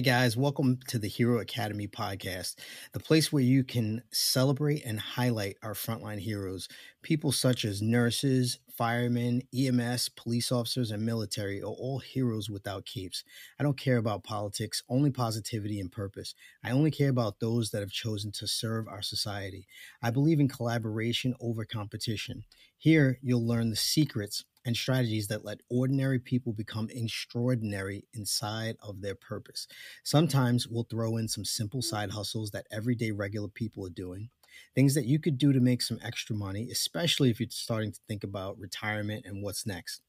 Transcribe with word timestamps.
Hey 0.00 0.04
guys, 0.04 0.34
welcome 0.34 0.78
to 0.88 0.98
the 0.98 1.08
Hero 1.08 1.40
Academy 1.40 1.86
podcast, 1.86 2.54
the 2.94 2.98
place 2.98 3.30
where 3.30 3.42
you 3.42 3.62
can 3.62 4.02
celebrate 4.10 4.82
and 4.86 4.98
highlight 4.98 5.58
our 5.62 5.74
frontline 5.74 6.20
heroes. 6.20 6.68
People 7.02 7.32
such 7.32 7.66
as 7.66 7.82
nurses, 7.82 8.60
firemen, 8.74 9.42
EMS, 9.54 10.08
police 10.08 10.50
officers, 10.50 10.90
and 10.90 11.04
military 11.04 11.60
are 11.60 11.66
all 11.66 11.98
heroes 11.98 12.48
without 12.48 12.86
capes. 12.86 13.24
I 13.58 13.62
don't 13.62 13.78
care 13.78 13.98
about 13.98 14.24
politics, 14.24 14.82
only 14.88 15.10
positivity 15.10 15.78
and 15.78 15.92
purpose. 15.92 16.34
I 16.64 16.70
only 16.70 16.90
care 16.90 17.10
about 17.10 17.38
those 17.38 17.68
that 17.72 17.80
have 17.80 17.92
chosen 17.92 18.32
to 18.32 18.46
serve 18.46 18.88
our 18.88 19.02
society. 19.02 19.66
I 20.02 20.10
believe 20.10 20.40
in 20.40 20.48
collaboration 20.48 21.34
over 21.42 21.66
competition. 21.66 22.44
Here, 22.78 23.18
you'll 23.20 23.46
learn 23.46 23.68
the 23.68 23.76
secrets 23.76 24.46
and 24.64 24.76
strategies 24.76 25.28
that 25.28 25.44
let 25.44 25.60
ordinary 25.68 26.18
people 26.18 26.52
become 26.52 26.88
extraordinary 26.90 28.04
inside 28.12 28.76
of 28.82 29.00
their 29.00 29.14
purpose. 29.14 29.66
Sometimes 30.04 30.68
we'll 30.68 30.84
throw 30.84 31.16
in 31.16 31.28
some 31.28 31.44
simple 31.44 31.82
side 31.82 32.10
hustles 32.10 32.50
that 32.50 32.66
everyday 32.70 33.10
regular 33.10 33.48
people 33.48 33.86
are 33.86 33.90
doing, 33.90 34.30
things 34.74 34.94
that 34.94 35.06
you 35.06 35.18
could 35.18 35.38
do 35.38 35.52
to 35.52 35.60
make 35.60 35.82
some 35.82 35.98
extra 36.02 36.36
money, 36.36 36.68
especially 36.70 37.30
if 37.30 37.40
you're 37.40 37.48
starting 37.50 37.92
to 37.92 38.00
think 38.06 38.24
about 38.24 38.58
retirement 38.58 39.24
and 39.24 39.42
what's 39.42 39.66
next. 39.66 40.02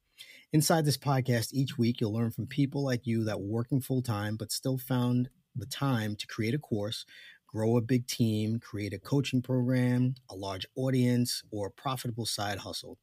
Inside 0.54 0.86
this 0.86 0.98
podcast, 0.98 1.54
each 1.54 1.78
week 1.78 2.02
you'll 2.02 2.14
learn 2.14 2.31
from 2.31 2.45
people 2.45 2.83
like 2.83 3.08
you 3.08 3.23
that 3.23 3.39
were 3.39 3.48
working 3.48 3.80
full 3.80 4.02
time 4.02 4.36
but 4.36 4.52
still 4.52 4.78
found 4.78 5.30
the 5.56 5.66
time 5.66 6.16
to 6.16 6.28
create 6.28 6.54
a 6.54 6.59
course, 6.59 7.06
grow 7.48 7.78
a 7.78 7.81
big 7.81 8.08
team, 8.08 8.59
create 8.59 8.94
a 8.94 9.00
coaching 9.00 9.42
program, 9.42 10.16
a 10.30 10.36
large 10.36 10.66
audience, 10.76 11.44
or 11.52 11.67
a 11.67 11.72
profitable 11.72 12.26
side 12.26 12.59
hustle 12.59 12.98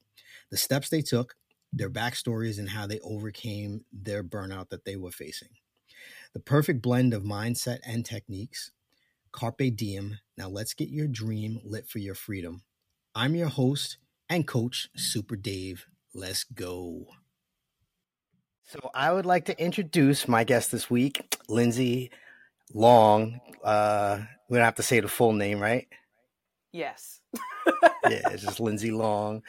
the 0.51 0.57
steps 0.57 0.89
they 0.89 1.03
took, 1.03 1.35
their 1.73 1.91
backstories, 1.91 2.59
and 2.59 2.71
how 2.71 2.87
they 2.87 3.01
overcame 3.01 3.85
their 3.93 4.25
burnout 4.25 4.71
that 4.71 4.85
they 4.85 4.97
were 4.97 5.11
facing. 5.11 5.51
The 6.35 6.41
perfect 6.41 6.83
blend 6.83 7.15
of 7.15 7.23
mindset 7.23 7.79
and 7.87 8.05
techniques. 8.05 8.71
Carpe 9.33 9.75
diem. 9.75 10.19
Now 10.37 10.49
let's 10.49 10.75
get 10.75 10.89
your 10.89 11.07
dream 11.07 11.61
lit 11.65 11.89
for 11.89 11.99
your 11.99 12.15
freedom. 12.15 12.63
I'm 13.15 13.35
your 13.35 13.49
host 13.49 13.99
and 14.29 14.47
coach, 14.47 14.89
Super 14.97 15.37
Dave. 15.37 15.87
Let's 16.15 16.45
go. 16.45 17.07
So 18.65 18.91
I 18.95 19.13
would 19.13 19.27
like 19.27 19.47
to 19.47 19.59
introduce 19.59 20.29
my 20.29 20.45
guest 20.45 20.73
this 20.73 20.91
week, 20.91 21.35
Lindsay 21.49 22.11
Long. 22.75 23.41
Uh, 23.65 24.21
we 24.49 24.59
don't 24.59 24.65
have 24.65 24.75
to 24.77 24.83
say 24.83 25.01
the 25.01 25.09
full 25.09 25.33
name, 25.33 25.59
right? 25.61 25.87
Yes. 26.73 27.18
Yeah, 28.09 28.31
it's 28.31 28.43
just 28.43 28.61
Lindsay 28.61 28.91
Long. 28.91 29.43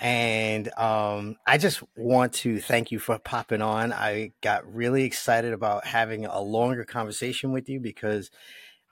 And 0.00 0.68
um, 0.76 1.36
I 1.46 1.58
just 1.58 1.82
want 1.96 2.34
to 2.34 2.60
thank 2.60 2.90
you 2.90 2.98
for 2.98 3.18
popping 3.18 3.62
on. 3.62 3.92
I 3.92 4.32
got 4.42 4.70
really 4.72 5.04
excited 5.04 5.52
about 5.52 5.86
having 5.86 6.26
a 6.26 6.40
longer 6.40 6.84
conversation 6.84 7.52
with 7.52 7.68
you 7.68 7.80
because 7.80 8.30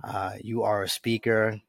uh, 0.03 0.33
you 0.41 0.63
are 0.63 0.83
a 0.83 0.89
speaker, 0.89 1.61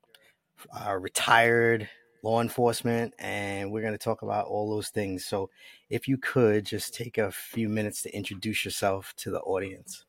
uh, 0.73 0.95
retired 0.95 1.89
law 2.23 2.41
enforcement, 2.41 3.13
and 3.19 3.71
we're 3.71 3.81
going 3.81 3.93
to 3.93 3.99
talk 3.99 4.21
about 4.21 4.47
all 4.47 4.69
those 4.69 4.89
things. 4.89 5.25
So, 5.25 5.49
if 5.89 6.07
you 6.07 6.17
could 6.17 6.65
just 6.65 6.93
take 6.93 7.17
a 7.17 7.31
few 7.31 7.69
minutes 7.69 8.01
to 8.03 8.15
introduce 8.15 8.65
yourself 8.65 9.13
to 9.17 9.29
the 9.29 9.41
audience. 9.41 10.05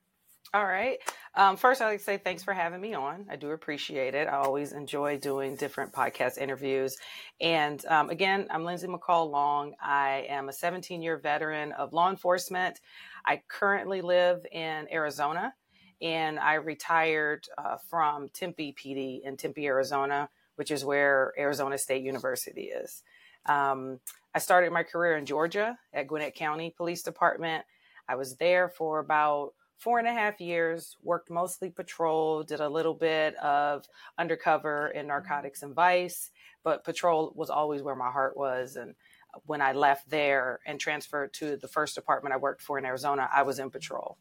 All 0.55 0.65
right. 0.65 0.99
Um, 1.35 1.57
first, 1.57 1.83
I'd 1.83 1.89
like 1.89 1.99
to 1.99 2.05
say 2.05 2.19
thanks 2.19 2.45
for 2.45 2.55
having 2.55 2.81
me 2.81 2.95
on. 2.95 3.27
I 3.29 3.37
do 3.37 3.51
appreciate 3.51 4.15
it. 4.15 4.29
I 4.29 4.37
always 4.37 4.73
enjoy 4.73 5.19
doing 5.19 5.57
different 5.57 5.93
podcast 5.93 6.39
interviews. 6.39 6.97
And 7.41 7.85
um, 7.87 8.11
again, 8.11 8.47
I'm 8.51 8.65
Lindsay 8.65 8.87
McCall 8.87 9.31
Long. 9.31 9.75
I 9.83 10.25
am 10.29 10.49
a 10.49 10.53
17 10.53 11.03
year 11.03 11.19
veteran 11.19 11.73
of 11.73 11.93
law 11.93 12.09
enforcement. 12.09 12.81
I 13.27 13.43
currently 13.49 14.03
live 14.03 14.47
in 14.53 14.87
Arizona 14.93 15.53
and 16.01 16.39
I 16.39 16.55
retired 16.55 17.47
uh, 17.59 17.77
from 17.91 18.29
Tempe 18.29 18.75
PD 18.79 19.23
in 19.25 19.37
Tempe, 19.37 19.67
Arizona, 19.67 20.29
which 20.55 20.71
is 20.71 20.85
where 20.85 21.33
Arizona 21.37 21.77
State 21.77 22.05
University 22.05 22.67
is. 22.67 23.03
Um, 23.47 23.99
I 24.35 24.39
started 24.39 24.73
my 24.73 24.85
career 24.85 25.17
in 25.17 25.27
Georgia 25.27 25.77
at 25.93 26.07
Gwinnett 26.07 26.37
County 26.37 26.73
Police 26.77 27.03
Department. 27.03 27.65
I 28.09 28.15
was 28.15 28.37
there 28.37 28.69
for 28.69 29.01
about 29.01 29.53
four 29.79 29.99
and 29.99 30.09
a 30.09 30.13
half 30.13 30.41
years, 30.41 30.97
worked 31.03 31.31
mostly 31.31 31.71
patrol, 31.71 32.43
did 32.43 32.61
a 32.61 32.69
little 32.69 32.95
bit 32.95 33.37
of 33.37 33.87
undercover 34.19 34.89
in 34.89 35.01
mm-hmm. 35.01 35.09
narcotics 35.09 35.63
and 35.63 35.75
vice, 35.75 36.31
but 36.65 36.85
patrol 36.85 37.33
was 37.35 37.51
always 37.51 37.83
where 37.83 37.97
my 37.97 38.11
heart 38.11 38.37
was. 38.37 38.77
And 38.77 38.95
uh, 39.35 39.41
when 39.47 39.61
I 39.61 39.73
left 39.73 40.09
there 40.09 40.61
and 40.67 40.81
transferred 40.81 41.33
to 41.35 41.57
the 41.57 41.69
first 41.69 41.95
department 41.95 42.35
I 42.35 42.39
worked 42.39 42.63
for 42.63 42.79
in 42.79 42.85
Arizona, 42.85 43.29
I 43.33 43.43
was 43.43 43.59
in 43.59 43.71
patrol. 43.71 44.19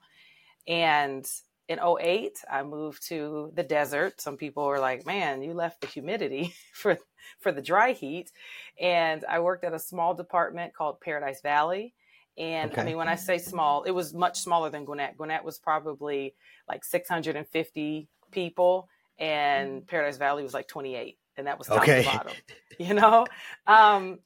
And 0.67 1.25
in 1.67 1.79
08, 1.79 2.43
I 2.49 2.63
moved 2.63 3.07
to 3.07 3.51
the 3.55 3.63
desert. 3.63 4.21
Some 4.21 4.37
people 4.37 4.65
were 4.65 4.79
like, 4.79 5.05
man, 5.05 5.41
you 5.41 5.53
left 5.53 5.81
the 5.81 5.87
humidity 5.87 6.53
for, 6.73 6.97
for 7.39 7.51
the 7.51 7.61
dry 7.61 7.93
heat. 7.93 8.31
And 8.79 9.25
I 9.27 9.39
worked 9.39 9.63
at 9.63 9.73
a 9.73 9.79
small 9.79 10.13
department 10.13 10.75
called 10.75 11.01
Paradise 11.01 11.41
Valley 11.41 11.95
and 12.37 12.71
okay. 12.71 12.81
I 12.81 12.85
mean, 12.85 12.97
when 12.97 13.07
I 13.07 13.15
say 13.15 13.37
small, 13.37 13.83
it 13.83 13.91
was 13.91 14.13
much 14.13 14.39
smaller 14.39 14.69
than 14.69 14.85
Gwinnett. 14.85 15.17
Gwinnett 15.17 15.43
was 15.43 15.57
probably 15.57 16.35
like 16.67 16.83
650 16.83 18.09
people, 18.31 18.89
and 19.17 19.81
mm. 19.81 19.87
Paradise 19.87 20.17
Valley 20.17 20.43
was 20.43 20.53
like 20.53 20.67
28, 20.67 21.17
and 21.37 21.47
that 21.47 21.57
was 21.57 21.67
top 21.67 21.81
okay. 21.81 22.03
to 22.03 22.09
bottom, 22.09 22.33
you 22.79 22.93
know. 22.93 23.25
Um, 23.65 24.19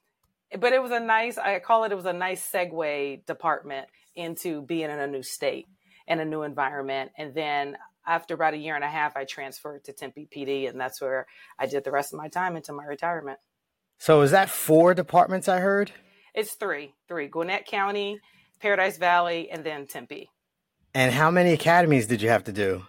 but 0.58 0.74
it 0.74 0.81
was 0.81 0.92
a 0.92 1.00
nice, 1.00 1.38
I 1.38 1.59
call 1.59 1.84
it, 1.84 1.92
it 1.92 1.96
was 1.96 2.06
a 2.06 2.14
nice 2.14 2.50
segue 2.52 3.25
department 3.25 3.88
into 4.16 4.62
being 4.64 4.90
in 4.90 5.00
a 5.00 5.08
new 5.08 5.22
state 5.22 5.68
and 6.08 6.19
a 6.19 6.25
new 6.25 6.42
environment. 6.42 7.12
And 7.18 7.34
then 7.36 7.78
after 8.08 8.34
about 8.34 8.56
a 8.56 8.58
year 8.58 8.75
and 8.75 8.84
a 8.84 8.90
half, 8.90 9.16
I 9.16 9.25
transferred 9.25 9.84
to 9.86 9.94
Tempe 9.94 10.28
PD, 10.36 10.68
and 10.68 10.80
that's 10.80 11.00
where 11.00 11.28
I 11.59 11.68
did 11.68 11.84
the 11.84 11.92
rest 11.92 12.14
of 12.14 12.18
my 12.18 12.28
time 12.28 12.56
into 12.56 12.74
my 12.74 12.86
retirement. 12.86 13.38
So 14.00 14.22
is 14.22 14.31
that 14.31 14.50
four 14.50 14.94
departments 14.96 15.48
I 15.48 15.59
heard? 15.59 15.92
It's 16.34 16.54
three, 16.54 16.94
three: 17.08 17.28
Gwinnett 17.28 17.66
County, 17.66 18.20
Paradise 18.60 18.98
Valley, 18.98 19.50
and 19.50 19.64
then 19.64 19.88
Tempe. 19.88 20.30
And 20.94 21.14
how 21.14 21.30
many 21.30 21.54
academies 21.54 22.08
did 22.08 22.22
you 22.22 22.30
have 22.30 22.44
to 22.46 22.52
do? 22.52 22.84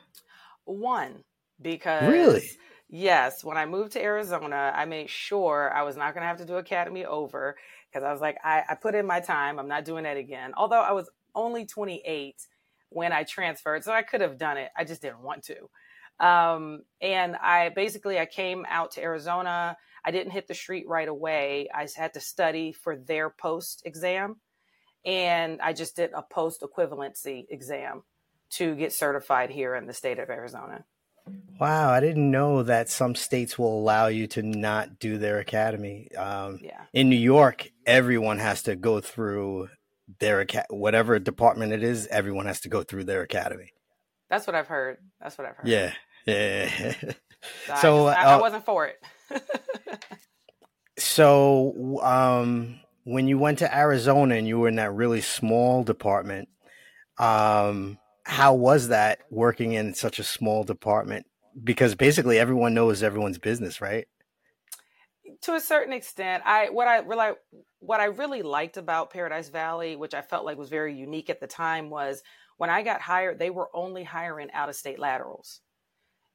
One, 0.65 1.25
because 1.61 2.11
really, 2.11 2.49
yes. 2.89 3.45
When 3.45 3.57
I 3.57 3.67
moved 3.67 3.93
to 3.93 4.03
Arizona, 4.03 4.73
I 4.75 4.85
made 4.85 5.11
sure 5.11 5.73
I 5.75 5.83
was 5.83 5.97
not 5.97 6.15
going 6.15 6.23
to 6.23 6.29
have 6.29 6.39
to 6.39 6.47
do 6.47 6.57
academy 6.57 7.05
over 7.05 7.57
because 7.91 8.05
I 8.05 8.13
was 8.13 8.21
like, 8.21 8.39
I, 8.45 8.63
I 8.69 8.75
put 8.75 8.95
in 8.95 9.07
my 9.07 9.21
time. 9.21 9.59
I'm 9.59 9.69
not 9.69 9.85
doing 9.85 10.05
that 10.05 10.17
again. 10.17 10.53
Although 10.57 10.81
I 10.81 10.93
was 10.93 11.11
only 11.35 11.67
28 11.67 12.37
when 12.91 13.13
I 13.13 13.25
transferred, 13.25 13.85
so 13.85 13.93
I 13.93 14.03
could 14.03 14.21
have 14.21 14.39
done 14.39 14.57
it. 14.57 14.71
I 14.77 14.85
just 14.85 15.03
didn't 15.03 15.23
want 15.23 15.45
to. 15.45 15.57
Um, 16.21 16.83
and 17.01 17.35
I 17.37 17.71
basically 17.71 18.19
I 18.19 18.27
came 18.27 18.67
out 18.69 18.93
to 18.93 19.03
Arizona 19.03 19.77
I 20.05 20.11
didn't 20.11 20.33
hit 20.33 20.49
the 20.49 20.55
street 20.55 20.89
right 20.89 21.09
away. 21.09 21.69
I 21.75 21.87
had 21.95 22.15
to 22.15 22.21
study 22.21 22.73
for 22.73 22.97
their 22.97 23.31
post 23.31 23.83
exam. 23.85 24.37
And 25.05 25.61
I 25.61 25.73
just 25.73 25.97
did 25.97 26.13
a 26.13 26.23
post 26.23 26.63
equivalency 26.63 27.47
exam 27.49 28.03
to 28.51 28.75
get 28.75 28.93
certified 28.93 29.51
here 29.51 29.75
in 29.75 29.87
the 29.87 29.95
state 29.95 30.19
of 30.19 30.29
Arizona. 30.29 30.85
Wow, 31.59 31.91
I 31.91 32.01
didn't 32.01 32.31
know 32.31 32.63
that 32.63 32.89
some 32.89 33.15
states 33.15 33.59
will 33.59 33.79
allow 33.79 34.07
you 34.07 34.27
to 34.29 34.43
not 34.43 34.99
do 34.99 35.19
their 35.19 35.39
academy. 35.39 36.11
Um, 36.17 36.59
yeah. 36.63 36.83
In 36.93 37.09
New 37.09 37.17
York, 37.17 37.71
everyone 37.87 38.39
has 38.39 38.63
to 38.65 38.75
go 38.75 39.01
through 39.01 39.69
their 40.19 40.45
whatever 40.71 41.19
department 41.19 41.73
it 41.73 41.83
is. 41.83 42.07
Everyone 42.09 42.47
has 42.47 42.61
to 42.61 42.69
go 42.69 42.83
through 42.83 43.05
their 43.05 43.23
academy. 43.23 43.73
That's 44.29 44.47
what 44.47 44.57
I've 44.57 44.67
heard. 44.67 44.99
That's 45.21 45.37
what 45.39 45.47
I've 45.47 45.57
heard. 45.57 45.69
Yeah, 45.69 45.93
yeah. 46.27 46.93
so, 47.67 47.75
so 47.81 48.07
I, 48.07 48.15
just, 48.15 48.27
I, 48.27 48.33
uh, 48.33 48.39
I 48.39 48.41
wasn't 48.41 48.65
for 48.65 48.87
it. 48.87 49.03
so, 50.99 52.01
um, 52.03 52.81
when 53.05 53.27
you 53.27 53.39
went 53.39 53.59
to 53.59 53.77
Arizona 53.77 54.35
and 54.35 54.47
you 54.47 54.59
were 54.59 54.69
in 54.69 54.77
that 54.77 54.93
really 54.93 55.21
small 55.21 55.83
department, 55.83 56.49
um, 57.19 57.99
how 58.25 58.55
was 58.55 58.89
that 58.89 59.21
working 59.31 59.73
in 59.73 59.95
such 59.95 60.19
a 60.19 60.25
small 60.25 60.65
department? 60.65 61.27
Because 61.63 61.95
basically 61.95 62.39
everyone 62.39 62.75
knows 62.75 63.03
everyone's 63.03 63.39
business, 63.39 63.81
right? 63.81 64.07
To 65.43 65.55
a 65.55 65.61
certain 65.61 65.93
extent, 65.93 66.43
I 66.47 66.69
what 66.71 66.87
I 66.87 66.99
really 66.99 67.33
what 67.81 68.01
I 68.01 68.07
really 68.07 68.43
liked 68.43 68.77
about 68.77 69.11
Paradise 69.11 69.49
Valley, 69.49 69.97
which 69.97 70.15
I 70.15 70.23
felt 70.23 70.45
like 70.45 70.59
was 70.59 70.69
very 70.69 70.95
unique 70.95 71.31
at 71.31 71.41
the 71.41 71.47
time, 71.47 71.91
was 71.91 72.23
when 72.59 72.71
I 72.71 72.83
got 72.83 73.01
hired, 73.01 73.39
they 73.39 73.51
were 73.51 73.71
only 73.75 74.05
hiring 74.05 74.51
out 74.53 74.69
of 74.69 74.77
state 74.77 74.99
laterals. 74.99 75.61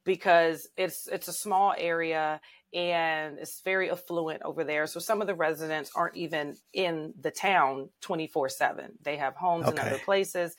Because 0.06 0.68
it's 0.78 1.08
it's 1.08 1.28
a 1.28 1.34
small 1.34 1.74
area 1.78 2.40
and 2.74 3.40
it's 3.40 3.62
very 3.62 3.90
affluent 3.90 4.42
over 4.44 4.64
there. 4.64 4.86
So 4.86 5.00
some 5.00 5.22
of 5.22 5.28
the 5.28 5.36
residents 5.36 5.92
aren't 5.96 6.16
even 6.16 6.56
in 6.74 7.14
the 7.20 7.32
town 7.32 7.90
24 8.02 8.50
7. 8.50 8.92
They 9.02 9.18
have 9.18 9.36
homes 9.36 9.68
okay. 9.68 9.82
in 9.82 9.88
other 9.88 10.00
places. 10.00 10.56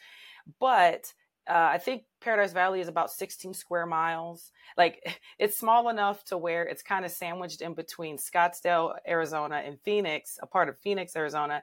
But 0.59 1.13
uh, 1.49 1.69
I 1.73 1.79
think 1.79 2.03
Paradise 2.21 2.53
Valley 2.53 2.81
is 2.81 2.89
about 2.89 3.11
16 3.11 3.55
square 3.55 3.87
miles. 3.87 4.51
Like 4.77 5.19
it's 5.39 5.59
small 5.59 5.89
enough 5.89 6.25
to 6.25 6.39
where 6.39 6.65
it's 6.65 6.83
kind 6.83 7.05
of 7.05 7.11
sandwiched 7.11 7.61
in 7.61 7.75
between 7.75 8.19
Scottsdale, 8.19 8.95
Arizona, 9.07 9.63
and 9.65 9.79
Phoenix, 9.81 10.39
a 10.43 10.47
part 10.47 10.69
of 10.69 10.79
Phoenix, 10.81 11.15
Arizona. 11.15 11.63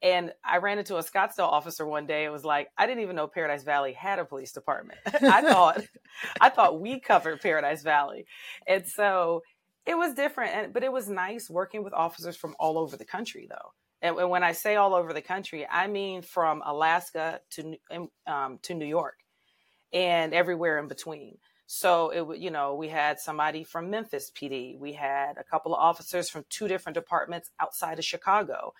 And 0.00 0.32
I 0.44 0.58
ran 0.58 0.78
into 0.78 0.96
a 0.96 1.02
Scottsdale 1.02 1.50
officer 1.50 1.84
one 1.84 2.06
day. 2.06 2.24
It 2.24 2.30
was 2.30 2.44
like 2.44 2.68
I 2.78 2.86
didn't 2.86 3.02
even 3.02 3.16
know 3.16 3.26
Paradise 3.26 3.64
Valley 3.64 3.92
had 3.92 4.18
a 4.18 4.24
police 4.24 4.52
department. 4.52 5.00
I 5.06 5.42
thought, 5.42 5.82
I 6.40 6.48
thought 6.50 6.80
we 6.80 7.00
covered 7.00 7.40
Paradise 7.40 7.82
Valley, 7.82 8.26
and 8.66 8.86
so 8.86 9.42
it 9.86 9.96
was 9.96 10.14
different. 10.14 10.54
And, 10.54 10.72
but 10.72 10.84
it 10.84 10.92
was 10.92 11.08
nice 11.08 11.50
working 11.50 11.82
with 11.82 11.92
officers 11.92 12.36
from 12.36 12.54
all 12.60 12.78
over 12.78 12.96
the 12.96 13.04
country, 13.04 13.48
though. 13.50 13.72
And, 14.00 14.30
when 14.30 14.44
I 14.44 14.52
say 14.52 14.76
all 14.76 14.94
over 14.94 15.12
the 15.12 15.22
country, 15.22 15.66
I 15.68 15.88
mean 15.88 16.22
from 16.22 16.62
Alaska 16.64 17.40
to 17.50 17.76
um, 18.26 18.58
to 18.62 18.74
New 18.74 18.86
York, 18.86 19.18
and 19.92 20.32
everywhere 20.32 20.78
in 20.78 20.86
between. 20.86 21.38
So 21.66 22.10
it 22.10 22.38
you 22.38 22.50
know 22.50 22.74
we 22.74 22.88
had 22.88 23.18
somebody 23.18 23.64
from 23.64 23.90
Memphis 23.90 24.30
PD, 24.34 24.78
we 24.78 24.92
had 24.92 25.36
a 25.36 25.44
couple 25.44 25.74
of 25.74 25.80
officers 25.80 26.30
from 26.30 26.44
two 26.48 26.68
different 26.68 26.94
departments 26.94 27.50
outside 27.60 27.98
of 27.98 28.04
Chicago, 28.04 28.72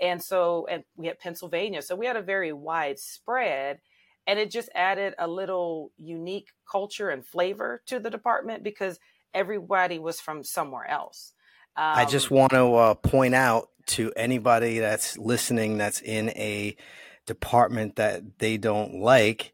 and 0.00 0.22
so, 0.22 0.66
and 0.70 0.84
we 0.96 1.06
had 1.06 1.18
Pennsylvania. 1.18 1.82
So 1.82 1.96
we 1.96 2.06
had 2.06 2.16
a 2.16 2.22
very 2.22 2.52
wide 2.52 2.98
spread. 2.98 3.80
And 4.28 4.40
it 4.40 4.50
just 4.50 4.68
added 4.74 5.14
a 5.20 5.28
little 5.28 5.92
unique 5.96 6.48
culture 6.68 7.10
and 7.10 7.24
flavor 7.24 7.80
to 7.86 8.00
the 8.00 8.10
department 8.10 8.64
because 8.64 8.98
everybody 9.32 10.00
was 10.00 10.20
from 10.20 10.42
somewhere 10.42 10.88
else. 10.90 11.32
Um, 11.76 11.84
I 11.84 12.06
just 12.06 12.30
want 12.30 12.50
to 12.50 12.74
uh, 12.74 12.94
point 12.94 13.36
out 13.36 13.68
to 13.86 14.12
anybody 14.16 14.80
that's 14.80 15.16
listening 15.16 15.78
that's 15.78 16.00
in 16.00 16.30
a 16.30 16.76
department 17.26 17.96
that 17.96 18.38
they 18.40 18.56
don't 18.56 18.94
like, 18.94 19.52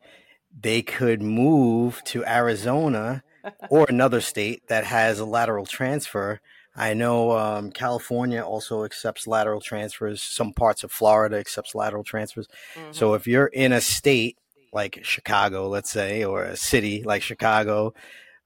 they 0.58 0.80
could 0.80 1.20
move 1.20 2.02
to 2.04 2.24
Arizona 2.24 3.22
or 3.68 3.84
another 3.88 4.22
state 4.22 4.68
that 4.68 4.84
has 4.84 5.18
a 5.18 5.26
lateral 5.26 5.66
transfer 5.66 6.40
I 6.74 6.94
know 6.94 7.32
um, 7.32 7.70
California 7.70 8.42
also 8.42 8.84
accepts 8.84 9.26
lateral 9.26 9.60
transfers. 9.60 10.22
Some 10.22 10.52
parts 10.52 10.82
of 10.82 10.90
Florida 10.90 11.36
accepts 11.36 11.74
lateral 11.74 12.04
transfers. 12.04 12.48
Mm-hmm. 12.74 12.92
So 12.92 13.14
if 13.14 13.26
you're 13.26 13.46
in 13.46 13.72
a 13.72 13.80
state 13.80 14.38
like 14.72 15.00
Chicago, 15.02 15.69
let's 15.69 15.90
say, 15.90 16.24
or 16.24 16.44
a 16.44 16.56
city 16.56 17.02
like 17.02 17.22
Chicago, 17.22 17.92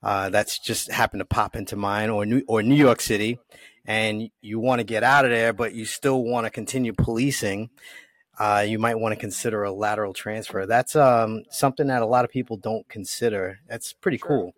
uh, 0.02 0.28
that's 0.30 0.58
just 0.58 0.90
happened 0.90 1.20
to 1.20 1.24
pop 1.24 1.56
into 1.56 1.76
mind, 1.76 2.10
or 2.10 2.26
New 2.26 2.42
or 2.48 2.62
New 2.62 2.74
York 2.74 3.00
City, 3.00 3.38
and 3.84 4.30
you 4.40 4.58
want 4.58 4.80
to 4.80 4.84
get 4.84 5.02
out 5.02 5.24
of 5.24 5.30
there, 5.30 5.52
but 5.52 5.72
you 5.74 5.84
still 5.84 6.22
want 6.22 6.46
to 6.46 6.50
continue 6.50 6.92
policing. 6.92 7.70
Uh, 8.38 8.64
you 8.66 8.78
might 8.78 8.98
want 8.98 9.14
to 9.14 9.18
consider 9.18 9.64
a 9.64 9.72
lateral 9.72 10.12
transfer. 10.12 10.66
That's 10.66 10.94
um, 10.94 11.44
something 11.50 11.86
that 11.86 12.02
a 12.02 12.06
lot 12.06 12.24
of 12.24 12.30
people 12.30 12.58
don't 12.58 12.86
consider. 12.88 13.60
That's 13.66 13.94
pretty 13.94 14.18
sure. 14.18 14.28
cool. 14.28 14.54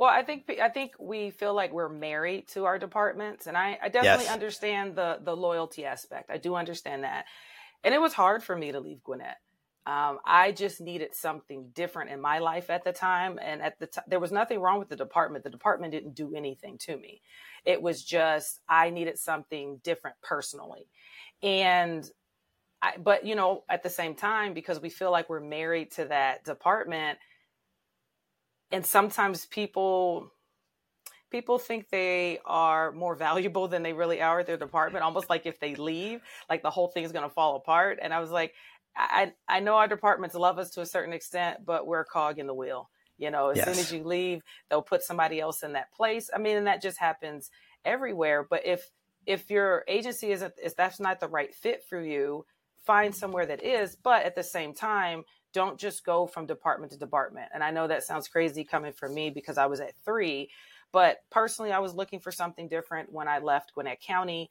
Well, 0.00 0.08
I 0.08 0.22
think 0.22 0.50
I 0.62 0.70
think 0.70 0.92
we 0.98 1.28
feel 1.28 1.52
like 1.52 1.74
we're 1.74 1.90
married 1.90 2.48
to 2.54 2.64
our 2.64 2.78
departments, 2.78 3.46
and 3.46 3.54
I, 3.54 3.78
I 3.82 3.90
definitely 3.90 4.24
yes. 4.24 4.32
understand 4.32 4.96
the 4.96 5.18
the 5.22 5.36
loyalty 5.36 5.84
aspect. 5.84 6.30
I 6.30 6.38
do 6.38 6.54
understand 6.54 7.04
that, 7.04 7.26
and 7.84 7.94
it 7.94 8.00
was 8.00 8.14
hard 8.14 8.42
for 8.42 8.56
me 8.56 8.72
to 8.72 8.80
leave 8.80 9.04
Gwinnett. 9.04 9.36
Um, 9.84 10.18
I 10.24 10.52
just 10.52 10.80
needed 10.80 11.14
something 11.14 11.68
different 11.74 12.10
in 12.10 12.18
my 12.18 12.38
life 12.38 12.70
at 12.70 12.82
the 12.82 12.94
time, 12.94 13.38
and 13.42 13.60
at 13.60 13.78
the 13.78 13.88
time 13.88 14.04
there 14.08 14.20
was 14.20 14.32
nothing 14.32 14.60
wrong 14.60 14.78
with 14.78 14.88
the 14.88 14.96
department. 14.96 15.44
The 15.44 15.50
department 15.50 15.92
didn't 15.92 16.14
do 16.14 16.34
anything 16.34 16.78
to 16.78 16.96
me. 16.96 17.20
It 17.66 17.82
was 17.82 18.02
just 18.02 18.60
I 18.66 18.88
needed 18.88 19.18
something 19.18 19.82
different 19.84 20.16
personally, 20.22 20.88
and 21.42 22.10
I, 22.80 22.94
but 22.96 23.26
you 23.26 23.34
know, 23.34 23.64
at 23.68 23.82
the 23.82 23.90
same 23.90 24.14
time, 24.14 24.54
because 24.54 24.80
we 24.80 24.88
feel 24.88 25.10
like 25.10 25.28
we're 25.28 25.40
married 25.40 25.90
to 25.92 26.06
that 26.06 26.42
department 26.44 27.18
and 28.72 28.84
sometimes 28.84 29.46
people 29.46 30.32
people 31.30 31.58
think 31.58 31.88
they 31.90 32.40
are 32.44 32.90
more 32.92 33.14
valuable 33.14 33.68
than 33.68 33.82
they 33.82 33.92
really 33.92 34.20
are 34.20 34.40
at 34.40 34.46
their 34.46 34.56
department 34.56 35.04
almost 35.04 35.30
like 35.30 35.46
if 35.46 35.60
they 35.60 35.74
leave 35.74 36.20
like 36.48 36.62
the 36.62 36.70
whole 36.70 36.88
thing 36.88 37.04
is 37.04 37.12
going 37.12 37.28
to 37.28 37.34
fall 37.34 37.56
apart. 37.56 37.98
And 38.02 38.12
i 38.12 38.20
was 38.20 38.30
like 38.30 38.54
i 38.96 39.32
i 39.48 39.60
know 39.60 39.76
our 39.76 39.88
departments 39.88 40.34
love 40.34 40.58
us 40.58 40.70
to 40.70 40.80
a 40.80 40.86
certain 40.86 41.12
extent 41.12 41.64
but 41.64 41.86
we're 41.86 42.00
a 42.00 42.04
cog 42.04 42.38
in 42.38 42.46
the 42.46 42.54
wheel. 42.54 42.90
You 43.18 43.30
know 43.30 43.50
as 43.50 43.58
yes. 43.58 43.66
soon 43.66 43.78
as 43.78 43.92
you 43.92 44.04
leave 44.04 44.42
they'll 44.68 44.82
put 44.82 45.02
somebody 45.02 45.40
else 45.40 45.62
in 45.62 45.72
that 45.74 45.92
place. 45.92 46.30
I 46.34 46.38
mean 46.38 46.56
and 46.56 46.66
that 46.66 46.82
just 46.82 46.98
happens 46.98 47.50
everywhere. 47.84 48.46
But 48.48 48.66
if 48.66 48.90
if 49.26 49.50
your 49.50 49.84
agency 49.86 50.32
isn't 50.32 50.54
if 50.62 50.74
that's 50.74 51.00
not 51.00 51.20
the 51.20 51.28
right 51.28 51.54
fit 51.54 51.84
for 51.84 52.00
you 52.00 52.44
find 52.84 53.14
somewhere 53.14 53.46
that 53.46 53.62
is. 53.62 53.94
But 53.94 54.24
at 54.24 54.34
the 54.34 54.42
same 54.42 54.74
time 54.74 55.24
don't 55.52 55.78
just 55.78 56.04
go 56.04 56.26
from 56.26 56.46
department 56.46 56.92
to 56.92 56.98
department. 56.98 57.48
And 57.52 57.62
I 57.62 57.70
know 57.70 57.86
that 57.86 58.04
sounds 58.04 58.28
crazy 58.28 58.64
coming 58.64 58.92
from 58.92 59.14
me 59.14 59.30
because 59.30 59.58
I 59.58 59.66
was 59.66 59.80
at 59.80 59.94
three, 60.04 60.50
but 60.92 61.18
personally, 61.30 61.72
I 61.72 61.78
was 61.78 61.94
looking 61.94 62.20
for 62.20 62.32
something 62.32 62.68
different 62.68 63.12
when 63.12 63.28
I 63.28 63.38
left 63.38 63.74
Gwinnett 63.74 64.00
County. 64.00 64.50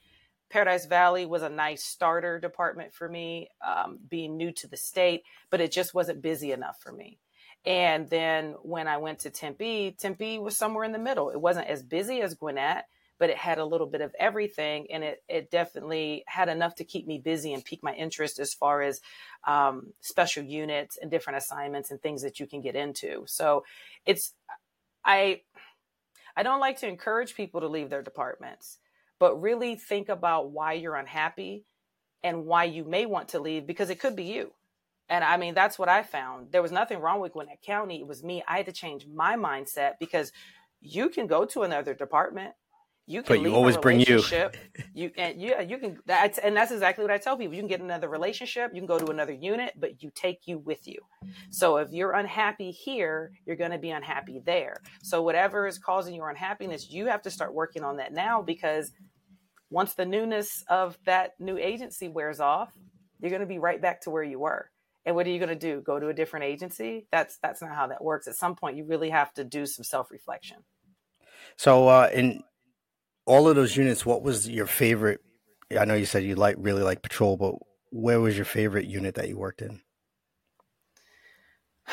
Paradise 0.50 0.86
Valley 0.86 1.26
was 1.26 1.44
a 1.44 1.50
nice 1.50 1.84
starter 1.84 2.40
department 2.40 2.94
for 2.94 3.08
me, 3.08 3.50
um, 3.66 4.00
being 4.10 4.36
new 4.36 4.52
to 4.54 4.68
the 4.68 4.78
state, 4.78 5.24
but 5.50 5.62
it 5.62 5.72
just 5.72 5.94
wasn't 5.94 6.22
busy 6.22 6.52
enough 6.52 6.80
for 6.82 6.92
me. 6.92 7.20
And 7.66 8.10
then 8.10 8.56
when 8.64 8.88
I 8.88 8.98
went 8.98 9.20
to 9.20 9.30
Tempe, 9.30 9.96
Tempe 10.00 10.40
was 10.40 10.58
somewhere 10.58 10.86
in 10.86 10.92
the 10.92 10.98
middle. 10.98 11.30
It 11.30 11.42
wasn't 11.42 11.68
as 11.68 11.84
busy 11.84 12.22
as 12.22 12.34
Gwinnett, 12.34 12.86
but 13.20 13.30
it 13.30 13.38
had 13.38 13.60
a 13.60 13.66
little 13.66 13.86
bit 13.86 14.02
of 14.02 14.16
everything 14.18 14.88
and 14.92 15.04
it, 15.04 15.24
it 15.28 15.52
definitely 15.52 16.24
had 16.26 16.50
enough 16.50 16.76
to 16.76 16.84
keep 16.84 17.06
me 17.06 17.20
busy 17.20 17.54
and 17.54 17.64
pique 17.64 17.84
my 17.84 17.94
interest 17.94 18.40
as 18.40 18.54
far 18.54 18.82
as 18.82 19.02
um, 19.46 19.94
special 20.00 20.44
units 20.44 20.98
and 21.00 21.12
different 21.12 21.38
assignments 21.38 21.92
and 21.92 22.02
things 22.02 22.22
that 22.22 22.40
you 22.40 22.48
can 22.48 22.62
get 22.62 22.76
into 22.76 23.24
so 23.28 23.64
it's 24.06 24.34
i 25.06 25.42
i 26.36 26.44
don't 26.44 26.60
like 26.60 26.80
to 26.80 26.88
encourage 26.88 27.36
people 27.36 27.62
to 27.62 27.68
leave 27.68 27.90
their 27.90 28.02
departments 28.02 28.78
but 29.20 29.42
really 29.42 29.76
think 29.76 30.10
about 30.10 30.52
why 30.52 30.74
you're 30.74 30.96
unhappy 30.96 31.66
and 32.24 32.46
why 32.46 32.64
you 32.64 32.84
may 32.84 33.06
want 33.06 33.30
to 33.30 33.40
leave 33.40 33.68
because 33.68 33.90
it 33.90 34.00
could 34.00 34.16
be 34.16 34.24
you 34.24 34.52
and 35.10 35.24
I 35.24 35.38
mean, 35.38 35.56
that's 35.56 35.80
what 35.80 35.90
I 35.90 36.04
found. 36.04 36.52
There 36.52 36.62
was 36.62 36.72
nothing 36.72 37.00
wrong 37.00 37.20
with 37.20 37.34
Gwinnett 37.34 37.64
County. 37.64 38.00
It 38.00 38.08
was 38.08 38.24
me. 38.24 38.44
I 38.48 38.58
had 38.58 38.68
to 38.68 38.72
change 38.72 39.08
my 39.08 39.36
mindset 39.36 39.94
because 40.00 40.32
you 40.82 41.10
can 41.10 41.26
go 41.28 41.46
to 41.46 41.64
another 41.64 41.96
department 41.96 42.54
you 43.10 43.24
can 43.24 43.38
but 43.38 43.42
you 43.42 43.56
always 43.56 43.76
bring 43.76 44.00
you. 44.02 44.22
you 44.94 45.10
and 45.18 45.42
yeah, 45.42 45.62
you 45.62 45.80
can. 45.80 45.98
That's 46.06 46.38
and 46.38 46.56
that's 46.56 46.72
exactly 46.72 47.04
what 47.04 47.12
I 47.12 47.18
tell 47.18 47.36
people. 47.36 47.56
You 47.56 47.62
can 47.62 47.68
get 47.68 47.82
another 47.82 48.08
relationship. 48.08 48.70
You 48.72 48.82
can 48.82 48.88
go 48.88 49.00
to 49.00 49.08
another 49.08 49.34
unit, 49.34 49.74
but 49.76 50.04
you 50.04 50.12
take 50.14 50.42
you 50.46 50.60
with 50.60 50.88
you. 50.88 51.00
So 51.50 51.78
if 51.78 51.90
you're 51.92 52.12
unhappy 52.12 52.70
here, 52.70 53.32
you're 53.48 53.56
going 53.56 53.72
to 53.72 53.80
be 53.80 53.90
unhappy 53.90 54.44
there. 54.46 54.84
So 55.02 55.24
whatever 55.24 55.66
is 55.66 55.80
causing 55.80 56.14
your 56.14 56.30
unhappiness, 56.30 56.92
you 56.92 57.08
have 57.08 57.24
to 57.24 57.32
start 57.32 57.56
working 57.56 57.84
on 57.84 57.98
that 57.98 58.14
now 58.14 58.44
because 58.44 58.92
once 59.72 59.96
the 59.96 60.06
newness 60.06 60.64
of 60.70 60.96
that 61.08 61.32
new 61.40 61.58
agency 61.58 62.10
wears 62.10 62.40
off, 62.40 62.72
you're 63.20 63.32
going 63.32 63.42
to 63.42 63.48
be 63.48 63.58
right 63.58 63.82
back 63.82 64.02
to 64.02 64.12
where 64.12 64.22
you 64.22 64.38
were. 64.38 64.70
And 65.04 65.16
what 65.16 65.26
are 65.26 65.32
you 65.32 65.40
going 65.40 65.50
to 65.50 65.56
do? 65.56 65.82
Go 65.82 66.00
to 66.00 66.10
a 66.10 66.14
different 66.14 66.46
agency? 66.46 67.08
That's 67.12 67.40
that's 67.42 67.64
not 67.64 67.74
how 67.74 67.88
that 67.88 68.04
works. 68.04 68.28
At 68.28 68.36
some 68.36 68.56
point, 68.56 68.78
you 68.78 68.86
really 68.86 69.10
have 69.10 69.34
to 69.34 69.44
do 69.44 69.66
some 69.66 69.84
self 69.84 70.12
reflection. 70.12 70.58
So, 71.58 71.88
uh, 71.88 72.10
in 72.14 72.44
all 73.30 73.48
of 73.48 73.56
those 73.56 73.78
units, 73.78 74.08
what 74.08 74.24
was 74.24 74.50
your 74.50 74.66
favorite? 74.66 75.22
I 75.80 75.86
know 75.86 75.94
you 75.94 76.08
said 76.08 76.24
you 76.24 76.34
like 76.34 76.56
really 76.58 76.82
like 76.82 77.04
patrol, 77.04 77.38
but 77.38 77.54
where 77.92 78.20
was 78.20 78.36
your 78.36 78.44
favorite 78.44 78.88
unit 78.88 79.14
that 79.16 79.30
you 79.30 79.38
worked 79.38 79.62
in? 79.62 79.82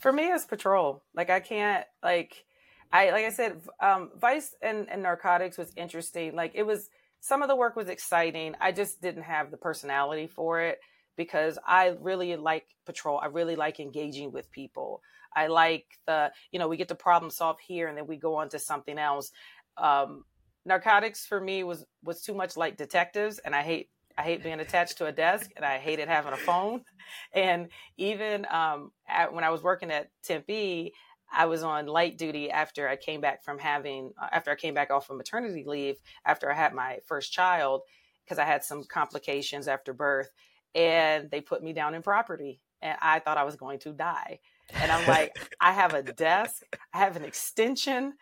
For 0.00 0.12
me, 0.12 0.24
it's 0.32 0.46
patrol. 0.46 1.04
Like 1.14 1.30
I 1.30 1.38
can't 1.38 1.86
like 2.02 2.44
I 2.92 3.10
like 3.12 3.24
I 3.24 3.30
said, 3.30 3.60
um, 3.80 4.10
Vice 4.18 4.56
and, 4.60 4.90
and 4.90 5.04
narcotics 5.04 5.58
was 5.58 5.72
interesting. 5.76 6.34
Like 6.34 6.50
it 6.56 6.64
was 6.64 6.90
some 7.20 7.40
of 7.40 7.48
the 7.48 7.54
work 7.54 7.76
was 7.76 7.88
exciting. 7.88 8.56
I 8.60 8.72
just 8.72 9.00
didn't 9.00 9.22
have 9.22 9.52
the 9.52 9.56
personality 9.56 10.26
for 10.26 10.60
it 10.60 10.80
because 11.16 11.58
I 11.66 11.96
really 12.00 12.36
like 12.36 12.66
patrol. 12.86 13.18
I 13.18 13.26
really 13.26 13.56
like 13.56 13.80
engaging 13.80 14.32
with 14.32 14.50
people. 14.50 15.02
I 15.36 15.48
like 15.48 15.86
the, 16.06 16.32
you 16.52 16.58
know, 16.58 16.68
we 16.68 16.76
get 16.76 16.88
the 16.88 16.94
problem 16.94 17.30
solved 17.30 17.60
here 17.60 17.88
and 17.88 17.96
then 17.98 18.06
we 18.06 18.16
go 18.16 18.36
on 18.36 18.48
to 18.50 18.58
something 18.58 18.98
else. 18.98 19.32
Um, 19.76 20.24
narcotics 20.64 21.26
for 21.26 21.40
me 21.40 21.64
was 21.64 21.84
was 22.02 22.22
too 22.22 22.34
much 22.34 22.56
like 22.56 22.76
detectives, 22.76 23.38
and 23.38 23.54
I 23.54 23.62
hate 23.62 23.90
I 24.16 24.22
hate 24.22 24.42
being 24.42 24.60
attached 24.60 24.98
to 24.98 25.06
a 25.06 25.12
desk, 25.12 25.50
and 25.56 25.64
I 25.64 25.78
hated 25.78 26.08
having 26.08 26.32
a 26.32 26.38
phone. 26.38 26.82
And 27.34 27.68
even 27.98 28.46
um, 28.50 28.92
at, 29.06 29.32
when 29.34 29.44
I 29.44 29.50
was 29.50 29.62
working 29.62 29.90
at 29.90 30.08
Tempe, 30.22 30.92
I 31.30 31.44
was 31.46 31.62
on 31.62 31.86
light 31.86 32.16
duty 32.16 32.50
after 32.50 32.88
I 32.88 32.96
came 32.96 33.20
back 33.20 33.44
from 33.44 33.58
having 33.58 34.12
uh, 34.20 34.28
after 34.32 34.50
I 34.50 34.54
came 34.54 34.72
back 34.72 34.90
off 34.90 35.10
of 35.10 35.16
maternity 35.16 35.64
leave 35.66 35.96
after 36.24 36.50
I 36.50 36.54
had 36.54 36.72
my 36.72 36.98
first 37.06 37.30
child 37.30 37.82
because 38.24 38.38
I 38.38 38.44
had 38.44 38.64
some 38.64 38.84
complications 38.84 39.68
after 39.68 39.92
birth, 39.92 40.30
and 40.74 41.30
they 41.30 41.40
put 41.40 41.62
me 41.62 41.72
down 41.72 41.94
in 41.94 42.02
property, 42.02 42.60
and 42.82 42.96
I 43.00 43.20
thought 43.20 43.38
I 43.38 43.44
was 43.44 43.56
going 43.56 43.78
to 43.80 43.92
die 43.92 44.40
And 44.80 44.90
I'm 44.92 45.06
like, 45.08 45.36
I 45.60 45.72
have 45.72 45.94
a 45.94 46.02
desk, 46.02 46.62
I 46.92 46.98
have 46.98 47.16
an 47.16 47.24
extension. 47.24 48.14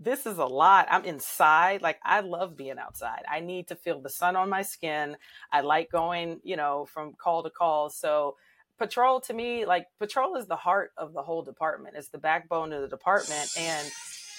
This 0.00 0.26
is 0.26 0.38
a 0.38 0.46
lot. 0.46 0.86
I'm 0.90 1.04
inside. 1.04 1.82
Like, 1.82 1.98
I 2.04 2.20
love 2.20 2.56
being 2.56 2.78
outside. 2.78 3.22
I 3.28 3.40
need 3.40 3.68
to 3.68 3.74
feel 3.76 4.00
the 4.00 4.08
sun 4.10 4.36
on 4.36 4.48
my 4.48 4.62
skin. 4.62 5.16
I 5.52 5.62
like 5.62 5.90
going, 5.90 6.40
you 6.44 6.56
know, 6.56 6.86
from 6.86 7.14
call 7.14 7.42
to 7.42 7.50
call. 7.50 7.90
So, 7.90 8.36
patrol 8.78 9.20
to 9.22 9.34
me, 9.34 9.66
like, 9.66 9.86
patrol 9.98 10.36
is 10.36 10.46
the 10.46 10.56
heart 10.56 10.92
of 10.96 11.12
the 11.14 11.22
whole 11.22 11.42
department, 11.42 11.96
it's 11.96 12.10
the 12.10 12.18
backbone 12.18 12.72
of 12.72 12.82
the 12.82 12.88
department. 12.88 13.50
And 13.58 13.90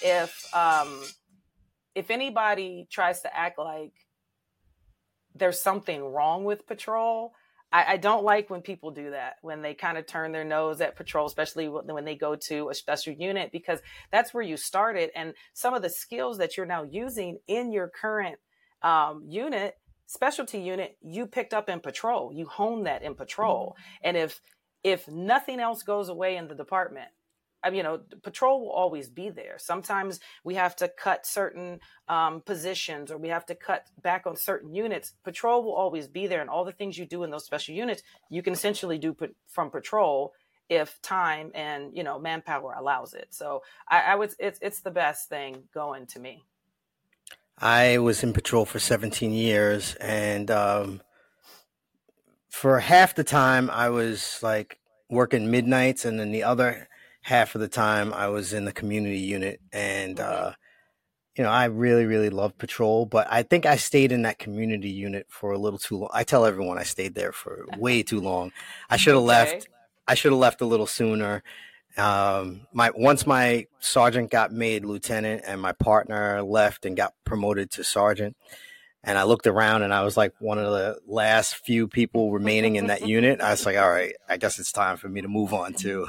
if, 0.02 0.54
um, 0.54 1.02
if 1.94 2.10
anybody 2.10 2.86
tries 2.90 3.20
to 3.22 3.36
act 3.36 3.58
like 3.58 3.92
there's 5.34 5.60
something 5.60 6.02
wrong 6.02 6.44
with 6.44 6.66
patrol, 6.66 7.34
I, 7.72 7.92
I, 7.92 7.96
don't 7.96 8.24
like 8.24 8.50
when 8.50 8.62
people 8.62 8.90
do 8.90 9.10
that, 9.10 9.36
when 9.42 9.62
they 9.62 9.74
kind 9.74 9.96
of 9.96 10.06
turn 10.06 10.32
their 10.32 10.44
nose 10.44 10.80
at 10.80 10.96
patrol, 10.96 11.26
especially 11.26 11.68
when 11.68 12.04
they 12.04 12.16
go 12.16 12.34
to 12.34 12.68
a 12.68 12.74
special 12.74 13.12
unit, 13.12 13.52
because 13.52 13.80
that's 14.10 14.34
where 14.34 14.42
you 14.42 14.56
started. 14.56 15.10
And 15.14 15.34
some 15.52 15.74
of 15.74 15.82
the 15.82 15.90
skills 15.90 16.38
that 16.38 16.56
you're 16.56 16.66
now 16.66 16.82
using 16.82 17.38
in 17.46 17.72
your 17.72 17.88
current 17.88 18.38
um, 18.82 19.24
unit, 19.28 19.76
specialty 20.06 20.58
unit, 20.58 20.96
you 21.00 21.26
picked 21.26 21.54
up 21.54 21.68
in 21.68 21.80
patrol. 21.80 22.32
You 22.32 22.46
honed 22.46 22.86
that 22.86 23.02
in 23.02 23.14
patrol. 23.14 23.76
Mm-hmm. 23.76 24.08
And 24.08 24.16
if 24.16 24.40
if 24.82 25.06
nothing 25.08 25.60
else 25.60 25.82
goes 25.82 26.08
away 26.08 26.36
in 26.36 26.48
the 26.48 26.54
department, 26.54 27.08
you 27.72 27.82
know, 27.82 28.00
patrol 28.22 28.60
will 28.60 28.72
always 28.72 29.08
be 29.08 29.28
there. 29.28 29.56
Sometimes 29.58 30.20
we 30.44 30.54
have 30.54 30.74
to 30.76 30.88
cut 30.88 31.26
certain 31.26 31.80
um, 32.08 32.40
positions 32.40 33.10
or 33.10 33.18
we 33.18 33.28
have 33.28 33.46
to 33.46 33.54
cut 33.54 33.86
back 34.02 34.26
on 34.26 34.36
certain 34.36 34.74
units. 34.74 35.12
Patrol 35.24 35.62
will 35.62 35.74
always 35.74 36.08
be 36.08 36.26
there, 36.26 36.40
and 36.40 36.50
all 36.50 36.64
the 36.64 36.72
things 36.72 36.96
you 36.96 37.06
do 37.06 37.22
in 37.22 37.30
those 37.30 37.44
special 37.44 37.74
units, 37.74 38.02
you 38.30 38.42
can 38.42 38.52
essentially 38.52 38.98
do 38.98 39.16
from 39.46 39.70
patrol 39.70 40.32
if 40.70 41.02
time 41.02 41.50
and 41.54 41.94
you 41.96 42.04
know 42.04 42.18
manpower 42.18 42.74
allows 42.78 43.12
it. 43.12 43.28
So 43.30 43.62
I, 43.88 44.00
I 44.00 44.14
would, 44.14 44.32
it's 44.38 44.58
it's 44.62 44.80
the 44.80 44.90
best 44.90 45.28
thing 45.28 45.64
going 45.74 46.06
to 46.06 46.20
me. 46.20 46.44
I 47.58 47.98
was 47.98 48.22
in 48.22 48.32
patrol 48.32 48.64
for 48.64 48.78
17 48.78 49.32
years, 49.32 49.94
and 49.96 50.50
um, 50.50 51.02
for 52.48 52.80
half 52.80 53.14
the 53.14 53.24
time 53.24 53.68
I 53.68 53.90
was 53.90 54.38
like 54.42 54.78
working 55.10 55.50
midnights, 55.50 56.06
and 56.06 56.18
then 56.18 56.30
the 56.32 56.44
other 56.44 56.88
half 57.22 57.54
of 57.54 57.60
the 57.60 57.68
time 57.68 58.12
I 58.12 58.28
was 58.28 58.52
in 58.52 58.64
the 58.64 58.72
community 58.72 59.18
unit 59.18 59.60
and 59.72 60.16
mm-hmm. 60.16 60.48
uh 60.48 60.52
you 61.36 61.44
know, 61.44 61.50
I 61.50 61.66
really, 61.66 62.04
really 62.06 62.28
love 62.28 62.58
patrol, 62.58 63.06
but 63.06 63.26
I 63.30 63.44
think 63.44 63.64
I 63.64 63.76
stayed 63.76 64.12
in 64.12 64.22
that 64.22 64.38
community 64.38 64.90
unit 64.90 65.26
for 65.30 65.52
a 65.52 65.58
little 65.58 65.78
too 65.78 65.96
long. 65.96 66.10
I 66.12 66.24
tell 66.24 66.44
everyone 66.44 66.76
I 66.76 66.82
stayed 66.82 67.14
there 67.14 67.32
for 67.32 67.66
way 67.78 68.02
too 68.02 68.20
long. 68.20 68.52
I 68.90 68.96
should 68.96 69.14
have 69.14 69.22
okay. 69.22 69.26
left. 69.26 69.68
I 70.06 70.14
should 70.14 70.32
have 70.32 70.38
left 70.38 70.60
a 70.60 70.66
little 70.66 70.86
sooner. 70.86 71.42
Um, 71.96 72.66
my 72.72 72.90
once 72.94 73.26
my 73.26 73.66
sergeant 73.78 74.30
got 74.30 74.52
made 74.52 74.84
lieutenant, 74.84 75.42
and 75.46 75.60
my 75.60 75.72
partner 75.72 76.42
left 76.42 76.84
and 76.84 76.96
got 76.96 77.14
promoted 77.24 77.70
to 77.72 77.84
sergeant. 77.84 78.36
And 79.02 79.16
I 79.16 79.22
looked 79.22 79.46
around, 79.46 79.82
and 79.82 79.94
I 79.94 80.02
was 80.02 80.16
like 80.16 80.34
one 80.40 80.58
of 80.58 80.70
the 80.72 80.98
last 81.06 81.56
few 81.56 81.88
people 81.88 82.32
remaining 82.32 82.76
in 82.76 82.88
that 82.88 83.06
unit. 83.08 83.40
I 83.40 83.52
was 83.52 83.64
like, 83.64 83.78
all 83.78 83.90
right, 83.90 84.14
I 84.28 84.36
guess 84.36 84.58
it's 84.58 84.72
time 84.72 84.96
for 84.96 85.08
me 85.08 85.22
to 85.22 85.28
move 85.28 85.54
on 85.54 85.72
too. 85.74 86.06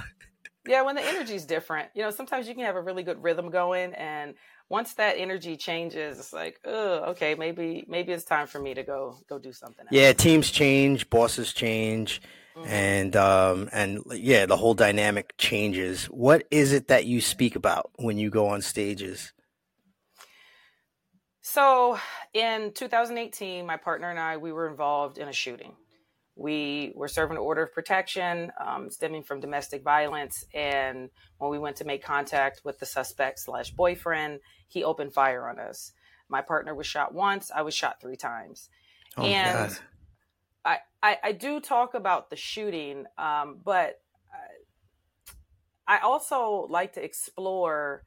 Yeah, 0.68 0.84
when 0.84 0.96
the 0.96 1.02
energy 1.04 1.34
is 1.34 1.46
different, 1.46 1.90
you 1.96 2.04
know, 2.04 2.12
sometimes 2.12 2.48
you 2.48 2.54
can 2.54 2.66
have 2.66 2.76
a 2.76 2.82
really 2.82 3.02
good 3.02 3.24
rhythm 3.24 3.50
going, 3.50 3.94
and 3.96 4.36
once 4.70 4.94
that 4.94 5.16
energy 5.18 5.58
changes, 5.58 6.20
it's 6.20 6.32
like, 6.32 6.60
oh, 6.66 7.12
okay, 7.12 7.36
maybe 7.36 7.84
maybe 7.88 8.12
it's 8.12 8.24
time 8.24 8.48
for 8.48 8.60
me 8.60 8.74
to 8.76 8.84
go 8.84 9.18
go 9.28 9.40
do 9.40 9.52
something. 9.52 9.86
Else. 9.86 9.92
Yeah, 9.92 10.14
teams 10.14 10.52
change, 10.52 11.10
bosses 11.10 11.52
change, 11.52 12.22
mm-hmm. 12.56 12.68
and 12.70 13.16
um 13.16 13.70
and 13.74 14.02
yeah, 14.12 14.46
the 14.46 14.56
whole 14.56 14.76
dynamic 14.76 15.34
changes. 15.38 16.06
What 16.06 16.48
is 16.52 16.74
it 16.74 16.88
that 16.90 17.06
you 17.06 17.22
speak 17.22 17.56
about 17.56 17.92
when 17.96 18.18
you 18.18 18.30
go 18.30 18.48
on 18.48 18.62
stages? 18.62 19.34
So, 21.42 22.00
in 22.34 22.72
2018, 22.74 23.66
my 23.66 23.78
partner 23.78 24.10
and 24.10 24.20
I 24.20 24.38
we 24.38 24.52
were 24.52 24.70
involved 24.70 25.18
in 25.18 25.28
a 25.28 25.34
shooting. 25.34 25.74
We 26.36 26.94
were 26.96 27.08
serving 27.08 27.38
an 27.38 27.44
order 27.44 27.64
of 27.64 27.74
protection 27.74 28.52
um, 28.64 28.90
stemming 28.90 29.24
from 29.24 29.40
domestic 29.40 29.84
violence. 29.84 30.46
And 30.54 31.10
when 31.38 31.52
we 31.52 31.60
went 31.60 31.78
to 31.78 31.86
make 31.86 32.04
contact 32.04 32.62
with 32.64 32.80
the 32.80 32.86
suspect 32.86 33.40
slash 33.40 33.72
boyfriend, 33.72 34.40
he 34.68 34.84
opened 34.84 35.14
fire 35.14 35.48
on 35.48 35.60
us. 35.60 35.92
My 36.30 36.42
partner 36.42 36.74
was 36.74 36.88
shot 36.88 37.14
once, 37.14 37.52
I 37.54 37.62
was 37.62 37.76
shot 37.76 38.00
three 38.02 38.16
times. 38.16 38.70
Oh, 39.18 39.24
and 39.24 39.78
I, 40.64 40.78
I, 41.04 41.18
I, 41.22 41.32
do 41.34 41.60
talk 41.60 41.96
about 41.96 42.30
the 42.30 42.38
shooting, 42.38 43.04
um, 43.18 43.60
but 43.62 44.00
I 45.92 46.00
also 46.00 46.68
like 46.70 46.94
to 46.94 47.04
explore 47.04 48.06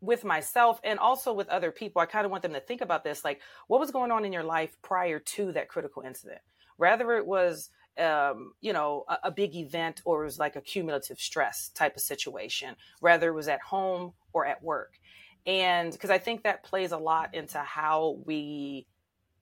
with 0.00 0.24
myself 0.24 0.80
and 0.82 0.98
also 0.98 1.34
with 1.34 1.48
other 1.50 1.70
people. 1.70 2.00
I 2.00 2.06
kind 2.06 2.24
of 2.24 2.30
want 2.30 2.42
them 2.42 2.54
to 2.54 2.60
think 2.60 2.80
about 2.80 3.04
this 3.04 3.24
like, 3.24 3.42
what 3.68 3.78
was 3.78 3.90
going 3.90 4.10
on 4.10 4.24
in 4.24 4.32
your 4.32 4.42
life 4.42 4.74
prior 4.80 5.18
to 5.18 5.52
that 5.52 5.68
critical 5.68 6.02
incident? 6.02 6.40
Whether 6.76 7.12
it 7.12 7.26
was 7.26 7.70
um, 7.98 8.54
you 8.60 8.72
know, 8.72 9.04
a, 9.08 9.18
a, 9.24 9.30
big 9.30 9.54
event 9.54 10.02
or 10.04 10.22
it 10.22 10.24
was 10.24 10.38
like 10.38 10.56
a 10.56 10.60
cumulative 10.60 11.20
stress 11.20 11.68
type 11.68 11.94
of 11.94 12.02
situation, 12.02 12.74
whether 12.98 13.28
it 13.28 13.34
was 13.34 13.46
at 13.46 13.60
home 13.60 14.14
or 14.32 14.44
at 14.44 14.64
work. 14.64 14.98
And 15.46 15.92
because 15.92 16.10
I 16.10 16.18
think 16.18 16.42
that 16.42 16.64
plays 16.64 16.90
a 16.90 16.98
lot 16.98 17.34
into 17.34 17.58
how 17.58 18.18
we 18.26 18.86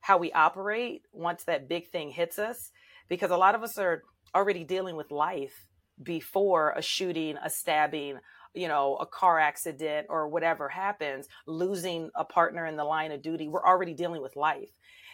how 0.00 0.18
we 0.18 0.32
operate 0.32 1.02
once 1.12 1.44
that 1.44 1.68
big 1.68 1.88
thing 1.88 2.10
hits 2.10 2.38
us. 2.38 2.70
Because 3.08 3.30
a 3.30 3.36
lot 3.36 3.54
of 3.54 3.62
us 3.62 3.78
are 3.78 4.02
already 4.34 4.64
dealing 4.64 4.96
with 4.96 5.10
life 5.10 5.66
before 6.02 6.74
a 6.76 6.82
shooting, 6.82 7.36
a 7.42 7.48
stabbing, 7.48 8.18
you 8.52 8.68
know, 8.68 8.96
a 8.96 9.06
car 9.06 9.38
accident 9.38 10.08
or 10.10 10.28
whatever 10.28 10.68
happens, 10.68 11.28
losing 11.46 12.10
a 12.16 12.24
partner 12.24 12.66
in 12.66 12.76
the 12.76 12.84
line 12.84 13.12
of 13.12 13.22
duty. 13.22 13.48
We're 13.48 13.64
already 13.64 13.94
dealing 13.94 14.22
with 14.22 14.34
life. 14.36 14.70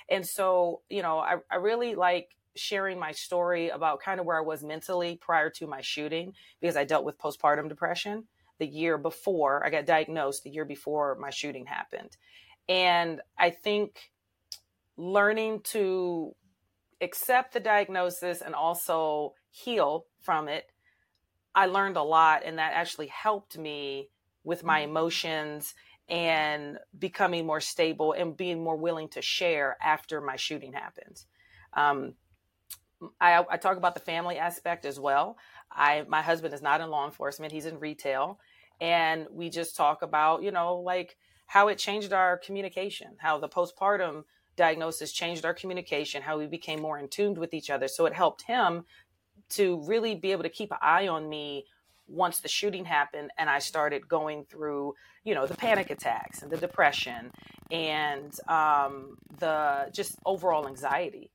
And 0.09 0.27
so, 0.27 0.83
you 0.89 1.03
know, 1.03 1.19
I, 1.19 1.37
I 1.51 1.57
really 1.57 1.95
like 1.95 2.37
sharing 2.57 2.99
my 2.99 3.13
story 3.13 3.69
about 3.69 4.01
kind 4.01 4.21
of 4.21 4.27
where 4.27 4.39
I 4.39 4.43
was 4.43 4.65
mentally 4.65 5.17
prior 5.17 5.51
to 5.51 5.67
my 5.67 5.81
shooting 5.81 6.33
because 6.61 6.77
I 6.77 6.85
dealt 6.85 7.05
with 7.05 7.19
postpartum 7.19 7.69
depression 7.69 8.25
the 8.59 8.67
year 8.67 8.99
before 8.99 9.65
I 9.65 9.71
got 9.71 9.87
diagnosed, 9.87 10.43
the 10.43 10.51
year 10.51 10.65
before 10.65 11.17
my 11.21 11.31
shooting 11.31 11.67
happened. 11.67 12.17
And 12.69 13.21
I 13.39 13.51
think 13.51 14.11
learning 14.97 15.61
to 15.63 16.35
accept 17.01 17.55
the 17.55 17.61
diagnosis 17.61 18.41
and 18.41 18.55
also 18.55 19.35
heal 19.51 20.07
from 20.21 20.49
it, 20.49 20.71
I 21.55 21.67
learned 21.67 21.97
a 21.97 22.03
lot, 22.03 22.43
and 22.45 22.59
that 22.59 22.73
actually 22.75 23.07
helped 23.07 23.57
me 23.57 24.11
with 24.45 24.65
my 24.65 24.81
mm. 24.81 24.85
emotions 24.85 25.75
and 26.09 26.79
becoming 26.99 27.47
more 27.47 27.61
stable 27.61 28.13
and 28.13 28.37
being 28.37 28.63
more 28.63 28.77
willing 28.77 29.09
to 29.09 29.23
share 29.23 29.77
after 29.83 30.21
my 30.21 30.37
shooting 30.37 30.73
happened. 30.73 31.23
Um, 31.75 32.15
I, 33.21 33.45
I, 33.49 33.57
talk 33.59 33.77
about 33.77 33.95
the 33.95 34.01
family 34.01 34.39
aspect 34.39 34.85
as 34.85 34.99
well. 34.99 35.37
I 35.71 36.05
my 36.09 36.23
husband 36.23 36.55
is 36.55 36.63
not 36.63 36.81
in 36.81 36.91
law 36.91 37.05
enforcement; 37.07 37.53
he's 37.53 37.67
in 37.67 37.79
retail, 37.79 38.41
and 38.81 39.27
we 39.31 39.51
just 39.51 39.77
talk 39.77 40.03
about 40.03 40.43
you 40.43 40.51
know 40.51 40.77
like 40.77 41.17
how 41.47 41.69
it 41.69 41.79
changed 41.79 42.13
our 42.13 42.39
communication, 42.39 43.17
how 43.19 43.39
the 43.39 43.49
postpartum 43.49 44.25
diagnosis 44.57 45.13
changed 45.13 45.45
our 45.45 45.55
communication, 45.55 46.23
how 46.23 46.39
we 46.39 46.47
became 46.47 46.83
more 46.83 46.99
in 46.99 47.09
tune 47.09 47.35
with 47.35 47.55
each 47.55 47.71
other. 47.71 47.89
So 47.89 48.07
it 48.07 48.13
helped 48.13 48.43
him 48.43 48.85
to 49.51 49.83
really 49.87 50.15
be 50.15 50.33
able 50.33 50.43
to 50.43 50.49
keep 50.49 50.73
an 50.73 50.79
eye 50.83 51.09
on 51.09 51.29
me 51.29 51.65
once 52.09 52.41
the 52.41 52.49
shooting 52.49 52.85
happened 52.85 53.31
and 53.39 53.51
I 53.51 53.59
started 53.59 54.09
going 54.09 54.45
through, 54.45 54.95
you 55.25 55.35
know, 55.35 55.47
the 55.47 55.57
panic 55.57 55.91
attacks 55.91 56.43
and 56.43 56.51
the 56.51 56.57
depression 56.57 57.31
and 57.71 58.35
um, 58.49 59.19
the 59.39 59.91
just 59.93 60.17
overall 60.25 60.67
anxiety. 60.67 61.31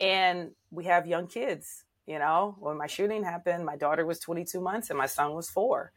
And 0.00 0.52
we 0.70 0.84
have 0.84 1.06
young 1.06 1.26
kids, 1.26 1.84
you 2.06 2.18
know, 2.18 2.56
when 2.58 2.78
my 2.78 2.86
shooting 2.86 3.22
happened, 3.22 3.64
my 3.64 3.76
daughter 3.76 4.06
was 4.06 4.18
22 4.18 4.60
months 4.60 4.90
and 4.90 4.98
my 4.98 5.06
son 5.06 5.34
was 5.34 5.50
four. 5.50 5.92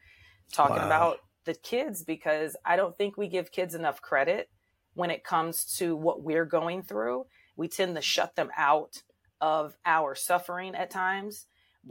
Talking 0.51 0.77
wow. 0.77 0.85
about 0.85 1.17
the 1.45 1.53
kids 1.53 2.03
because 2.03 2.55
I 2.65 2.75
don't 2.75 2.97
think 2.97 3.17
we 3.17 3.27
give 3.27 3.51
kids 3.51 3.73
enough 3.73 4.01
credit 4.01 4.49
when 4.93 5.09
it 5.09 5.23
comes 5.23 5.63
to 5.77 5.95
what 5.95 6.21
we're 6.21 6.45
going 6.45 6.83
through. 6.83 7.25
We 7.55 7.67
tend 7.67 7.95
to 7.95 8.01
shut 8.01 8.35
them 8.35 8.49
out 8.57 9.03
of 9.39 9.77
our 9.85 10.15
suffering 10.15 10.75
at 10.75 10.91
times 10.91 11.45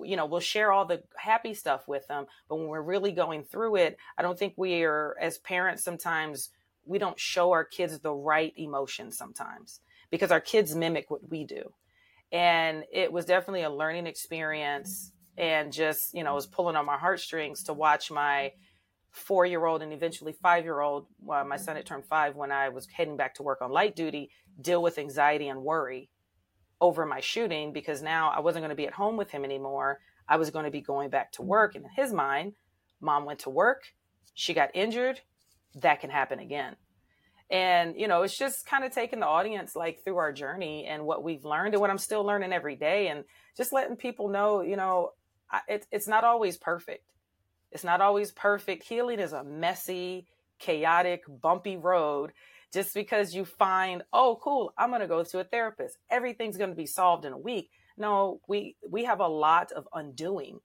you 0.04 0.16
know 0.16 0.26
we'll 0.26 0.40
share 0.40 0.72
all 0.72 0.84
the 0.84 1.02
happy 1.16 1.52
stuff 1.52 1.88
with 1.88 2.06
them 2.06 2.26
but 2.48 2.56
when 2.56 2.68
we're 2.68 2.80
really 2.80 3.10
going 3.10 3.42
through 3.42 3.76
it 3.76 3.96
i 4.16 4.22
don't 4.22 4.38
think 4.38 4.54
we 4.56 4.84
are 4.84 5.16
as 5.20 5.38
parents 5.38 5.82
sometimes 5.82 6.50
we 6.86 6.98
don't 6.98 7.18
show 7.18 7.52
our 7.52 7.64
kids 7.64 7.98
the 7.98 8.12
right 8.12 8.52
emotions 8.56 9.16
sometimes 9.16 9.80
because 10.10 10.30
our 10.30 10.40
kids 10.40 10.74
mimic 10.74 11.10
what 11.10 11.28
we 11.30 11.44
do. 11.44 11.72
And 12.32 12.84
it 12.92 13.12
was 13.12 13.24
definitely 13.24 13.62
a 13.62 13.70
learning 13.70 14.06
experience 14.06 15.12
and 15.38 15.72
just 15.72 16.12
you 16.12 16.24
know 16.24 16.34
was 16.34 16.46
pulling 16.46 16.76
on 16.76 16.84
my 16.84 16.96
heartstrings 16.96 17.62
to 17.64 17.72
watch 17.72 18.10
my 18.10 18.52
four 19.10 19.46
year 19.46 19.64
old 19.64 19.82
and 19.82 19.92
eventually 19.92 20.32
five 20.32 20.64
year 20.64 20.80
old 20.80 21.06
well, 21.22 21.44
my 21.44 21.56
son 21.56 21.76
had 21.76 21.86
turned 21.86 22.04
five 22.04 22.34
when 22.34 22.50
i 22.50 22.68
was 22.68 22.86
heading 22.92 23.16
back 23.16 23.34
to 23.34 23.42
work 23.42 23.62
on 23.62 23.70
light 23.70 23.94
duty 23.94 24.28
deal 24.60 24.82
with 24.82 24.98
anxiety 24.98 25.48
and 25.48 25.62
worry 25.62 26.10
over 26.80 27.04
my 27.06 27.20
shooting 27.20 27.72
because 27.72 28.02
now 28.02 28.30
I 28.30 28.40
wasn't 28.40 28.62
going 28.62 28.70
to 28.70 28.76
be 28.76 28.86
at 28.86 28.94
home 28.94 29.16
with 29.16 29.30
him 29.30 29.44
anymore. 29.44 30.00
I 30.28 30.36
was 30.36 30.50
going 30.50 30.64
to 30.64 30.70
be 30.70 30.80
going 30.80 31.10
back 31.10 31.32
to 31.32 31.42
work. 31.42 31.74
And 31.74 31.84
in 31.84 31.90
his 31.90 32.12
mind, 32.12 32.54
mom 33.00 33.24
went 33.24 33.40
to 33.40 33.50
work, 33.50 33.82
she 34.34 34.54
got 34.54 34.70
injured, 34.74 35.20
that 35.76 36.00
can 36.00 36.10
happen 36.10 36.38
again. 36.38 36.76
And, 37.50 37.96
you 37.96 38.06
know, 38.06 38.22
it's 38.22 38.38
just 38.38 38.64
kind 38.64 38.84
of 38.84 38.92
taking 38.92 39.18
the 39.18 39.26
audience 39.26 39.74
like 39.74 40.04
through 40.04 40.18
our 40.18 40.32
journey 40.32 40.86
and 40.86 41.04
what 41.04 41.24
we've 41.24 41.44
learned 41.44 41.74
and 41.74 41.80
what 41.80 41.90
I'm 41.90 41.98
still 41.98 42.24
learning 42.24 42.52
every 42.52 42.76
day. 42.76 43.08
And 43.08 43.24
just 43.56 43.72
letting 43.72 43.96
people 43.96 44.28
know, 44.28 44.60
you 44.60 44.76
know, 44.76 45.12
it, 45.66 45.84
it's 45.90 46.06
not 46.06 46.22
always 46.22 46.56
perfect. 46.56 47.04
It's 47.72 47.82
not 47.82 48.00
always 48.00 48.30
perfect. 48.30 48.84
Healing 48.84 49.18
is 49.18 49.32
a 49.32 49.42
messy, 49.42 50.26
chaotic, 50.60 51.22
bumpy 51.28 51.76
road. 51.76 52.32
Just 52.72 52.94
because 52.94 53.34
you 53.34 53.44
find, 53.44 54.02
oh, 54.12 54.38
cool, 54.40 54.72
I'm 54.78 54.90
going 54.90 55.00
to 55.00 55.08
go 55.08 55.24
to 55.24 55.40
a 55.40 55.44
therapist. 55.44 55.98
Everything's 56.08 56.56
going 56.56 56.70
to 56.70 56.76
be 56.76 56.86
solved 56.86 57.24
in 57.24 57.32
a 57.32 57.38
week. 57.38 57.70
No, 57.96 58.40
we 58.46 58.76
we 58.88 59.04
have 59.04 59.20
a 59.20 59.26
lot 59.26 59.72
of 59.72 59.88
undoing 59.92 60.60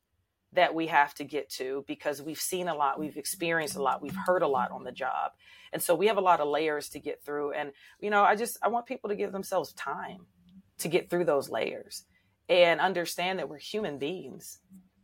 that 0.56 0.74
we 0.74 0.88
have 0.88 1.14
to 1.16 1.24
get 1.24 1.50
to 1.50 1.84
because 1.88 2.22
we've 2.22 2.40
seen 2.40 2.68
a 2.68 2.76
lot, 2.76 3.00
we've 3.00 3.18
experienced 3.18 3.76
a 3.76 3.82
lot, 3.82 4.02
we've 4.02 4.16
heard 4.26 4.42
a 4.42 4.48
lot 4.48 4.72
on 4.72 4.84
the 4.84 4.92
job. 4.92 5.32
And 5.72 5.82
so 5.82 5.94
we 5.96 6.08
have 6.08 6.18
a 6.18 6.22
lot 6.22 6.40
of 6.40 6.48
layers 6.48 6.90
to 6.90 7.00
get 7.00 7.24
through. 7.24 7.52
And, 7.52 7.72
you 8.00 8.10
know, 8.10 8.24
I 8.24 8.36
just, 8.36 8.58
I 8.62 8.70
want 8.70 8.86
people 8.86 9.10
to 9.10 9.16
give 9.16 9.32
themselves 9.32 9.74
time 9.74 10.26
to 10.78 10.88
get 10.88 11.10
through 11.10 11.26
those 11.26 11.50
layers 11.50 12.06
and 12.48 12.80
understand 12.80 13.40
that 13.40 13.50
we're 13.50 13.58
human 13.58 13.98
beings 13.98 14.60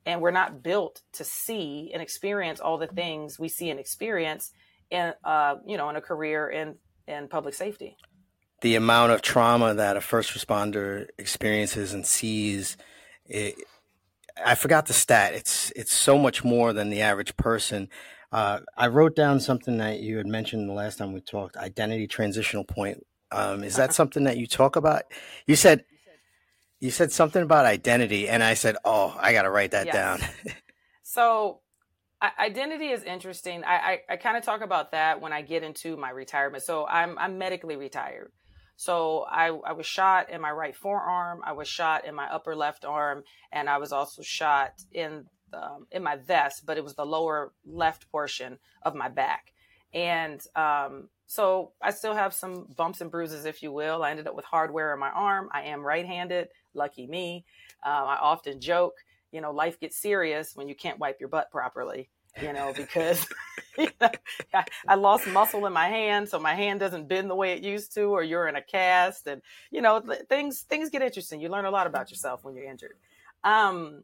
and 0.06 0.22
we're 0.22 0.32
not 0.32 0.64
built 0.64 1.02
to 1.14 1.24
see 1.24 1.92
and 1.94 2.02
experience 2.02 2.60
all 2.60 2.78
the 2.78 2.88
things 2.88 3.38
we 3.38 3.50
see 3.50 3.70
and 3.70 3.80
experience 3.80 4.52
in, 4.90 5.14
uh, 5.24 5.56
you 5.66 5.78
know, 5.78 5.90
in 5.90 5.96
a 5.96 6.02
career 6.02 6.50
in, 6.50 6.76
in 7.12 7.28
public 7.28 7.54
safety. 7.54 7.98
The 8.62 8.76
amount 8.76 9.12
of 9.12 9.22
trauma 9.22 9.74
that 9.74 9.98
a 9.98 10.02
first 10.02 10.34
responder 10.34 11.08
experiences 11.18 11.94
and 11.94 12.06
sees, 12.06 12.78
it, 13.26 13.56
I 14.44 14.56
forgot 14.56 14.86
the 14.86 14.94
stat. 14.94 15.34
It's 15.34 15.72
it's 15.76 15.94
so 15.94 16.18
much 16.18 16.44
more 16.44 16.74
than 16.74 16.90
the 16.90 17.02
average 17.02 17.36
person. 17.38 17.90
Uh, 18.32 18.60
I 18.78 18.88
wrote 18.88 19.16
down 19.16 19.40
something 19.40 19.78
that 19.78 20.00
you 20.00 20.18
had 20.18 20.28
mentioned 20.28 20.70
the 20.70 20.74
last 20.74 21.00
time 21.00 21.12
we 21.12 21.22
talked. 21.22 21.58
Identity 21.58 22.08
transitional 22.08 22.64
point. 22.64 23.06
Um, 23.32 23.64
is 23.64 23.76
that 23.76 23.86
uh-huh. 23.86 23.94
something 23.94 24.24
that 24.26 24.38
you 24.38 24.46
talk 24.46 24.76
about? 24.76 25.04
You 25.48 25.56
said 25.56 25.84
you 26.82 26.90
said 26.90 27.12
something 27.12 27.44
about 27.44 27.66
identity, 27.66 28.28
and 28.28 28.44
I 28.44 28.56
said, 28.56 28.76
"Oh, 28.84 29.16
I 29.20 29.34
got 29.34 29.44
to 29.44 29.52
write 29.52 29.72
that 29.72 29.86
yes. 29.86 29.96
down." 29.96 30.20
so, 31.04 31.62
identity 32.40 32.88
is 32.88 33.04
interesting. 33.04 33.64
I, 33.64 33.76
I, 33.76 34.00
I 34.14 34.16
kind 34.18 34.38
of 34.38 34.44
talk 34.44 34.62
about 34.62 34.92
that 34.92 35.22
when 35.22 35.34
I 35.34 35.42
get 35.42 35.64
into 35.64 35.98
my 35.98 36.10
retirement. 36.12 36.64
So, 36.64 36.86
I'm 36.88 37.18
I'm 37.18 37.38
medically 37.38 37.76
retired. 37.76 38.32
So 38.82 39.26
I, 39.30 39.50
I 39.50 39.74
was 39.74 39.86
shot 39.86 40.32
in 40.32 40.42
my 40.42 40.50
right 40.50 40.76
forearm. 40.76 41.42
I 41.46 41.52
was 41.52 41.68
shot 41.68 42.04
in 42.04 42.16
my 42.16 42.26
upper 42.26 42.56
left 42.56 42.84
arm, 42.84 43.24
and 43.52 43.70
I 43.70 43.78
was 43.78 43.92
also 43.92 44.24
shot 44.24 44.74
in 44.92 45.26
um, 45.54 45.86
in 45.92 46.02
my 46.02 46.16
vest, 46.16 46.66
but 46.66 46.78
it 46.78 46.84
was 46.84 46.96
the 46.96 47.06
lower 47.06 47.54
left 47.64 48.10
portion 48.12 48.58
of 48.82 48.96
my 48.96 49.08
back. 49.08 49.54
And 49.94 50.42
um, 50.56 51.10
so 51.28 51.74
I 51.80 51.92
still 51.92 52.16
have 52.16 52.34
some 52.34 52.66
bumps 52.76 53.02
and 53.02 53.12
bruises, 53.12 53.46
if 53.46 53.62
you 53.62 53.72
will. 53.72 54.02
I 54.02 54.10
ended 54.10 54.28
up 54.28 54.36
with 54.36 54.46
hardware 54.46 54.94
in 54.94 55.00
my 55.00 55.10
arm. 55.10 55.50
I 55.54 55.64
am 55.64 55.86
right-handed. 55.86 56.48
Lucky 56.74 57.06
me. 57.06 57.46
Um, 57.86 58.08
I 58.08 58.18
often 58.20 58.62
joke, 58.62 58.96
you 59.32 59.42
know, 59.42 59.52
life 59.52 59.80
gets 59.80 59.98
serious 59.98 60.56
when 60.56 60.68
you 60.68 60.76
can't 60.76 61.00
wipe 61.00 61.20
your 61.20 61.30
butt 61.30 61.52
properly 61.52 62.10
you 62.40 62.54
know, 62.54 62.74
because 62.76 63.28
you 63.78 63.90
know, 64.00 64.10
I, 64.88 64.96
lost 64.96 65.28
muscle 65.28 65.66
in 65.66 65.74
my 65.74 65.88
hand, 65.88 66.30
so 66.30 66.40
my 66.40 66.54
hand 66.54 66.80
doesn't 66.80 67.08
bend 67.08 67.30
the 67.30 67.36
way 67.36 67.54
it 67.54 67.64
used 67.64 67.94
to, 67.96 68.04
or 68.04 68.24
you're 68.24 68.48
in 68.48 68.56
a 68.56 68.62
cast, 68.62 69.28
and 69.28 69.42
you 69.72 69.82
know, 69.82 70.02
things 70.30 70.62
things 70.62 70.90
get 70.90 71.02
interesting. 71.02 71.42
You 71.42 71.50
learn 71.50 71.66
a 71.66 71.72
lot 71.72 71.88
about 71.88 72.12
yourself 72.12 72.44
when 72.44 72.56
you're 72.56 72.70
injured. 72.70 72.96
Um, 73.44 74.04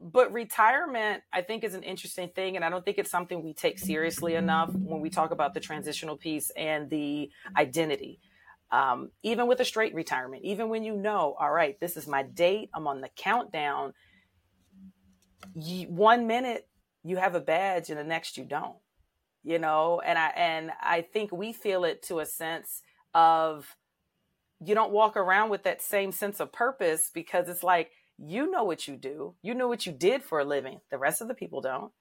but 0.00 0.32
retirement, 0.32 1.22
I 1.30 1.42
think, 1.42 1.62
is 1.62 1.74
an 1.74 1.82
interesting 1.82 2.30
thing, 2.30 2.56
and 2.56 2.64
I 2.64 2.70
don't 2.70 2.84
think 2.84 2.98
it's 2.98 3.10
something 3.10 3.42
we 3.42 3.52
take 3.52 3.78
seriously 3.78 4.34
enough 4.34 4.70
when 4.72 5.00
we 5.00 5.10
talk 5.10 5.30
about 5.30 5.52
the 5.52 5.60
transitional 5.60 6.16
piece 6.16 6.50
and 6.56 6.88
the 6.88 7.30
identity. 7.56 8.18
Um, 8.72 9.10
even 9.24 9.48
with 9.48 9.60
a 9.60 9.64
straight 9.64 9.94
retirement, 9.94 10.44
even 10.44 10.68
when 10.68 10.84
you 10.84 10.96
know, 10.96 11.34
all 11.38 11.50
right, 11.50 11.78
this 11.80 11.96
is 11.96 12.06
my 12.06 12.22
date, 12.22 12.70
I'm 12.72 12.86
on 12.86 13.00
the 13.00 13.08
countdown. 13.16 13.94
one 15.88 16.26
minute 16.28 16.68
you 17.02 17.16
have 17.16 17.34
a 17.34 17.40
badge 17.40 17.90
and 17.90 17.98
the 17.98 18.04
next 18.04 18.36
you 18.36 18.44
don't 18.44 18.76
you 19.42 19.58
know 19.58 20.00
and 20.04 20.18
i 20.18 20.28
and 20.36 20.70
i 20.82 21.00
think 21.00 21.32
we 21.32 21.52
feel 21.52 21.84
it 21.84 22.02
to 22.02 22.20
a 22.20 22.26
sense 22.26 22.82
of 23.14 23.76
you 24.64 24.74
don't 24.74 24.92
walk 24.92 25.16
around 25.16 25.50
with 25.50 25.62
that 25.62 25.80
same 25.80 26.12
sense 26.12 26.40
of 26.40 26.52
purpose 26.52 27.10
because 27.12 27.48
it's 27.48 27.62
like 27.62 27.90
you 28.18 28.50
know 28.50 28.64
what 28.64 28.86
you 28.86 28.96
do 28.96 29.34
you 29.42 29.54
know 29.54 29.68
what 29.68 29.86
you 29.86 29.92
did 29.92 30.22
for 30.22 30.40
a 30.40 30.44
living 30.44 30.80
the 30.90 30.98
rest 30.98 31.22
of 31.22 31.28
the 31.28 31.34
people 31.34 31.60
don't 31.60 31.92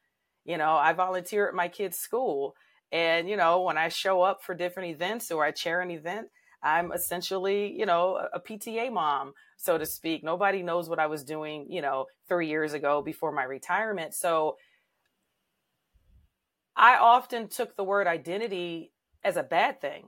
you 0.45 0.57
know 0.57 0.75
i 0.75 0.91
volunteer 0.91 1.47
at 1.47 1.53
my 1.55 1.67
kids 1.69 1.97
school 1.97 2.55
and 2.91 3.29
you 3.29 3.37
know 3.37 3.61
when 3.61 3.77
i 3.77 3.87
show 3.87 4.21
up 4.21 4.43
for 4.43 4.53
different 4.53 4.89
events 4.89 5.31
or 5.31 5.45
i 5.45 5.51
chair 5.51 5.79
an 5.79 5.91
event 5.91 6.27
i'm 6.63 6.91
essentially 6.91 7.71
you 7.77 7.85
know 7.85 8.19
a 8.33 8.39
pta 8.39 8.91
mom 8.91 9.33
so 9.57 9.77
to 9.77 9.85
speak 9.85 10.23
nobody 10.23 10.61
knows 10.61 10.89
what 10.89 10.99
i 10.99 11.07
was 11.07 11.23
doing 11.23 11.65
you 11.69 11.81
know 11.81 12.05
3 12.27 12.47
years 12.47 12.73
ago 12.73 13.01
before 13.01 13.31
my 13.31 13.43
retirement 13.43 14.13
so 14.13 14.55
I 16.79 16.95
often 16.95 17.49
took 17.49 17.75
the 17.75 17.83
word 17.83 18.07
identity 18.07 18.93
as 19.21 19.35
a 19.35 19.43
bad 19.43 19.81
thing, 19.81 20.07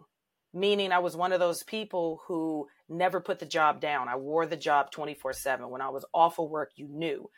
meaning 0.54 0.94
I 0.94 1.00
was 1.00 1.18
one 1.18 1.34
of 1.34 1.42
those 1.42 1.64
people 1.64 2.22
who 2.28 2.70
never 2.88 3.20
put 3.20 3.40
the 3.40 3.46
job 3.46 3.82
down. 3.82 4.08
I 4.08 4.16
wore 4.16 4.46
the 4.46 4.56
job 4.56 4.90
24 4.90 5.34
7. 5.34 5.70
When 5.70 5.82
I 5.82 5.90
was 5.90 6.06
off 6.14 6.40
of 6.40 6.50
work, 6.50 6.72
you 6.78 6.88
knew. 6.88 7.30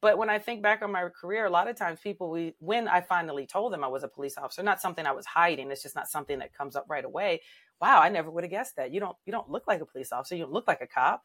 But 0.00 0.18
when 0.18 0.30
I 0.30 0.38
think 0.38 0.62
back 0.62 0.82
on 0.82 0.92
my 0.92 1.08
career, 1.08 1.46
a 1.46 1.50
lot 1.50 1.66
of 1.66 1.74
times 1.74 1.98
people, 2.00 2.30
we, 2.30 2.54
when 2.60 2.86
I 2.86 3.00
finally 3.00 3.44
told 3.44 3.72
them 3.72 3.82
I 3.82 3.88
was 3.88 4.04
a 4.04 4.08
police 4.08 4.38
officer, 4.38 4.62
not 4.62 4.80
something 4.80 5.04
I 5.04 5.10
was 5.10 5.26
hiding. 5.26 5.72
It's 5.72 5.82
just 5.82 5.96
not 5.96 6.08
something 6.08 6.38
that 6.38 6.54
comes 6.54 6.76
up 6.76 6.86
right 6.88 7.04
away. 7.04 7.40
Wow, 7.80 8.00
I 8.00 8.08
never 8.08 8.30
would 8.30 8.44
have 8.44 8.50
guessed 8.50 8.76
that. 8.76 8.92
You 8.92 9.00
don't, 9.00 9.16
you 9.26 9.32
don't 9.32 9.50
look 9.50 9.64
like 9.66 9.80
a 9.80 9.86
police 9.86 10.12
officer. 10.12 10.34
You 10.36 10.44
don't 10.44 10.52
look 10.52 10.68
like 10.68 10.80
a 10.80 10.86
cop. 10.86 11.22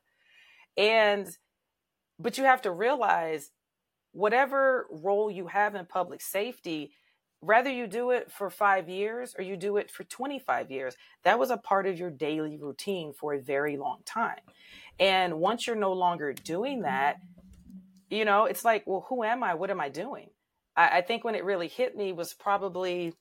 And, 0.78 1.28
but 2.20 2.38
you 2.38 2.44
have 2.44 2.62
to 2.64 2.72
realize 2.72 3.52
whatever 4.12 4.88
role 4.92 5.32
you 5.32 5.48
have 5.48 5.76
in 5.76 5.86
public 5.86 6.22
safety, 6.22 6.92
whether 7.40 7.70
you 7.72 7.88
do 7.88 8.12
it 8.12 8.32
for 8.32 8.50
five 8.50 8.90
years 8.90 9.34
or 9.38 9.44
you 9.44 9.58
do 9.58 9.78
it 9.78 9.90
for 9.90 10.04
25 10.04 10.70
years, 10.70 10.96
that 11.24 11.40
was 11.40 11.50
a 11.50 11.58
part 11.58 11.88
of 11.88 11.98
your 11.98 12.12
daily 12.12 12.58
routine 12.58 13.14
for 13.14 13.34
a 13.34 13.42
very 13.42 13.78
long 13.78 14.00
time. 14.06 14.42
And 15.00 15.40
once 15.40 15.66
you're 15.66 15.76
no 15.76 15.94
longer 15.94 16.34
doing 16.34 16.82
that, 16.82 17.18
you 18.10 18.26
know, 18.26 18.46
it's 18.46 18.66
like, 18.66 18.84
well, 18.86 19.06
who 19.10 19.24
am 19.24 19.44
I? 19.44 19.54
What 19.54 19.72
am 19.72 19.80
I 19.80 19.90
doing? 19.90 20.30
I, 20.76 20.98
I 21.00 21.02
think 21.02 21.24
when 21.24 21.36
it 21.36 21.46
really 21.46 21.68
hit 21.70 21.96
me 21.96 22.12
was 22.12 22.34
probably, 22.34 23.14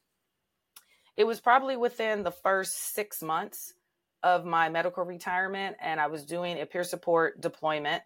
it 1.21 1.27
was 1.27 1.39
probably 1.39 1.77
within 1.77 2.23
the 2.23 2.31
first 2.31 2.95
six 2.95 3.23
months 3.23 3.75
of 4.23 4.47
my 4.47 4.71
medical 4.71 5.05
retirement. 5.05 5.77
And 5.79 6.01
I 6.01 6.07
was 6.07 6.25
doing 6.25 6.59
a 6.59 6.65
peer 6.65 6.83
support 6.83 7.39
deployment 7.39 8.03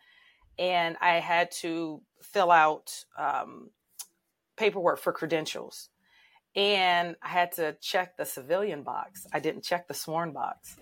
and 0.58 0.96
I 1.00 1.20
had 1.20 1.52
to 1.60 2.02
fill 2.20 2.50
out 2.50 2.90
um, 3.16 3.70
paperwork 4.56 4.98
for 4.98 5.12
credentials 5.12 5.90
and 6.56 7.14
I 7.22 7.28
had 7.28 7.52
to 7.52 7.76
check 7.80 8.16
the 8.16 8.24
civilian 8.24 8.82
box. 8.82 9.28
I 9.32 9.38
didn't 9.38 9.62
check 9.62 9.86
the 9.86 9.94
sworn 9.94 10.32
box. 10.32 10.76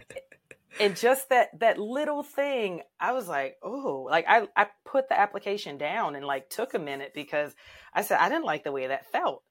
and 0.80 0.96
just 0.96 1.28
that 1.28 1.48
that 1.60 1.78
little 1.78 2.22
thing, 2.22 2.80
I 2.98 3.12
was 3.12 3.28
like, 3.28 3.56
oh, 3.62 4.06
like 4.08 4.24
I 4.26 4.48
I 4.56 4.68
put 4.86 5.10
the 5.10 5.20
application 5.20 5.76
down 5.76 6.16
and 6.16 6.24
like 6.24 6.48
took 6.48 6.72
a 6.72 6.78
minute 6.78 7.12
because 7.14 7.54
I 7.92 8.00
said 8.00 8.20
I 8.20 8.30
didn't 8.30 8.46
like 8.46 8.64
the 8.64 8.72
way 8.72 8.86
that 8.86 9.12
felt. 9.12 9.42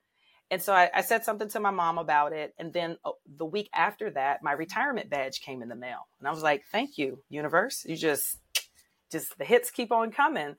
And 0.49 0.61
so 0.61 0.73
I, 0.73 0.89
I 0.93 1.01
said 1.01 1.25
something 1.25 1.49
to 1.49 1.59
my 1.59 1.71
mom 1.71 1.97
about 1.97 2.31
it. 2.31 2.53
And 2.57 2.71
then 2.71 2.97
uh, 3.03 3.11
the 3.37 3.45
week 3.45 3.69
after 3.73 4.09
that, 4.11 4.41
my 4.41 4.53
retirement 4.53 5.09
badge 5.09 5.41
came 5.41 5.61
in 5.61 5.67
the 5.67 5.75
mail. 5.75 6.07
And 6.19 6.27
I 6.27 6.31
was 6.31 6.41
like, 6.41 6.63
thank 6.71 6.97
you, 6.97 7.21
universe. 7.29 7.83
You 7.85 7.97
just, 7.97 8.37
just 9.11 9.37
the 9.37 9.45
hits 9.45 9.71
keep 9.71 9.91
on 9.91 10.11
coming. 10.11 10.55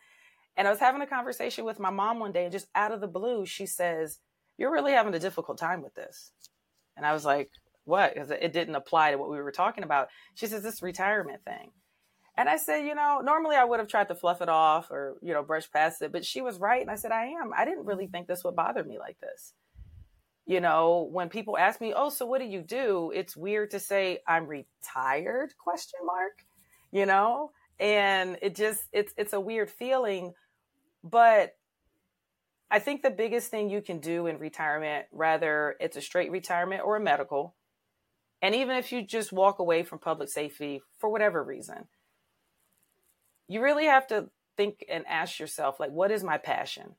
And 0.57 0.67
I 0.67 0.71
was 0.71 0.81
having 0.81 1.01
a 1.01 1.07
conversation 1.07 1.65
with 1.65 1.79
my 1.79 1.91
mom 1.91 2.19
one 2.19 2.33
day, 2.33 2.43
and 2.43 2.53
just 2.53 2.67
out 2.75 2.93
of 2.93 3.01
the 3.01 3.07
blue, 3.07 3.47
she 3.47 3.65
says, 3.65 4.19
you're 4.57 4.73
really 4.73 4.93
having 4.93 5.15
a 5.15 5.21
difficult 5.21 5.57
time 5.57 5.83
with 5.83 5.95
this. 5.95 6.33
And 6.97 7.07
I 7.07 7.13
was 7.13 7.25
like, 7.25 7.49
what? 7.85 8.13
Because 8.13 8.31
it 8.31 8.53
didn't 8.53 8.75
apply 8.75 9.13
to 9.13 9.19
what 9.19 9.31
we 9.31 9.41
were 9.41 9.53
talking 9.53 9.85
about. 9.85 10.09
She 10.35 10.49
says, 10.49 10.63
this 10.63 10.83
retirement 10.83 11.45
thing. 11.45 11.71
And 12.37 12.49
I 12.49 12.57
said, 12.57 12.85
you 12.85 12.95
know, 12.95 13.21
normally 13.23 13.57
I 13.57 13.65
would 13.65 13.79
have 13.79 13.89
tried 13.89 14.09
to 14.09 14.15
fluff 14.15 14.43
it 14.43 14.49
off 14.49 14.91
or, 14.91 15.17
you 15.23 15.33
know, 15.33 15.43
brush 15.43 15.71
past 15.71 16.03
it, 16.03 16.13
but 16.13 16.25
she 16.25 16.41
was 16.41 16.59
right. 16.59 16.83
And 16.83 16.91
I 16.91 16.97
said, 16.97 17.13
I 17.13 17.27
am. 17.27 17.53
I 17.57 17.65
didn't 17.65 17.87
really 17.87 18.07
think 18.07 18.27
this 18.27 18.45
would 18.45 18.55
bother 18.55 18.85
me 18.85 18.99
like 18.99 19.19
this. 19.21 19.55
You 20.49 20.61
know, 20.61 21.07
when 21.13 21.29
people 21.29 21.59
ask 21.59 21.79
me, 21.79 21.93
oh, 21.95 22.09
so 22.09 22.25
what 22.25 22.41
do 22.41 22.47
you 22.47 22.63
do? 22.63 23.13
It's 23.15 23.37
weird 23.37 23.71
to 23.73 23.79
say 23.79 24.21
I'm 24.27 24.47
retired 24.47 25.53
question 25.63 26.01
mark, 26.07 26.43
you 26.91 27.05
know? 27.05 27.53
And 27.79 28.39
it 28.41 28.57
just 28.57 28.81
it's 28.91 29.13
it's 29.19 29.35
a 29.35 29.41
weird 29.41 29.69
feeling, 29.69 30.33
but 31.05 31.55
I 32.71 32.79
think 32.79 33.03
the 33.03 33.11
biggest 33.11 33.51
thing 33.51 33.69
you 33.69 33.83
can 33.83 34.01
do 34.01 34.27
in 34.27 34.39
retirement, 34.39 35.05
whether 35.11 35.77
it's 35.81 35.99
a 35.99 36.01
straight 36.01 36.31
retirement 36.31 36.81
or 36.83 36.97
a 36.97 37.01
medical, 37.01 37.55
and 38.41 38.55
even 38.55 38.77
if 38.77 38.91
you 38.91 39.03
just 39.03 39.35
walk 39.35 39.59
away 39.59 39.83
from 39.83 39.99
public 39.99 40.31
safety 40.31 40.81
for 40.97 41.11
whatever 41.11 41.45
reason, 41.45 41.89
you 43.49 43.63
really 43.63 43.85
have 43.85 44.07
to 44.07 44.31
think 44.57 44.83
and 44.89 45.07
ask 45.07 45.39
yourself, 45.39 45.79
like, 45.79 45.91
what 45.91 46.11
is 46.11 46.25
my 46.25 46.39
passion? 46.39 46.95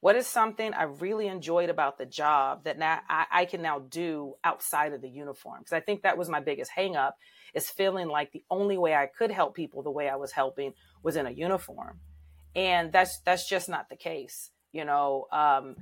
What 0.00 0.16
is 0.16 0.26
something 0.26 0.72
I 0.72 0.84
really 0.84 1.28
enjoyed 1.28 1.68
about 1.68 1.98
the 1.98 2.06
job 2.06 2.64
that 2.64 2.78
now 2.78 3.00
I, 3.08 3.26
I 3.30 3.44
can 3.44 3.60
now 3.60 3.80
do 3.80 4.34
outside 4.42 4.94
of 4.94 5.02
the 5.02 5.10
uniform? 5.10 5.60
Because 5.60 5.74
I 5.74 5.80
think 5.80 6.02
that 6.02 6.16
was 6.16 6.28
my 6.28 6.40
biggest 6.40 6.70
hangup 6.76 7.12
is 7.52 7.68
feeling 7.68 8.08
like 8.08 8.32
the 8.32 8.42
only 8.50 8.78
way 8.78 8.94
I 8.94 9.06
could 9.06 9.30
help 9.30 9.54
people 9.54 9.82
the 9.82 9.90
way 9.90 10.08
I 10.08 10.16
was 10.16 10.32
helping 10.32 10.72
was 11.02 11.16
in 11.16 11.26
a 11.26 11.30
uniform. 11.30 12.00
And 12.56 12.90
that's 12.92 13.20
that's 13.20 13.48
just 13.48 13.68
not 13.68 13.90
the 13.90 13.96
case. 13.96 14.50
You 14.72 14.86
know, 14.86 15.26
um, 15.32 15.76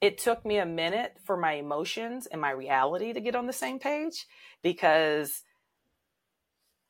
it 0.00 0.18
took 0.18 0.44
me 0.44 0.58
a 0.58 0.66
minute 0.66 1.16
for 1.24 1.36
my 1.36 1.52
emotions 1.54 2.26
and 2.26 2.40
my 2.40 2.50
reality 2.50 3.12
to 3.12 3.20
get 3.20 3.36
on 3.36 3.46
the 3.46 3.52
same 3.52 3.78
page 3.78 4.26
because 4.62 5.42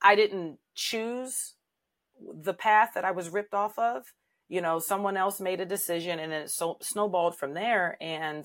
I 0.01 0.15
didn't 0.15 0.59
choose 0.75 1.55
the 2.21 2.55
path 2.55 2.93
that 2.95 3.05
I 3.05 3.11
was 3.11 3.29
ripped 3.29 3.55
off 3.55 3.79
of 3.79 4.15
you 4.49 4.61
know 4.61 4.79
someone 4.79 5.17
else 5.17 5.41
made 5.41 5.61
a 5.61 5.67
decision 5.67 6.19
and 6.19 6.33
it 6.33 6.51
so 6.51 6.79
snowballed 6.81 7.37
from 7.37 7.55
there. 7.55 7.97
And 8.01 8.45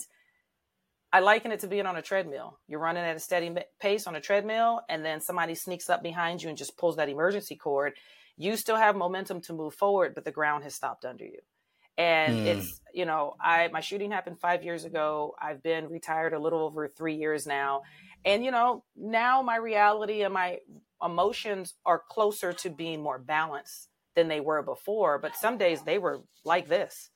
i 1.11 1.19
liken 1.19 1.51
it 1.51 1.59
to 1.61 1.67
being 1.67 1.85
on 1.85 1.95
a 1.95 2.01
treadmill. 2.01 2.59
You're 2.67 2.79
running 2.79 3.03
at 3.03 3.15
a 3.15 3.19
steady 3.19 3.55
pace 3.79 4.07
on 4.07 4.15
a 4.15 4.21
treadmill 4.21 4.81
and 4.89 5.03
then 5.05 5.21
somebody 5.21 5.55
sneaks 5.55 5.89
up 5.89 6.03
behind 6.03 6.41
you 6.41 6.49
and 6.49 6.57
just 6.57 6.77
pulls 6.77 6.97
that 6.97 7.09
emergency 7.09 7.55
cord. 7.55 7.93
You 8.35 8.57
still 8.57 8.77
have 8.77 8.95
momentum 8.95 9.41
to 9.41 9.53
move 9.53 9.73
forward 9.73 10.13
but 10.15 10.25
the 10.25 10.31
ground 10.31 10.63
has 10.63 10.75
stopped 10.75 11.05
under 11.05 11.25
you. 11.25 11.39
And 11.97 12.37
mm. 12.37 12.45
it's 12.47 12.81
you 12.93 13.05
know 13.05 13.35
i 13.39 13.69
my 13.71 13.79
shooting 13.79 14.11
happened 14.11 14.39
five 14.39 14.63
years 14.63 14.83
ago. 14.83 15.35
I've 15.41 15.63
been 15.63 15.89
retired 15.89 16.33
a 16.33 16.39
little 16.39 16.59
over 16.59 16.87
three 16.87 17.15
years 17.15 17.47
now. 17.47 17.83
And 18.25 18.43
you 18.43 18.51
know 18.51 18.83
now 18.97 19.41
my 19.41 19.55
reality 19.55 20.23
and 20.23 20.33
my 20.33 20.59
emotions 21.01 21.75
are 21.85 22.01
closer 22.09 22.53
to 22.53 22.69
being 22.69 23.01
more 23.01 23.19
balanced 23.19 23.89
than 24.15 24.27
they 24.27 24.39
were 24.39 24.61
before. 24.61 25.19
But 25.19 25.35
some 25.35 25.57
days 25.57 25.81
they 25.83 25.97
were 25.97 26.21
like 26.43 26.67
this, 26.67 27.09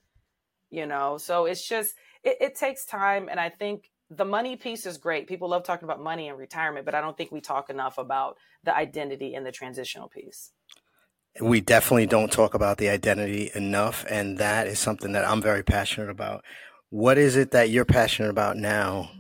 you 0.69 0.85
know? 0.85 1.17
So 1.17 1.45
it's 1.45 1.67
just, 1.67 1.95
it, 2.23 2.37
it 2.41 2.55
takes 2.55 2.85
time. 2.85 3.27
And 3.29 3.39
I 3.39 3.49
think 3.49 3.89
the 4.09 4.25
money 4.25 4.55
piece 4.55 4.85
is 4.85 4.97
great. 4.97 5.27
People 5.27 5.49
love 5.49 5.63
talking 5.63 5.85
about 5.85 6.01
money 6.01 6.29
and 6.29 6.37
retirement, 6.37 6.85
but 6.85 6.95
I 6.95 7.01
don't 7.01 7.17
think 7.17 7.31
we 7.31 7.41
talk 7.41 7.69
enough 7.69 7.97
about 7.97 8.37
the 8.63 8.75
identity 8.75 9.35
and 9.35 9.45
the 9.45 9.51
transitional 9.51 10.07
piece. 10.07 10.51
We 11.39 11.61
definitely 11.61 12.07
don't 12.07 12.31
talk 12.31 12.53
about 12.53 12.77
the 12.77 12.89
identity 12.89 13.51
enough. 13.53 14.05
And 14.09 14.37
that 14.39 14.67
is 14.67 14.79
something 14.79 15.11
that 15.11 15.27
I'm 15.27 15.41
very 15.41 15.63
passionate 15.63 16.09
about. 16.09 16.43
What 16.89 17.17
is 17.17 17.35
it 17.35 17.51
that 17.51 17.69
you're 17.69 17.85
passionate 17.85 18.29
about 18.29 18.57
now? 18.57 19.11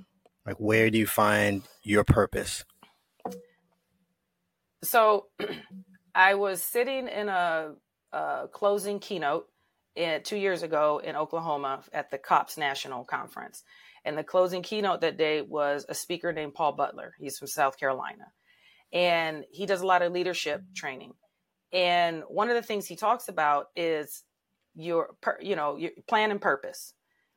Like, 0.45 0.55
where 0.57 0.89
do 0.89 0.97
you 0.97 1.05
find 1.05 1.63
your 1.83 2.05
purpose? 2.05 2.63
So, 4.83 5.27
I 6.17 6.33
was 6.33 6.63
sitting 6.63 7.07
in 7.07 7.29
a, 7.29 7.73
a 8.11 8.47
closing 8.51 8.99
keynote 8.99 9.45
two 10.23 10.35
years 10.35 10.63
ago 10.63 10.99
in 11.03 11.15
Oklahoma 11.15 11.83
at 11.93 12.09
the 12.09 12.17
COPS 12.17 12.57
National 12.57 13.05
Conference. 13.05 13.63
And 14.03 14.17
the 14.17 14.23
closing 14.23 14.63
keynote 14.63 15.01
that 15.01 15.17
day 15.17 15.43
was 15.43 15.85
a 15.87 15.93
speaker 15.93 16.33
named 16.33 16.55
Paul 16.55 16.71
Butler. 16.71 17.13
He's 17.19 17.37
from 17.37 17.47
South 17.47 17.79
Carolina. 17.79 18.31
And 18.91 19.43
he 19.51 19.67
does 19.67 19.81
a 19.81 19.85
lot 19.85 20.01
of 20.01 20.11
leadership 20.11 20.63
training. 20.75 21.13
And 21.71 22.23
one 22.27 22.49
of 22.49 22.55
the 22.55 22.63
things 22.63 22.87
he 22.87 22.95
talks 22.95 23.27
about 23.27 23.67
is 23.75 24.23
your, 24.73 25.09
you 25.39 25.55
know, 25.55 25.75
your 25.75 25.91
plan 26.07 26.31
and 26.31 26.41
purpose. 26.41 26.93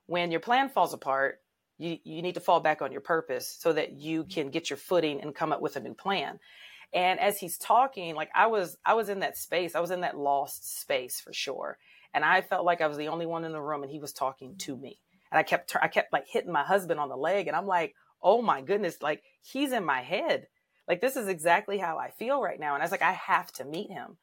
When 0.06 0.30
your 0.30 0.40
plan 0.40 0.70
falls 0.70 0.94
apart, 0.94 1.36
you, 1.76 1.98
you 2.04 2.22
need 2.22 2.34
to 2.34 2.40
fall 2.40 2.60
back 2.60 2.80
on 2.80 2.92
your 2.92 3.02
purpose 3.02 3.54
so 3.58 3.74
that 3.74 3.92
you 3.92 4.24
can 4.24 4.48
get 4.48 4.70
your 4.70 4.78
footing 4.78 5.20
and 5.20 5.34
come 5.34 5.52
up 5.52 5.60
with 5.60 5.76
a 5.76 5.80
new 5.80 5.94
plan. 5.94 6.38
And 6.92 7.20
as 7.20 7.38
he's 7.38 7.56
talking, 7.56 8.14
like 8.14 8.30
I 8.34 8.46
was, 8.46 8.76
I 8.84 8.94
was 8.94 9.08
in 9.08 9.20
that 9.20 9.36
space. 9.36 9.74
I 9.74 9.80
was 9.80 9.90
in 9.90 10.00
that 10.00 10.18
lost 10.18 10.80
space 10.80 11.20
for 11.20 11.32
sure. 11.32 11.78
And 12.12 12.24
I 12.24 12.40
felt 12.40 12.64
like 12.64 12.80
I 12.80 12.88
was 12.88 12.96
the 12.96 13.08
only 13.08 13.26
one 13.26 13.44
in 13.44 13.52
the 13.52 13.60
room 13.60 13.82
and 13.82 13.92
he 13.92 14.00
was 14.00 14.12
talking 14.12 14.56
to 14.58 14.76
me. 14.76 14.98
And 15.30 15.38
I 15.38 15.44
kept, 15.44 15.74
I 15.80 15.88
kept 15.88 16.12
like 16.12 16.26
hitting 16.28 16.52
my 16.52 16.64
husband 16.64 16.98
on 16.98 17.08
the 17.08 17.16
leg 17.16 17.46
and 17.46 17.56
I'm 17.56 17.66
like, 17.66 17.94
oh 18.22 18.42
my 18.42 18.60
goodness, 18.60 19.00
like 19.00 19.22
he's 19.42 19.72
in 19.72 19.84
my 19.84 20.02
head. 20.02 20.48
Like 20.88 21.00
this 21.00 21.16
is 21.16 21.28
exactly 21.28 21.78
how 21.78 21.98
I 21.98 22.10
feel 22.10 22.42
right 22.42 22.58
now. 22.58 22.74
And 22.74 22.82
I 22.82 22.84
was 22.84 22.90
like, 22.90 23.02
I 23.02 23.12
have 23.12 23.52
to 23.52 23.64
meet 23.64 23.90
him. 23.90 24.16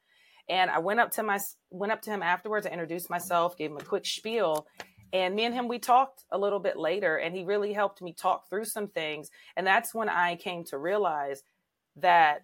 And 0.49 0.69
I 0.69 0.79
went 0.79 0.99
up 0.99 1.11
to 1.11 1.23
my, 1.23 1.39
went 1.69 1.93
up 1.93 2.01
to 2.03 2.09
him 2.09 2.21
afterwards. 2.21 2.67
I 2.67 2.71
introduced 2.71 3.09
myself, 3.09 3.57
gave 3.57 3.71
him 3.71 3.77
a 3.77 3.83
quick 3.83 4.05
spiel. 4.05 4.67
And 5.13 5.35
me 5.35 5.45
and 5.45 5.53
him, 5.53 5.69
we 5.69 5.79
talked 5.79 6.25
a 6.31 6.37
little 6.37 6.59
bit 6.59 6.77
later 6.77 7.15
and 7.15 7.33
he 7.33 7.45
really 7.45 7.71
helped 7.71 8.01
me 8.01 8.13
talk 8.13 8.49
through 8.49 8.65
some 8.65 8.87
things. 8.87 9.29
And 9.55 9.65
that's 9.65 9.93
when 9.93 10.09
I 10.09 10.35
came 10.35 10.65
to 10.65 10.77
realize 10.77 11.43
that 11.97 12.43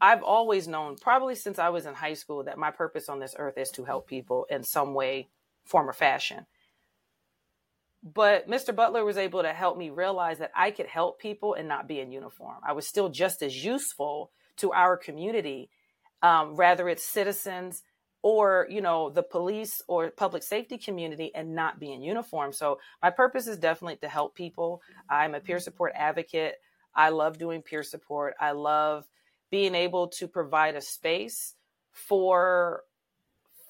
I've 0.00 0.22
always 0.22 0.68
known, 0.68 0.96
probably 0.96 1.34
since 1.34 1.58
I 1.58 1.70
was 1.70 1.86
in 1.86 1.94
high 1.94 2.14
school, 2.14 2.44
that 2.44 2.58
my 2.58 2.70
purpose 2.70 3.08
on 3.08 3.18
this 3.18 3.34
earth 3.38 3.56
is 3.56 3.70
to 3.72 3.84
help 3.84 4.06
people 4.06 4.46
in 4.50 4.62
some 4.62 4.94
way, 4.94 5.28
form, 5.64 5.88
or 5.88 5.94
fashion. 5.94 6.46
But 8.02 8.48
Mr. 8.48 8.74
Butler 8.76 9.04
was 9.04 9.16
able 9.16 9.42
to 9.42 9.52
help 9.52 9.78
me 9.78 9.90
realize 9.90 10.38
that 10.38 10.52
I 10.54 10.70
could 10.70 10.86
help 10.86 11.18
people 11.18 11.54
and 11.54 11.66
not 11.66 11.88
be 11.88 11.98
in 11.98 12.12
uniform. 12.12 12.58
I 12.62 12.72
was 12.72 12.86
still 12.86 13.08
just 13.08 13.42
as 13.42 13.64
useful 13.64 14.30
to 14.58 14.72
our 14.72 14.96
community, 14.96 15.70
um, 16.22 16.54
rather 16.54 16.88
it's 16.88 17.02
citizens 17.02 17.82
or 18.22 18.66
you 18.68 18.80
know 18.80 19.08
the 19.10 19.22
police 19.22 19.82
or 19.86 20.10
public 20.10 20.42
safety 20.42 20.76
community 20.76 21.30
and 21.34 21.54
not 21.54 21.78
be 21.78 21.92
in 21.92 22.02
uniform 22.02 22.52
so 22.52 22.78
my 23.00 23.08
purpose 23.08 23.46
is 23.46 23.56
definitely 23.56 23.94
to 23.94 24.08
help 24.08 24.34
people 24.34 24.82
i'm 25.08 25.34
a 25.34 25.40
peer 25.40 25.60
support 25.60 25.92
advocate 25.94 26.54
i 26.94 27.08
love 27.08 27.38
doing 27.38 27.62
peer 27.62 27.84
support 27.84 28.34
i 28.40 28.50
love 28.50 29.06
being 29.50 29.74
able 29.74 30.08
to 30.08 30.28
provide 30.28 30.74
a 30.74 30.80
space 30.80 31.54
for 31.92 32.82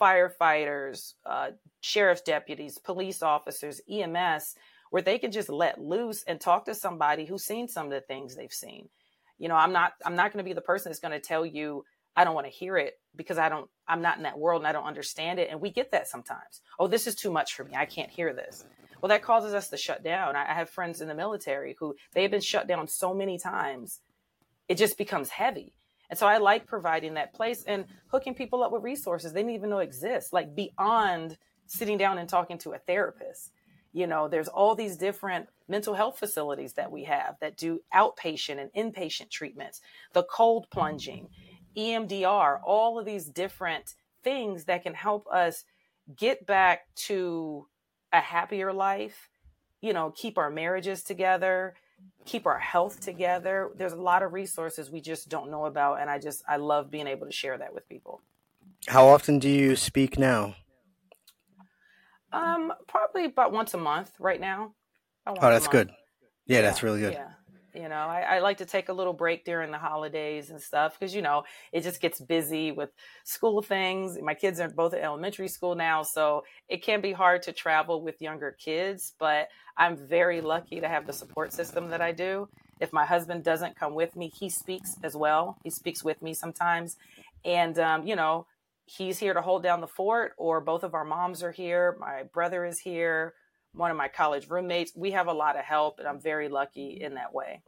firefighters, 0.00 1.14
uh, 1.24 1.50
sheriff's 1.80 2.22
deputies, 2.22 2.78
police 2.78 3.22
officers, 3.22 3.80
EMS, 3.90 4.56
where 4.90 5.02
they 5.02 5.18
can 5.18 5.32
just 5.32 5.48
let 5.48 5.80
loose 5.80 6.22
and 6.24 6.40
talk 6.40 6.64
to 6.66 6.74
somebody 6.74 7.24
who's 7.24 7.44
seen 7.44 7.68
some 7.68 7.86
of 7.86 7.92
the 7.92 8.00
things 8.00 8.34
they've 8.34 8.52
seen. 8.52 8.88
You 9.38 9.48
know, 9.48 9.56
I'm 9.56 9.72
not 9.72 9.92
I'm 10.04 10.16
not 10.16 10.32
going 10.32 10.44
to 10.44 10.48
be 10.48 10.54
the 10.54 10.60
person 10.60 10.90
that's 10.90 11.00
going 11.00 11.12
to 11.12 11.20
tell 11.20 11.44
you 11.44 11.84
I 12.16 12.24
don't 12.24 12.34
want 12.34 12.46
to 12.46 12.52
hear 12.52 12.76
it 12.78 12.98
because 13.14 13.38
I 13.38 13.48
don't 13.48 13.68
I'm 13.86 14.00
not 14.00 14.16
in 14.16 14.22
that 14.22 14.38
world 14.38 14.62
and 14.62 14.68
I 14.68 14.72
don't 14.72 14.86
understand 14.86 15.38
it 15.38 15.48
and 15.50 15.60
we 15.60 15.70
get 15.70 15.90
that 15.90 16.08
sometimes. 16.08 16.62
Oh, 16.78 16.86
this 16.86 17.06
is 17.06 17.14
too 17.14 17.30
much 17.30 17.54
for 17.54 17.64
me. 17.64 17.72
I 17.76 17.84
can't 17.84 18.10
hear 18.10 18.32
this. 18.32 18.64
Well, 19.00 19.10
that 19.10 19.22
causes 19.22 19.52
us 19.52 19.68
to 19.68 19.76
shut 19.76 20.02
down. 20.02 20.36
I 20.36 20.54
have 20.54 20.70
friends 20.70 21.02
in 21.02 21.08
the 21.08 21.14
military 21.14 21.76
who 21.78 21.94
they 22.12 22.22
have 22.22 22.30
been 22.30 22.40
shut 22.40 22.66
down 22.66 22.88
so 22.88 23.12
many 23.12 23.38
times 23.38 24.00
it 24.68 24.76
just 24.76 24.98
becomes 24.98 25.30
heavy. 25.30 25.72
And 26.08 26.18
so 26.18 26.26
I 26.26 26.38
like 26.38 26.66
providing 26.66 27.14
that 27.14 27.34
place 27.34 27.64
and 27.64 27.86
hooking 28.08 28.34
people 28.34 28.62
up 28.62 28.72
with 28.72 28.82
resources 28.82 29.32
they 29.32 29.40
didn't 29.40 29.54
even 29.54 29.70
know 29.70 29.78
exist, 29.78 30.32
like 30.32 30.54
beyond 30.54 31.36
sitting 31.66 31.98
down 31.98 32.18
and 32.18 32.28
talking 32.28 32.58
to 32.58 32.72
a 32.72 32.78
therapist. 32.78 33.52
You 33.92 34.06
know, 34.06 34.28
there's 34.28 34.48
all 34.48 34.74
these 34.74 34.96
different 34.96 35.48
mental 35.68 35.94
health 35.94 36.18
facilities 36.18 36.74
that 36.74 36.92
we 36.92 37.04
have 37.04 37.36
that 37.40 37.56
do 37.56 37.80
outpatient 37.94 38.60
and 38.60 38.94
inpatient 38.94 39.30
treatments, 39.30 39.80
the 40.12 40.22
cold 40.24 40.66
plunging, 40.70 41.28
EMDR, 41.76 42.60
all 42.64 42.98
of 42.98 43.06
these 43.06 43.26
different 43.26 43.94
things 44.22 44.64
that 44.64 44.82
can 44.82 44.94
help 44.94 45.26
us 45.28 45.64
get 46.14 46.46
back 46.46 46.82
to 46.94 47.66
a 48.12 48.20
happier 48.20 48.72
life, 48.72 49.28
you 49.80 49.92
know, 49.92 50.12
keep 50.14 50.38
our 50.38 50.50
marriages 50.50 51.02
together, 51.02 51.74
keep 52.24 52.46
our 52.46 52.58
health 52.58 53.00
together. 53.00 53.70
There's 53.76 53.92
a 53.92 54.00
lot 54.00 54.22
of 54.22 54.32
resources 54.32 54.90
we 54.90 55.00
just 55.00 55.28
don't 55.28 55.50
know 55.50 55.66
about. 55.66 56.00
And 56.00 56.10
I 56.10 56.18
just, 56.18 56.42
I 56.48 56.56
love 56.56 56.90
being 56.90 57.06
able 57.06 57.26
to 57.26 57.32
share 57.32 57.56
that 57.58 57.72
with 57.72 57.88
people. 57.88 58.20
How 58.88 59.06
often 59.08 59.38
do 59.38 59.48
you 59.48 59.76
speak 59.76 60.18
now? 60.18 60.56
Um, 62.32 62.72
probably 62.86 63.24
about 63.24 63.52
once 63.52 63.74
a 63.74 63.78
month 63.78 64.12
right 64.18 64.40
now. 64.40 64.74
Oh, 65.26 65.34
that's 65.40 65.68
good. 65.68 65.90
Yeah, 66.46 66.56
yeah, 66.56 66.62
that's 66.62 66.82
really 66.82 67.00
good. 67.00 67.14
Yeah. 67.14 67.30
You 67.76 67.88
know, 67.90 67.94
I, 67.94 68.36
I, 68.36 68.38
like 68.38 68.56
to 68.58 68.64
take 68.64 68.88
a 68.88 68.92
little 68.92 69.12
break 69.12 69.44
during 69.44 69.70
the 69.70 69.78
holidays 69.78 70.48
and 70.48 70.60
stuff 70.60 70.98
because, 70.98 71.14
you 71.14 71.20
know, 71.20 71.44
it 71.72 71.82
just 71.82 72.00
gets 72.00 72.20
busy 72.20 72.72
with 72.72 72.88
school 73.24 73.60
things. 73.60 74.18
My 74.22 74.32
kids 74.32 74.60
are 74.60 74.68
both 74.68 74.94
at 74.94 75.02
elementary 75.02 75.48
school 75.48 75.74
now, 75.74 76.02
so 76.02 76.44
it 76.68 76.82
can 76.82 77.02
be 77.02 77.12
hard 77.12 77.42
to 77.42 77.52
travel 77.52 78.00
with 78.02 78.22
younger 78.22 78.56
kids, 78.58 79.12
but 79.18 79.48
I'm 79.76 79.96
very 79.96 80.40
lucky 80.40 80.80
to 80.80 80.88
have 80.88 81.06
the 81.06 81.12
support 81.12 81.52
system 81.52 81.90
that 81.90 82.00
I 82.00 82.12
do. 82.12 82.48
If 82.80 82.94
my 82.94 83.04
husband 83.04 83.44
doesn't 83.44 83.76
come 83.76 83.94
with 83.94 84.16
me, 84.16 84.32
he 84.34 84.48
speaks 84.48 84.96
as 85.02 85.14
well. 85.14 85.58
He 85.62 85.70
speaks 85.70 86.02
with 86.02 86.22
me 86.22 86.32
sometimes. 86.32 86.96
And, 87.44 87.78
um, 87.78 88.06
you 88.06 88.16
know, 88.16 88.46
he's 88.86 89.18
here 89.18 89.34
to 89.34 89.42
hold 89.42 89.62
down 89.62 89.82
the 89.82 89.86
fort, 89.86 90.32
or 90.38 90.62
both 90.62 90.82
of 90.82 90.94
our 90.94 91.04
moms 91.04 91.42
are 91.42 91.52
here. 91.52 91.96
My 92.00 92.22
brother 92.32 92.64
is 92.64 92.78
here 92.78 93.34
one 93.76 93.90
of 93.90 93.96
my 93.96 94.08
college 94.08 94.48
roommates. 94.48 94.92
We 94.94 95.12
have 95.12 95.26
a 95.26 95.32
lot 95.32 95.56
of 95.56 95.64
help, 95.64 95.98
and 95.98 96.08
I'm 96.08 96.18
very 96.18 96.48
lucky 96.48 97.00
in 97.00 97.14
that 97.14 97.34
way. 97.34 97.60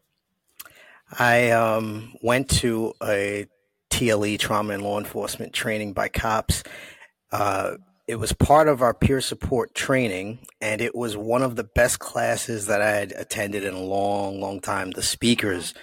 I 1.19 1.51
um, 1.51 2.15
went 2.23 2.51
to 2.51 2.95
a 3.03 3.47
TLE 3.91 4.39
trauma 4.39 4.75
and 4.75 4.83
law 4.83 4.99
enforcement 4.99 5.53
training 5.53 5.93
by 5.93 6.09
cops. 6.09 6.63
Uh, 7.33 7.77
it 8.07 8.17
was 8.17 8.33
part 8.33 8.69
of 8.69 8.81
our 8.81 8.95
peer 8.95 9.21
support 9.21 9.75
training, 9.75 10.39
and 10.61 10.81
it 10.81 10.95
was 10.95 11.17
one 11.17 11.43
of 11.43 11.57
the 11.57 11.65
best 11.65 11.99
classes 11.99 12.67
that 12.67 12.81
I 12.81 12.91
had 12.91 13.13
attended 13.13 13.65
in 13.65 13.75
a 13.75 13.83
long, 13.83 14.41
long 14.41 14.61
time. 14.61 14.91
The 14.91 15.03
speakers 15.03 15.75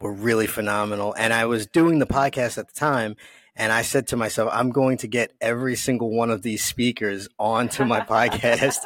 were 0.00 0.12
really 0.12 0.46
phenomenal, 0.46 1.14
and 1.18 1.32
I 1.32 1.46
was 1.46 1.66
doing 1.66 1.98
the 1.98 2.06
podcast 2.06 2.56
at 2.56 2.68
the 2.68 2.78
time, 2.78 3.16
And 3.54 3.72
I 3.72 3.82
said 3.82 4.08
to 4.08 4.16
myself, 4.16 4.50
I'm 4.52 4.70
going 4.70 4.96
to 4.98 5.06
get 5.06 5.32
every 5.40 5.76
single 5.76 6.10
one 6.10 6.30
of 6.30 6.42
these 6.42 6.64
speakers 6.64 7.28
onto 7.38 7.84
my 7.84 8.00
podcast. 8.14 8.78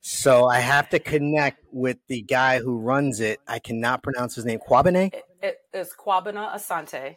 so 0.00 0.46
I 0.46 0.60
have 0.60 0.90
to 0.90 0.98
connect 0.98 1.64
with 1.72 1.98
the 2.08 2.22
guy 2.22 2.58
who 2.58 2.78
runs 2.78 3.20
it. 3.20 3.40
I 3.48 3.58
cannot 3.58 4.02
pronounce 4.02 4.34
his 4.34 4.44
name. 4.44 4.60
Kwabene? 4.66 5.14
It, 5.14 5.24
it 5.40 5.58
is 5.72 5.94
Kwabena 5.98 6.54
Asante. 6.54 7.16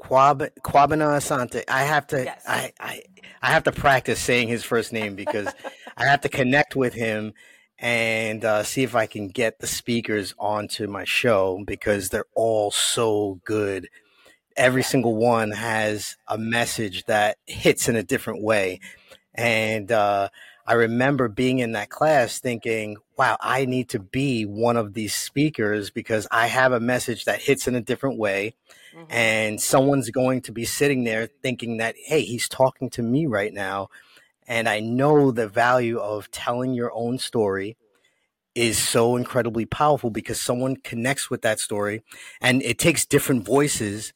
Quab 0.00 0.48
Kwabena 0.64 1.16
Asante. 1.16 1.64
I 1.68 1.82
have 1.84 2.06
to 2.08 2.24
Yes. 2.24 2.42
I, 2.46 2.72
I 2.80 3.02
I 3.40 3.50
have 3.50 3.64
to 3.64 3.72
practice 3.72 4.20
saying 4.20 4.48
his 4.48 4.64
first 4.64 4.92
name 4.92 5.14
because 5.14 5.48
I 5.96 6.06
have 6.06 6.22
to 6.22 6.28
connect 6.28 6.74
with 6.74 6.94
him 6.94 7.34
and 7.78 8.44
uh, 8.44 8.62
see 8.62 8.82
if 8.82 8.94
I 8.94 9.06
can 9.06 9.28
get 9.28 9.58
the 9.58 9.66
speakers 9.66 10.34
onto 10.38 10.86
my 10.86 11.04
show 11.04 11.62
because 11.66 12.08
they're 12.08 12.26
all 12.34 12.70
so 12.70 13.40
good. 13.44 13.88
Every 14.56 14.82
single 14.82 15.16
one 15.16 15.50
has 15.52 16.16
a 16.28 16.38
message 16.38 17.04
that 17.04 17.38
hits 17.46 17.88
in 17.88 17.96
a 17.96 18.02
different 18.02 18.42
way. 18.42 18.80
And 19.34 19.90
uh, 19.90 20.28
I 20.66 20.74
remember 20.74 21.28
being 21.28 21.58
in 21.60 21.72
that 21.72 21.90
class 21.90 22.38
thinking, 22.38 22.96
wow, 23.16 23.36
I 23.40 23.64
need 23.64 23.88
to 23.90 23.98
be 23.98 24.44
one 24.44 24.76
of 24.76 24.94
these 24.94 25.14
speakers 25.14 25.90
because 25.90 26.26
I 26.30 26.46
have 26.48 26.72
a 26.72 26.80
message 26.80 27.24
that 27.24 27.40
hits 27.42 27.66
in 27.66 27.74
a 27.74 27.80
different 27.80 28.18
way 28.18 28.54
Mhm. 28.94 29.06
and 29.08 29.60
someone's 29.60 30.10
going 30.10 30.42
to 30.42 30.52
be 30.52 30.66
sitting 30.66 31.04
there 31.04 31.26
thinking 31.42 31.78
that 31.78 31.94
hey 32.04 32.20
he's 32.22 32.46
talking 32.46 32.90
to 32.90 33.02
me 33.02 33.24
right 33.24 33.54
now 33.54 33.88
and 34.46 34.68
i 34.68 34.80
know 34.80 35.30
the 35.30 35.48
value 35.48 35.98
of 35.98 36.30
telling 36.30 36.74
your 36.74 36.92
own 36.94 37.18
story 37.18 37.76
is 38.54 38.78
so 38.78 39.16
incredibly 39.16 39.64
powerful 39.64 40.10
because 40.10 40.40
someone 40.40 40.76
connects 40.76 41.30
with 41.30 41.42
that 41.42 41.58
story 41.58 42.02
and 42.40 42.62
it 42.62 42.78
takes 42.78 43.06
different 43.06 43.44
voices 43.46 44.12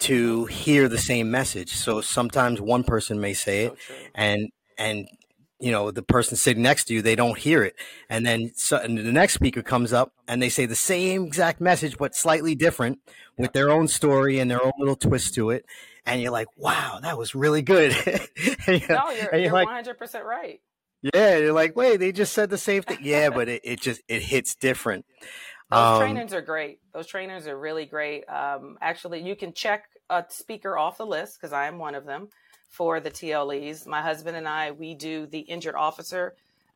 to 0.00 0.46
hear 0.46 0.88
the 0.88 0.98
same 0.98 1.30
message. 1.30 1.74
So 1.74 2.00
sometimes 2.00 2.60
one 2.60 2.84
person 2.84 3.20
may 3.20 3.34
say 3.34 3.66
it 3.66 3.76
So 3.86 3.94
and 4.14 4.48
and 4.78 5.08
you 5.58 5.70
know 5.70 5.90
the 5.90 6.02
person 6.02 6.36
sitting 6.36 6.62
next 6.62 6.84
to 6.84 6.94
you 6.94 7.02
they 7.02 7.14
don't 7.16 7.38
hear 7.38 7.62
it. 7.62 7.74
And 8.08 8.24
then 8.26 8.52
so, 8.54 8.78
and 8.78 8.96
the 8.98 9.12
next 9.12 9.34
speaker 9.34 9.62
comes 9.62 9.92
up 9.92 10.12
and 10.26 10.42
they 10.42 10.48
say 10.48 10.66
the 10.66 10.74
same 10.74 11.24
exact 11.26 11.60
message 11.60 11.98
but 11.98 12.14
slightly 12.14 12.54
different 12.54 12.98
with 13.36 13.52
their 13.52 13.70
own 13.70 13.88
story 13.88 14.38
and 14.38 14.50
their 14.50 14.64
own 14.64 14.72
little 14.78 14.96
twist 14.96 15.34
to 15.34 15.50
it. 15.50 15.64
And 16.06 16.22
you're 16.22 16.32
like 16.32 16.48
wow 16.56 16.98
that 17.02 17.18
was 17.18 17.34
really 17.34 17.62
good. 17.62 17.94
And 18.66 18.80
you're, 18.80 18.88
No, 18.98 19.10
you're, 19.10 19.28
and 19.34 19.42
you're 19.42 19.52
like 19.52 19.68
100% 19.68 20.24
right. 20.24 20.60
yeah 21.14 21.36
you're 21.38 21.52
like 21.52 21.76
wait 21.76 21.98
they 21.98 22.12
just 22.12 22.32
said 22.32 22.48
the 22.50 22.58
same 22.58 22.82
thing. 22.82 22.98
Yeah 23.02 23.28
but 23.30 23.48
it, 23.48 23.60
it 23.64 23.80
just 23.80 24.00
it 24.08 24.22
hits 24.22 24.54
different 24.54 25.04
Those 25.70 25.78
Um, 25.78 26.00
trainers 26.00 26.32
are 26.34 26.40
great. 26.40 26.80
Those 26.92 27.06
trainers 27.06 27.46
are 27.46 27.58
really 27.58 27.86
great. 27.86 28.24
Um, 28.28 28.76
actually, 28.80 29.20
you 29.22 29.36
can 29.36 29.52
check 29.52 29.84
a 30.08 30.24
speaker 30.28 30.76
off 30.76 30.98
the 30.98 31.06
list 31.06 31.38
because 31.40 31.52
I 31.52 31.66
am 31.68 31.78
one 31.78 31.94
of 31.94 32.04
them 32.04 32.28
for 32.68 33.00
the 33.00 33.10
TLEs. 33.10 33.86
My 33.86 34.02
husband 34.02 34.36
and 34.36 34.48
I, 34.48 34.72
we 34.72 34.94
do 34.94 35.26
the 35.26 35.40
injured 35.40 35.74
officer 35.76 36.34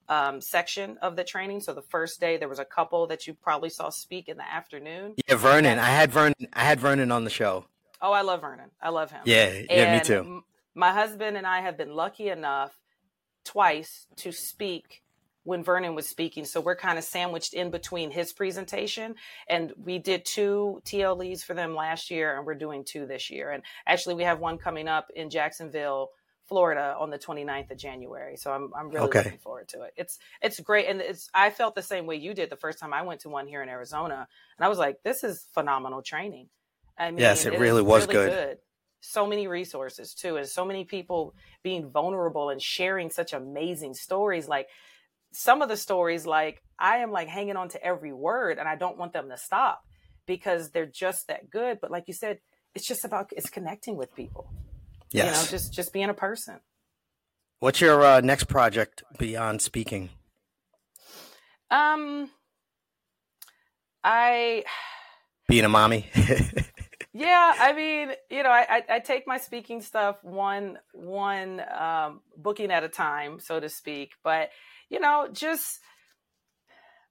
um, 0.08 0.40
section 0.40 0.98
of 1.02 1.16
the 1.16 1.24
training. 1.24 1.60
So 1.60 1.72
the 1.72 1.82
first 1.82 2.20
day, 2.20 2.36
there 2.36 2.48
was 2.48 2.58
a 2.58 2.64
couple 2.64 3.06
that 3.08 3.26
you 3.26 3.34
probably 3.34 3.70
saw 3.70 3.88
speak 3.90 4.28
in 4.28 4.36
the 4.36 4.46
afternoon. 4.46 5.14
yeah 5.28 5.34
vernon 5.36 5.78
i 5.78 5.86
had 5.88 6.10
vernon 6.12 6.34
i 6.52 6.62
had 6.64 6.78
vernon 6.78 7.10
on 7.10 7.24
the 7.24 7.30
show 7.30 7.64
Oh, 8.02 8.12
I 8.12 8.20
love 8.20 8.42
Vernon. 8.42 8.70
I 8.82 8.90
love 8.90 9.10
him. 9.10 9.22
yeah 9.24 9.62
yeah 9.70 9.96
me 9.96 10.04
too 10.04 10.42
My 10.74 10.92
husband 10.92 11.38
and 11.38 11.46
I 11.46 11.60
have 11.62 11.78
been 11.78 11.94
lucky 11.94 12.28
enough 12.28 12.72
twice 13.44 14.06
to 14.16 14.30
speak 14.32 15.02
when 15.44 15.62
Vernon 15.62 15.94
was 15.94 16.08
speaking. 16.08 16.44
So 16.44 16.60
we're 16.60 16.76
kind 16.76 16.98
of 16.98 17.04
sandwiched 17.04 17.54
in 17.54 17.70
between 17.70 18.10
his 18.10 18.32
presentation. 18.32 19.14
And 19.48 19.72
we 19.76 19.98
did 19.98 20.24
two 20.24 20.82
TLEs 20.84 21.42
for 21.44 21.54
them 21.54 21.74
last 21.74 22.10
year, 22.10 22.36
and 22.36 22.44
we're 22.44 22.54
doing 22.54 22.84
two 22.84 23.06
this 23.06 23.30
year. 23.30 23.50
And 23.50 23.62
actually, 23.86 24.16
we 24.16 24.24
have 24.24 24.40
one 24.40 24.58
coming 24.58 24.88
up 24.88 25.08
in 25.14 25.30
Jacksonville. 25.30 26.10
Florida 26.46 26.94
on 26.98 27.08
the 27.08 27.18
29th 27.18 27.70
of 27.70 27.78
January. 27.78 28.36
So 28.36 28.52
I'm 28.52 28.70
I'm 28.76 28.90
really 28.90 29.06
Okay. 29.06 29.20
looking 29.20 29.38
forward 29.38 29.66
to 29.68 29.82
it. 29.82 29.94
It's 29.96 30.18
it's 30.42 30.60
great 30.60 30.86
and 30.88 31.00
it's 31.00 31.30
I 31.32 31.48
felt 31.48 31.74
the 31.74 31.80
same 31.82 32.04
way 32.04 32.16
you 32.16 32.34
did 32.34 32.50
the 32.50 32.56
first 32.56 32.78
time 32.78 32.92
I 32.92 33.00
went 33.00 33.20
to 33.20 33.30
one 33.30 33.46
here 33.46 33.62
in 33.62 33.70
Arizona 33.70 34.28
and 34.58 34.64
I 34.64 34.68
was 34.68 34.76
like 34.78 35.02
this 35.02 35.24
is 35.24 35.46
phenomenal 35.54 36.02
training. 36.02 36.50
I 36.98 37.10
mean 37.12 37.20
Yes, 37.20 37.46
it 37.46 37.58
really 37.58 37.80
was 37.80 38.06
good. 38.06 38.58
so 39.00 39.26
many 39.26 39.46
resources 39.46 40.12
too 40.12 40.36
and 40.36 40.46
so 40.46 40.66
many 40.66 40.84
people 40.84 41.34
being 41.62 41.90
vulnerable 41.90 42.50
and 42.50 42.60
sharing 42.60 43.08
such 43.08 43.32
amazing 43.32 43.94
stories 43.94 44.46
like 44.46 44.68
some 45.34 45.62
of 45.62 45.68
the 45.68 45.76
stories 45.76 46.24
like 46.26 46.62
i 46.78 46.98
am 46.98 47.10
like 47.10 47.28
hanging 47.28 47.56
on 47.56 47.68
to 47.68 47.84
every 47.84 48.12
word 48.12 48.58
and 48.58 48.68
i 48.68 48.76
don't 48.76 48.96
want 48.96 49.12
them 49.12 49.28
to 49.28 49.36
stop 49.36 49.82
because 50.26 50.70
they're 50.70 50.86
just 50.86 51.28
that 51.28 51.50
good. 51.50 51.78
But 51.80 51.90
like 51.90 52.04
you 52.06 52.14
said 52.14 52.38
it's 52.74 52.86
just 52.86 53.04
about 53.04 53.30
it's 53.36 53.50
connecting 53.50 53.96
with 53.96 54.14
people. 54.14 54.50
Yes 55.12 55.26
you 55.26 55.32
know 55.32 55.50
just 55.50 55.72
just 55.72 55.92
being 55.92 56.10
a 56.10 56.14
person. 56.14 56.60
What's 57.60 57.80
your 57.80 58.04
uh, 58.04 58.20
next 58.20 58.44
project 58.44 59.02
beyond 59.18 59.62
speaking? 59.62 60.10
Um 61.70 62.30
i 64.02 64.64
being 65.48 65.64
a 65.64 65.68
mommy 65.68 66.10
yeah 67.16 67.54
i 67.60 67.72
mean 67.72 68.10
you 68.28 68.42
know 68.42 68.50
I, 68.50 68.82
I 68.90 68.98
take 68.98 69.26
my 69.26 69.38
speaking 69.38 69.80
stuff 69.80 70.22
one 70.22 70.78
one 70.92 71.62
um 71.74 72.20
booking 72.36 72.72
at 72.72 72.82
a 72.82 72.88
time 72.88 73.38
so 73.38 73.60
to 73.60 73.68
speak 73.68 74.14
but 74.24 74.50
you 74.90 74.98
know 74.98 75.28
just 75.32 75.78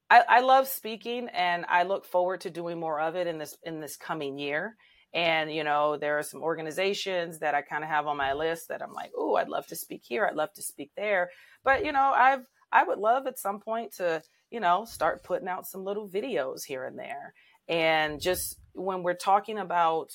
I, 0.10 0.24
I 0.28 0.40
love 0.42 0.68
speaking 0.68 1.30
and 1.30 1.66
i 1.70 1.84
look 1.84 2.06
forward 2.06 2.42
to 2.42 2.50
doing 2.50 2.80
more 2.80 3.00
of 3.00 3.16
it 3.16 3.28
in 3.28 3.38
this 3.38 3.58
in 3.64 3.80
this 3.80 3.96
coming 3.98 4.38
year. 4.38 4.76
And 5.14 5.54
you 5.54 5.64
know 5.64 5.96
there 5.96 6.18
are 6.18 6.24
some 6.24 6.42
organizations 6.42 7.40
that 7.40 7.54
i 7.56 7.62
kind 7.62 7.84
of 7.84 7.90
have 7.90 8.08
on 8.08 8.18
my 8.18 8.34
list 8.34 8.68
that 8.70 8.82
i'm 8.82 8.94
like 8.94 9.12
oh 9.16 9.36
i'd 9.36 9.48
love 9.48 9.68
to 9.68 9.76
speak 9.76 10.02
here 10.04 10.26
i'd 10.26 10.36
love 10.36 10.52
to 10.54 10.62
speak 10.62 10.92
there. 10.98 11.30
But 11.64 11.86
you 11.86 11.92
know 11.92 12.12
i've 12.16 12.46
i 12.72 12.84
would 12.84 13.00
love 13.00 13.26
at 13.28 13.40
some 13.40 13.60
point 13.60 13.94
to 13.98 14.22
you 14.52 14.60
know 14.60 14.86
start 14.86 15.24
putting 15.24 15.48
out 15.48 15.68
some 15.68 15.86
little 15.86 16.10
videos 16.10 16.64
here 16.66 16.84
and 16.84 16.98
there 16.98 17.34
and 17.68 18.22
just 18.22 18.58
when 18.74 19.04
we're 19.04 19.14
talking 19.14 19.58
about 19.58 20.12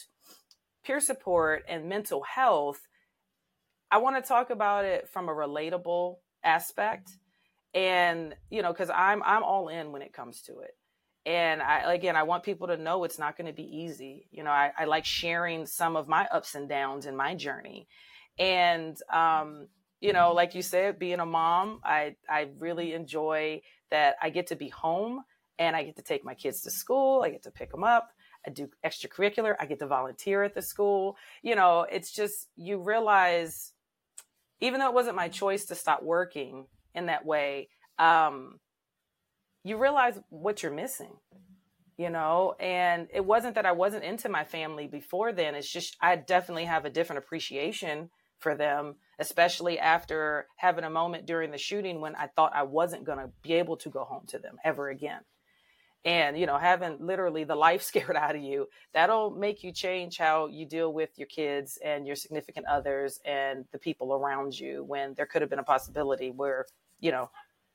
peer 0.84 1.00
support 1.00 1.64
and 1.68 1.88
mental 1.88 2.22
health, 2.22 2.80
I 3.90 3.98
want 3.98 4.22
to 4.22 4.26
talk 4.26 4.50
about 4.50 4.84
it 4.84 5.08
from 5.08 5.28
a 5.28 5.32
relatable 5.32 6.16
aspect. 6.44 7.10
And, 7.74 8.34
you 8.50 8.62
know, 8.62 8.72
because 8.72 8.90
I'm 8.90 9.22
I'm 9.22 9.42
all 9.42 9.68
in 9.68 9.92
when 9.92 10.02
it 10.02 10.12
comes 10.12 10.42
to 10.42 10.60
it. 10.60 10.72
And 11.26 11.60
I 11.60 11.92
again 11.92 12.16
I 12.16 12.22
want 12.22 12.42
people 12.42 12.68
to 12.68 12.76
know 12.76 13.04
it's 13.04 13.18
not 13.18 13.36
going 13.36 13.46
to 13.46 13.52
be 13.52 13.62
easy. 13.62 14.28
You 14.30 14.44
know, 14.44 14.50
I, 14.50 14.72
I 14.78 14.84
like 14.84 15.04
sharing 15.04 15.66
some 15.66 15.96
of 15.96 16.08
my 16.08 16.26
ups 16.32 16.54
and 16.54 16.68
downs 16.68 17.06
in 17.06 17.16
my 17.16 17.34
journey. 17.34 17.86
And 18.38 18.96
um, 19.12 19.68
you 20.00 20.12
know, 20.12 20.32
like 20.32 20.54
you 20.54 20.62
said, 20.62 20.98
being 20.98 21.20
a 21.20 21.26
mom, 21.26 21.80
I 21.84 22.16
I 22.28 22.48
really 22.58 22.94
enjoy 22.94 23.60
that 23.90 24.16
I 24.22 24.30
get 24.30 24.48
to 24.48 24.56
be 24.56 24.68
home 24.68 25.22
and 25.58 25.74
I 25.74 25.82
get 25.82 25.96
to 25.96 26.02
take 26.02 26.24
my 26.24 26.34
kids 26.34 26.62
to 26.62 26.70
school. 26.70 27.22
I 27.24 27.30
get 27.30 27.42
to 27.42 27.50
pick 27.50 27.70
them 27.70 27.84
up. 27.84 28.10
I 28.46 28.50
do 28.50 28.68
extracurricular. 28.84 29.56
I 29.58 29.66
get 29.66 29.80
to 29.80 29.86
volunteer 29.86 30.42
at 30.44 30.54
the 30.54 30.62
school. 30.62 31.16
You 31.42 31.56
know, 31.56 31.86
it's 31.90 32.12
just, 32.12 32.48
you 32.56 32.78
realize, 32.78 33.72
even 34.60 34.80
though 34.80 34.88
it 34.88 34.94
wasn't 34.94 35.16
my 35.16 35.28
choice 35.28 35.66
to 35.66 35.74
stop 35.74 36.02
working 36.02 36.66
in 36.94 37.06
that 37.06 37.26
way, 37.26 37.68
um, 37.98 38.60
you 39.64 39.76
realize 39.76 40.18
what 40.30 40.62
you're 40.62 40.72
missing, 40.72 41.12
you 41.96 42.10
know? 42.10 42.54
And 42.60 43.08
it 43.12 43.24
wasn't 43.24 43.56
that 43.56 43.66
I 43.66 43.72
wasn't 43.72 44.04
into 44.04 44.28
my 44.28 44.44
family 44.44 44.86
before 44.86 45.32
then. 45.32 45.54
It's 45.56 45.70
just, 45.70 45.96
I 46.00 46.14
definitely 46.16 46.66
have 46.66 46.84
a 46.84 46.90
different 46.90 47.24
appreciation 47.24 48.10
for 48.38 48.54
them, 48.54 48.94
especially 49.18 49.80
after 49.80 50.46
having 50.56 50.84
a 50.84 50.90
moment 50.90 51.26
during 51.26 51.50
the 51.50 51.58
shooting 51.58 52.00
when 52.00 52.14
I 52.14 52.28
thought 52.28 52.52
I 52.54 52.62
wasn't 52.62 53.04
going 53.04 53.18
to 53.18 53.30
be 53.42 53.54
able 53.54 53.76
to 53.78 53.90
go 53.90 54.04
home 54.04 54.26
to 54.28 54.38
them 54.38 54.58
ever 54.64 54.88
again 54.90 55.22
and 56.04 56.38
you 56.38 56.46
know 56.46 56.58
having 56.58 56.96
literally 57.00 57.44
the 57.44 57.54
life 57.54 57.82
scared 57.90 58.16
out 58.16 58.36
of 58.36 58.42
you 58.42 58.68
that'll 58.92 59.30
make 59.30 59.62
you 59.62 59.72
change 59.72 60.16
how 60.18 60.46
you 60.46 60.64
deal 60.64 60.92
with 60.92 61.10
your 61.16 61.26
kids 61.26 61.78
and 61.84 62.06
your 62.06 62.16
significant 62.16 62.66
others 62.66 63.20
and 63.24 63.64
the 63.72 63.78
people 63.78 64.14
around 64.14 64.58
you 64.58 64.84
when 64.84 65.14
there 65.14 65.26
could 65.26 65.42
have 65.42 65.50
been 65.50 65.58
a 65.58 65.64
possibility 65.64 66.30
where 66.30 66.66
you 67.00 67.10
know 67.10 67.30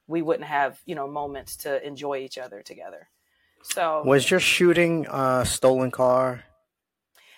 we 0.08 0.22
wouldn't 0.22 0.48
have 0.48 0.80
you 0.86 0.96
know 0.96 1.08
moments 1.08 1.56
to 1.58 1.86
enjoy 1.86 2.18
each 2.18 2.38
other 2.38 2.62
together. 2.62 3.10
So 3.64 4.04
was 4.06 4.30
your 4.30 4.42
shooting 4.42 5.08
a 5.10 5.46
stolen 5.46 5.92
car? 5.92 6.44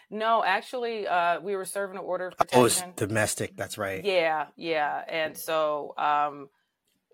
No 0.10 0.43
actually 0.43 1.08
uh 1.08 1.39
we 1.39 1.56
were 1.56 1.65
serving 1.65 1.98
an 1.98 2.04
order 2.04 2.28
of 2.28 2.34
oh 2.39 2.45
protection. 2.45 2.93
domestic 2.95 3.56
that's 3.56 3.78
right. 3.78 4.04
Yeah, 4.04 4.48
yeah. 4.56 5.04
And 5.08 5.38
so 5.38 5.93
um, 5.98 6.50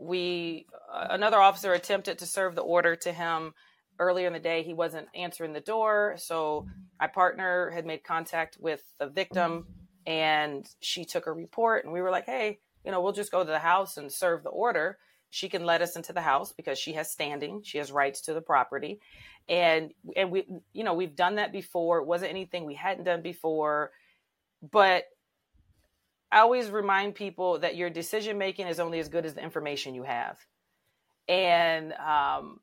we, 0.01 0.65
uh, 0.91 1.07
another 1.11 1.39
officer 1.39 1.73
attempted 1.73 2.17
to 2.19 2.25
serve 2.25 2.55
the 2.55 2.61
order 2.61 2.95
to 2.95 3.13
him 3.13 3.53
earlier 3.99 4.25
in 4.25 4.33
the 4.33 4.39
day. 4.39 4.63
He 4.63 4.73
wasn't 4.73 5.07
answering 5.13 5.53
the 5.53 5.59
door. 5.61 6.15
So 6.17 6.65
my 6.99 7.07
partner 7.07 7.69
had 7.69 7.85
made 7.85 8.03
contact 8.03 8.57
with 8.59 8.83
the 8.99 9.07
victim 9.07 9.67
and 10.07 10.67
she 10.79 11.05
took 11.05 11.27
a 11.27 11.31
report. 11.31 11.85
And 11.85 11.93
we 11.93 12.01
were 12.01 12.09
like, 12.09 12.25
hey, 12.25 12.59
you 12.83 12.91
know, 12.91 12.99
we'll 12.99 13.11
just 13.11 13.31
go 13.31 13.43
to 13.43 13.49
the 13.49 13.59
house 13.59 13.97
and 13.97 14.11
serve 14.11 14.43
the 14.43 14.49
order. 14.49 14.97
she 15.31 15.47
can 15.49 15.65
let 15.65 15.81
us 15.81 15.95
into 15.95 16.13
the 16.13 16.21
house 16.21 16.51
because 16.51 16.77
she 16.77 16.93
has 16.93 17.09
standing, 17.09 17.61
she 17.63 17.77
has 17.77 17.91
rights 17.91 18.21
to 18.21 18.33
the 18.33 18.41
property. 18.41 18.99
And 19.49 19.91
and 20.15 20.29
we 20.29 20.45
you 20.73 20.83
know, 20.83 20.93
we've 20.93 21.15
done 21.15 21.35
that 21.35 21.51
before. 21.51 21.99
It 21.99 22.05
wasn't 22.05 22.31
anything 22.31 22.65
we 22.65 22.75
hadn't 22.75 23.05
done 23.05 23.21
before. 23.21 23.91
But 24.61 25.05
I 26.32 26.39
always 26.39 26.70
remind 26.70 27.15
people 27.15 27.60
that 27.60 27.76
your 27.76 27.89
decision 27.89 28.38
making 28.38 28.67
is 28.67 28.80
only 28.80 29.00
as 29.00 29.10
good 29.10 29.26
as 29.26 29.34
the 29.34 29.44
information 29.44 29.96
you 29.96 30.04
have. 30.04 30.38
And 31.28 31.94
um, 31.94 32.60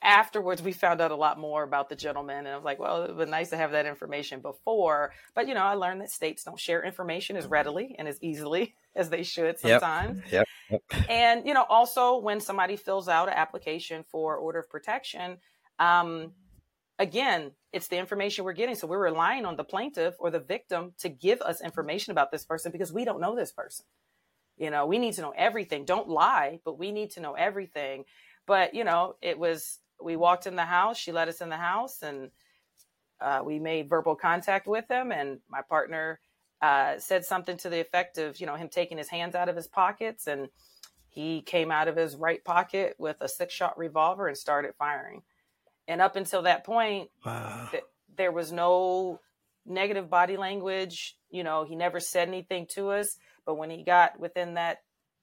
afterwards, 0.00 0.62
we 0.62 0.72
found 0.72 1.00
out 1.00 1.10
a 1.10 1.16
lot 1.16 1.38
more 1.38 1.64
about 1.64 1.88
the 1.88 1.96
gentleman. 1.96 2.38
And 2.38 2.48
I 2.48 2.56
was 2.56 2.64
like, 2.64 2.78
well, 2.78 3.02
it 3.02 3.16
would 3.16 3.26
be 3.26 3.30
nice 3.30 3.50
to 3.50 3.56
have 3.56 3.72
that 3.72 3.86
information 3.86 4.40
before. 4.40 5.12
But, 5.34 5.48
you 5.48 5.54
know, 5.54 5.62
I 5.62 5.74
learned 5.74 6.02
that 6.02 6.10
states 6.10 6.44
don't 6.44 6.58
share 6.58 6.84
information 6.84 7.36
as 7.36 7.46
readily 7.46 7.96
and 7.98 8.06
as 8.06 8.22
easily 8.22 8.74
as 8.94 9.10
they 9.10 9.24
should 9.24 9.58
sometimes. 9.58 10.20
Yep. 10.30 10.46
yep. 10.70 10.82
And, 11.08 11.46
you 11.46 11.54
know, 11.54 11.64
also 11.68 12.18
when 12.18 12.40
somebody 12.40 12.76
fills 12.76 13.08
out 13.08 13.28
an 13.28 13.34
application 13.34 14.04
for 14.04 14.36
order 14.36 14.60
of 14.60 14.70
protection, 14.70 15.38
um, 15.80 16.32
again, 16.98 17.52
it's 17.74 17.88
the 17.88 17.98
information 17.98 18.44
we're 18.44 18.52
getting. 18.52 18.76
So 18.76 18.86
we're 18.86 19.02
relying 19.02 19.44
on 19.44 19.56
the 19.56 19.64
plaintiff 19.64 20.14
or 20.20 20.30
the 20.30 20.38
victim 20.38 20.92
to 20.98 21.08
give 21.08 21.40
us 21.42 21.60
information 21.60 22.12
about 22.12 22.30
this 22.30 22.44
person 22.44 22.70
because 22.70 22.92
we 22.92 23.04
don't 23.04 23.20
know 23.20 23.34
this 23.34 23.50
person. 23.50 23.84
You 24.56 24.70
know, 24.70 24.86
we 24.86 24.98
need 24.98 25.14
to 25.14 25.22
know 25.22 25.34
everything. 25.36 25.84
Don't 25.84 26.08
lie, 26.08 26.60
but 26.64 26.78
we 26.78 26.92
need 26.92 27.10
to 27.12 27.20
know 27.20 27.32
everything. 27.32 28.04
But, 28.46 28.74
you 28.74 28.84
know, 28.84 29.16
it 29.20 29.40
was, 29.40 29.80
we 30.00 30.14
walked 30.14 30.46
in 30.46 30.54
the 30.54 30.64
house, 30.64 30.96
she 30.96 31.10
let 31.10 31.26
us 31.26 31.40
in 31.40 31.48
the 31.48 31.56
house, 31.56 32.02
and 32.02 32.30
uh, 33.20 33.42
we 33.44 33.58
made 33.58 33.88
verbal 33.88 34.14
contact 34.14 34.68
with 34.68 34.88
him. 34.88 35.10
And 35.10 35.40
my 35.50 35.62
partner 35.62 36.20
uh, 36.62 36.98
said 36.98 37.24
something 37.24 37.56
to 37.56 37.68
the 37.68 37.80
effect 37.80 38.18
of, 38.18 38.38
you 38.38 38.46
know, 38.46 38.54
him 38.54 38.68
taking 38.68 38.98
his 38.98 39.08
hands 39.08 39.34
out 39.34 39.48
of 39.48 39.56
his 39.56 39.66
pockets. 39.66 40.28
And 40.28 40.48
he 41.08 41.42
came 41.42 41.72
out 41.72 41.88
of 41.88 41.96
his 41.96 42.14
right 42.14 42.44
pocket 42.44 42.94
with 42.98 43.16
a 43.20 43.28
six 43.28 43.52
shot 43.52 43.76
revolver 43.76 44.28
and 44.28 44.38
started 44.38 44.74
firing. 44.78 45.22
And 45.88 46.00
up 46.00 46.16
until 46.16 46.42
that 46.42 46.64
point, 46.64 47.10
wow. 47.24 47.68
th- 47.70 47.84
there 48.16 48.32
was 48.32 48.52
no 48.52 49.20
negative 49.66 50.08
body 50.08 50.36
language. 50.36 51.16
You 51.30 51.44
know, 51.44 51.64
he 51.64 51.76
never 51.76 52.00
said 52.00 52.28
anything 52.28 52.66
to 52.74 52.90
us. 52.90 53.16
But 53.44 53.56
when 53.56 53.70
he 53.70 53.82
got 53.82 54.18
within 54.18 54.54
that, 54.54 54.78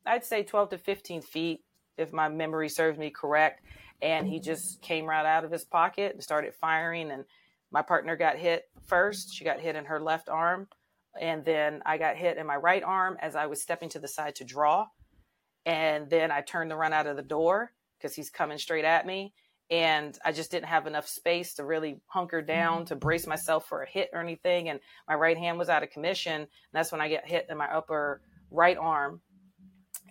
I'd 0.06 0.26
say 0.26 0.44
12 0.44 0.72
to 0.72 0.78
15 0.78 1.22
feet, 1.22 1.62
if 1.98 2.14
my 2.14 2.30
memory 2.30 2.70
serves 2.70 2.98
me 2.98 3.10
correct, 3.10 3.64
and 4.02 4.28
he 4.28 4.40
just 4.40 4.82
came 4.82 5.06
right 5.06 5.26
out 5.26 5.46
of 5.46 5.52
his 5.52 5.64
pocket 5.64 6.14
and 6.14 6.24
started 6.24 6.54
firing. 6.56 7.12
And 7.12 7.26
my 7.72 7.82
partner 7.82 8.16
got 8.16 8.38
hit 8.38 8.64
first. 8.88 9.34
She 9.34 9.44
got 9.44 9.60
hit 9.60 9.76
in 9.76 9.86
her 9.86 10.00
left 10.00 10.30
arm. 10.30 10.68
And 11.20 11.44
then 11.44 11.82
I 11.86 11.98
got 11.98 12.16
hit 12.16 12.38
in 12.38 12.48
my 12.48 12.56
right 12.56 12.84
arm 12.84 13.18
as 13.20 13.36
I 13.36 13.48
was 13.48 13.62
stepping 13.62 13.90
to 13.90 14.00
the 14.00 14.08
side 14.08 14.36
to 14.36 14.44
draw. 14.44 14.88
And 15.66 16.10
then 16.10 16.32
I 16.32 16.42
turned 16.42 16.72
to 16.72 16.76
run 16.76 16.94
out 16.94 17.06
of 17.06 17.16
the 17.16 17.22
door 17.22 17.74
because 17.98 18.16
he's 18.16 18.30
coming 18.32 18.58
straight 18.58 18.86
at 18.86 19.06
me 19.06 19.34
and 19.72 20.20
I 20.26 20.34
just 20.34 20.52
didn't 20.52 20.66
have 20.66 20.86
enough 20.86 21.08
space 21.08 21.54
to 21.56 21.64
really 21.64 22.02
hunker 22.08 22.42
down 22.42 22.80
mm-hmm. 22.80 22.86
to 22.86 22.96
brace 22.98 23.26
myself 23.26 23.68
for 23.68 23.82
a 23.82 23.90
hit 23.90 24.10
or 24.12 24.20
anything. 24.20 24.68
And 24.68 24.82
my 25.08 25.16
right 25.16 25.38
hand 25.38 25.58
was 25.58 25.70
out 25.70 25.82
of 25.82 25.90
commission. 25.90 26.42
And 26.42 26.48
that's 26.74 26.92
when 26.92 27.00
I 27.00 27.08
get 27.08 27.28
hit 27.28 27.48
in 27.50 27.58
my 27.58 27.72
upper 27.72 28.22
right 28.52 28.78
arm. 28.78 29.22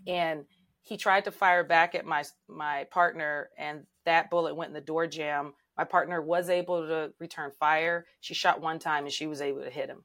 And 0.06 0.46
he 0.80 0.96
tried 0.96 1.26
to 1.26 1.30
fire 1.30 1.62
back 1.62 1.94
at 1.94 2.06
my 2.06 2.24
my 2.48 2.84
partner, 2.90 3.50
and 3.58 3.84
that 4.06 4.30
bullet 4.30 4.56
went 4.56 4.70
in 4.70 4.74
the 4.74 4.80
door 4.80 5.06
jamb. 5.06 5.52
My 5.76 5.84
partner 5.84 6.22
was 6.22 6.48
able 6.48 6.86
to 6.86 7.12
return 7.18 7.52
fire. 7.60 8.06
She 8.20 8.32
shot 8.32 8.62
one 8.62 8.78
time, 8.78 9.04
and 9.04 9.12
she 9.12 9.26
was 9.26 9.42
able 9.42 9.62
to 9.62 9.70
hit 9.70 9.90
him. 9.90 10.04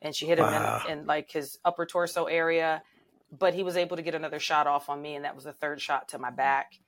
And 0.00 0.14
she 0.14 0.26
hit 0.26 0.38
him 0.38 0.44
wow. 0.44 0.82
in, 0.88 1.00
in 1.00 1.06
like 1.06 1.32
his 1.32 1.58
upper 1.64 1.86
torso 1.86 2.26
area, 2.26 2.82
but 3.36 3.52
he 3.52 3.64
was 3.64 3.76
able 3.76 3.96
to 3.96 4.02
get 4.02 4.14
another 4.14 4.38
shot 4.38 4.68
off 4.68 4.88
on 4.88 5.02
me, 5.02 5.16
and 5.16 5.24
that 5.24 5.34
was 5.34 5.44
the 5.44 5.52
third 5.52 5.80
shot 5.80 6.08
to 6.10 6.18
my 6.18 6.30
back. 6.30 6.78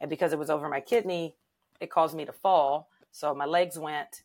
And 0.00 0.10
because 0.10 0.32
it 0.32 0.38
was 0.38 0.50
over 0.50 0.68
my 0.68 0.80
kidney, 0.80 1.36
it 1.80 1.90
caused 1.90 2.16
me 2.16 2.24
to 2.24 2.32
fall. 2.32 2.88
So 3.10 3.34
my 3.34 3.44
legs 3.44 3.78
went, 3.78 4.22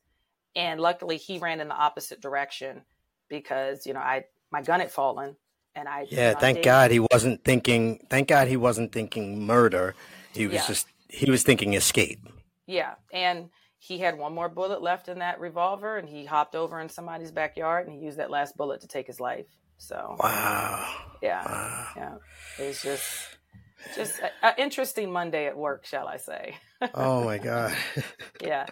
and 0.55 0.79
luckily 0.79 1.17
he 1.17 1.37
ran 1.37 1.59
in 1.59 1.67
the 1.67 1.75
opposite 1.75 2.21
direction 2.21 2.81
because 3.27 3.85
you 3.85 3.93
know 3.93 3.99
I 3.99 4.25
my 4.51 4.61
gun 4.61 4.79
had 4.79 4.91
fallen, 4.91 5.35
and 5.75 5.87
I 5.87 6.07
yeah. 6.09 6.33
Thank 6.33 6.63
God 6.63 6.91
he 6.91 6.99
wasn't 6.99 7.43
thinking. 7.43 8.05
Thank 8.09 8.27
God 8.27 8.47
he 8.47 8.57
wasn't 8.57 8.91
thinking 8.91 9.45
murder. 9.45 9.95
He 10.33 10.47
was 10.47 10.55
yeah. 10.55 10.67
just 10.67 10.87
he 11.07 11.29
was 11.29 11.43
thinking 11.43 11.73
escape. 11.73 12.19
Yeah, 12.65 12.95
and 13.11 13.49
he 13.79 13.97
had 13.97 14.17
one 14.17 14.33
more 14.33 14.49
bullet 14.49 14.81
left 14.81 15.07
in 15.07 15.19
that 15.19 15.39
revolver, 15.39 15.97
and 15.97 16.07
he 16.07 16.25
hopped 16.25 16.55
over 16.55 16.79
in 16.79 16.89
somebody's 16.89 17.31
backyard 17.31 17.87
and 17.87 17.97
he 17.97 18.05
used 18.05 18.17
that 18.17 18.29
last 18.29 18.57
bullet 18.57 18.81
to 18.81 18.87
take 18.87 19.07
his 19.07 19.19
life. 19.19 19.47
So 19.77 20.17
wow, 20.19 20.93
yeah, 21.21 21.43
wow. 21.45 21.87
yeah, 21.95 22.15
it's 22.57 22.83
just 22.83 23.37
just 23.95 24.19
an 24.43 24.53
interesting 24.57 25.11
Monday 25.11 25.47
at 25.47 25.57
work, 25.57 25.85
shall 25.85 26.07
I 26.07 26.17
say? 26.17 26.57
Oh 26.93 27.23
my 27.23 27.37
god. 27.37 27.75
yeah. 28.41 28.65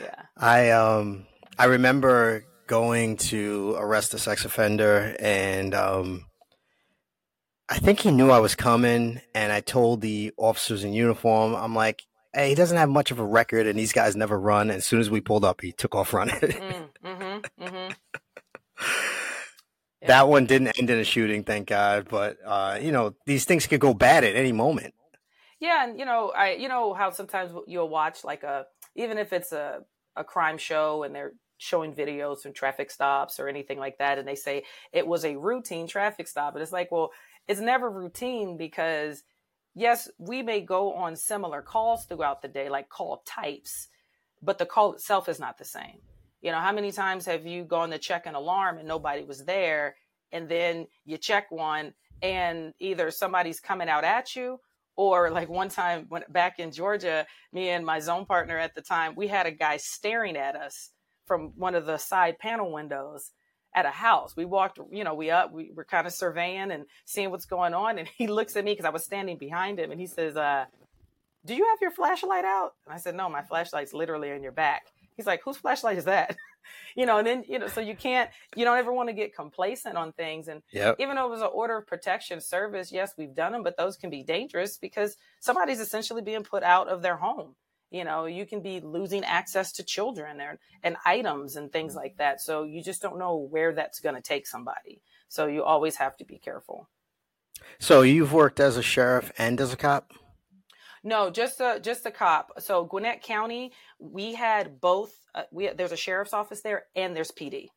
Yeah. 0.00 0.22
I 0.36 0.70
um 0.70 1.26
I 1.58 1.66
remember 1.66 2.44
going 2.66 3.16
to 3.16 3.74
arrest 3.78 4.14
a 4.14 4.18
sex 4.18 4.44
offender 4.44 5.16
and 5.20 5.74
um 5.74 6.26
I 7.68 7.78
think 7.78 8.00
he 8.00 8.10
knew 8.10 8.30
I 8.30 8.38
was 8.38 8.54
coming 8.54 9.20
and 9.34 9.52
I 9.52 9.60
told 9.60 10.00
the 10.00 10.32
officers 10.36 10.84
in 10.84 10.92
uniform, 10.92 11.54
I'm 11.54 11.74
like, 11.74 12.04
hey, 12.32 12.50
he 12.50 12.54
doesn't 12.54 12.76
have 12.76 12.88
much 12.88 13.10
of 13.10 13.18
a 13.18 13.24
record 13.24 13.66
and 13.66 13.76
these 13.76 13.92
guys 13.92 14.14
never 14.14 14.38
run. 14.38 14.70
And 14.70 14.78
as 14.78 14.86
soon 14.86 15.00
as 15.00 15.10
we 15.10 15.20
pulled 15.20 15.44
up, 15.44 15.62
he 15.62 15.72
took 15.72 15.94
off 15.94 16.12
running. 16.14 16.36
mm, 16.36 16.88
mm-hmm, 17.04 17.64
mm-hmm. 17.64 17.92
Yeah. 20.02 20.08
That 20.08 20.28
one 20.28 20.46
didn't 20.46 20.78
end 20.78 20.90
in 20.90 20.98
a 20.98 21.04
shooting, 21.04 21.42
thank 21.42 21.68
God. 21.68 22.06
But 22.08 22.36
uh, 22.44 22.78
you 22.80 22.92
know, 22.92 23.14
these 23.24 23.44
things 23.44 23.66
could 23.66 23.80
go 23.80 23.94
bad 23.94 24.24
at 24.24 24.36
any 24.36 24.52
moment. 24.52 24.94
Yeah, 25.60 25.88
and 25.88 25.98
you 25.98 26.04
know, 26.04 26.32
I 26.36 26.52
you 26.52 26.68
know 26.68 26.92
how 26.94 27.10
sometimes 27.10 27.52
you'll 27.66 27.88
watch 27.88 28.24
like 28.24 28.42
a 28.42 28.66
even 28.94 29.18
if 29.18 29.32
it's 29.32 29.52
a 29.52 29.80
a 30.14 30.24
crime 30.24 30.58
show 30.58 31.02
and 31.02 31.14
they're 31.14 31.32
showing 31.58 31.94
videos 31.94 32.40
from 32.42 32.52
traffic 32.52 32.90
stops 32.90 33.40
or 33.40 33.48
anything 33.48 33.78
like 33.78 33.98
that, 33.98 34.18
and 34.18 34.28
they 34.28 34.34
say 34.34 34.64
it 34.92 35.06
was 35.06 35.24
a 35.24 35.36
routine 35.36 35.86
traffic 35.86 36.28
stop, 36.28 36.54
and 36.54 36.62
it's 36.62 36.72
like, 36.72 36.92
well, 36.92 37.10
it's 37.48 37.60
never 37.60 37.90
routine 37.90 38.56
because 38.56 39.22
yes, 39.74 40.08
we 40.18 40.42
may 40.42 40.60
go 40.60 40.92
on 40.94 41.16
similar 41.16 41.62
calls 41.62 42.04
throughout 42.06 42.42
the 42.42 42.48
day, 42.48 42.68
like 42.68 42.88
call 42.88 43.22
types, 43.26 43.88
but 44.42 44.58
the 44.58 44.66
call 44.66 44.94
itself 44.94 45.28
is 45.28 45.38
not 45.40 45.58
the 45.58 45.64
same. 45.64 46.00
You 46.42 46.52
know, 46.52 46.58
how 46.58 46.72
many 46.72 46.92
times 46.92 47.26
have 47.26 47.46
you 47.46 47.64
gone 47.64 47.90
to 47.90 47.98
check 47.98 48.26
an 48.26 48.34
alarm 48.34 48.78
and 48.78 48.86
nobody 48.86 49.24
was 49.24 49.44
there? 49.44 49.96
And 50.32 50.48
then 50.48 50.86
you 51.04 51.18
check 51.18 51.50
one 51.50 51.94
and 52.22 52.72
either 52.78 53.10
somebody's 53.10 53.60
coming 53.60 53.88
out 53.88 54.04
at 54.04 54.36
you 54.36 54.60
or 54.96 55.30
like 55.30 55.48
one 55.48 55.68
time 55.68 56.06
when 56.08 56.22
back 56.30 56.58
in 56.58 56.72
Georgia, 56.72 57.26
me 57.52 57.68
and 57.68 57.84
my 57.84 58.00
zone 58.00 58.24
partner 58.24 58.58
at 58.58 58.74
the 58.74 58.80
time, 58.80 59.14
we 59.14 59.26
had 59.28 59.46
a 59.46 59.50
guy 59.50 59.76
staring 59.76 60.36
at 60.36 60.56
us 60.56 60.90
from 61.26 61.52
one 61.56 61.74
of 61.74 61.86
the 61.86 61.98
side 61.98 62.38
panel 62.38 62.72
windows 62.72 63.32
at 63.74 63.84
a 63.84 63.90
house. 63.90 64.34
We 64.36 64.46
walked, 64.46 64.78
you 64.90 65.04
know, 65.04 65.14
we 65.14 65.30
up, 65.30 65.52
we 65.52 65.70
were 65.74 65.84
kind 65.84 66.06
of 66.06 66.14
surveying 66.14 66.70
and 66.70 66.86
seeing 67.04 67.30
what's 67.30 67.44
going 67.44 67.74
on. 67.74 67.98
And 67.98 68.08
he 68.16 68.26
looks 68.26 68.56
at 68.56 68.64
me 68.64 68.72
because 68.72 68.86
I 68.86 68.90
was 68.90 69.04
standing 69.04 69.36
behind 69.36 69.78
him 69.78 69.90
and 69.90 70.00
he 70.00 70.06
says, 70.06 70.36
uh, 70.36 70.64
do 71.44 71.54
you 71.54 71.64
have 71.64 71.78
your 71.80 71.90
flashlight 71.90 72.44
out? 72.44 72.72
And 72.86 72.94
I 72.94 72.98
said, 72.98 73.14
no, 73.14 73.28
my 73.28 73.42
flashlight's 73.42 73.92
literally 73.92 74.30
in 74.30 74.42
your 74.42 74.52
back. 74.52 74.86
He's 75.16 75.26
like, 75.26 75.42
whose 75.44 75.56
flashlight 75.56 75.98
is 75.98 76.04
that? 76.06 76.36
you 76.96 77.06
know, 77.06 77.18
and 77.18 77.26
then, 77.26 77.44
you 77.48 77.58
know, 77.58 77.68
so 77.68 77.80
you 77.80 77.94
can't, 77.94 78.30
you 78.54 78.64
don't 78.64 78.78
ever 78.78 78.92
want 78.92 79.08
to 79.08 79.12
get 79.12 79.34
complacent 79.34 79.96
on 79.96 80.12
things. 80.12 80.48
And 80.48 80.62
yep. 80.72 80.96
even 80.98 81.16
though 81.16 81.26
it 81.26 81.30
was 81.30 81.42
an 81.42 81.50
order 81.52 81.78
of 81.78 81.86
protection 81.86 82.40
service, 82.40 82.92
yes, 82.92 83.12
we've 83.16 83.34
done 83.34 83.52
them, 83.52 83.62
but 83.62 83.76
those 83.76 83.96
can 83.96 84.10
be 84.10 84.22
dangerous 84.22 84.78
because 84.78 85.16
somebody's 85.40 85.80
essentially 85.80 86.22
being 86.22 86.42
put 86.42 86.62
out 86.62 86.88
of 86.88 87.02
their 87.02 87.16
home. 87.16 87.54
You 87.90 88.04
know, 88.04 88.26
you 88.26 88.46
can 88.46 88.60
be 88.60 88.80
losing 88.80 89.24
access 89.24 89.72
to 89.72 89.84
children 89.84 90.40
and, 90.40 90.58
and 90.82 90.96
items 91.06 91.56
and 91.56 91.70
things 91.70 91.94
like 91.94 92.16
that. 92.18 92.40
So 92.40 92.64
you 92.64 92.82
just 92.82 93.00
don't 93.00 93.18
know 93.18 93.36
where 93.36 93.72
that's 93.72 94.00
going 94.00 94.16
to 94.16 94.20
take 94.20 94.46
somebody. 94.46 95.00
So 95.28 95.46
you 95.46 95.62
always 95.62 95.96
have 95.96 96.16
to 96.16 96.24
be 96.24 96.38
careful. 96.38 96.88
So 97.78 98.02
you've 98.02 98.32
worked 98.32 98.60
as 98.60 98.76
a 98.76 98.82
sheriff 98.82 99.32
and 99.38 99.60
as 99.60 99.72
a 99.72 99.76
cop? 99.76 100.12
No, 101.06 101.30
just 101.30 101.60
a 101.60 101.78
just 101.80 102.04
a 102.04 102.10
cop. 102.10 102.50
So 102.58 102.84
Gwinnett 102.84 103.22
County, 103.22 103.70
we 104.00 104.34
had 104.34 104.80
both. 104.80 105.14
Uh, 105.32 105.44
we 105.52 105.68
there's 105.68 105.92
a 105.92 105.96
sheriff's 105.96 106.32
office 106.32 106.62
there, 106.62 106.86
and 106.96 107.14
there's 107.14 107.30
PD. 107.30 107.68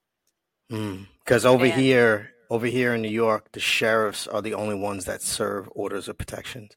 Because 0.68 1.44
mm, 1.44 1.46
over 1.46 1.66
and, 1.66 1.74
here, 1.74 2.32
over 2.50 2.66
here 2.66 2.96
in 2.96 3.04
New 3.04 3.12
York, 3.12 3.52
the 3.52 3.60
sheriffs 3.60 4.26
are 4.26 4.42
the 4.42 4.56
only 4.56 4.74
ones 4.74 5.06
that 5.06 5.22
serve 5.22 5.70
orders 5.76 6.08
of 6.08 6.18
protection. 6.18 6.70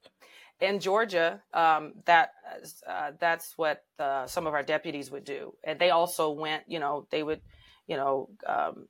In 0.61 0.79
Georgia, 0.79 1.41
um, 1.55 1.95
that 2.05 2.33
uh, 2.87 3.12
that's 3.18 3.57
what 3.57 3.85
the, 3.97 4.27
some 4.27 4.47
of 4.47 4.53
our 4.53 4.62
deputies 4.62 5.11
would 5.11 5.24
do, 5.24 5.55
and 5.64 5.79
they 5.79 5.89
also 5.89 6.33
went. 6.33 6.64
You 6.66 6.81
know, 6.81 7.07
they 7.11 7.22
would, 7.22 7.41
you 7.87 7.97
know, 7.97 8.29
um, 8.47 8.89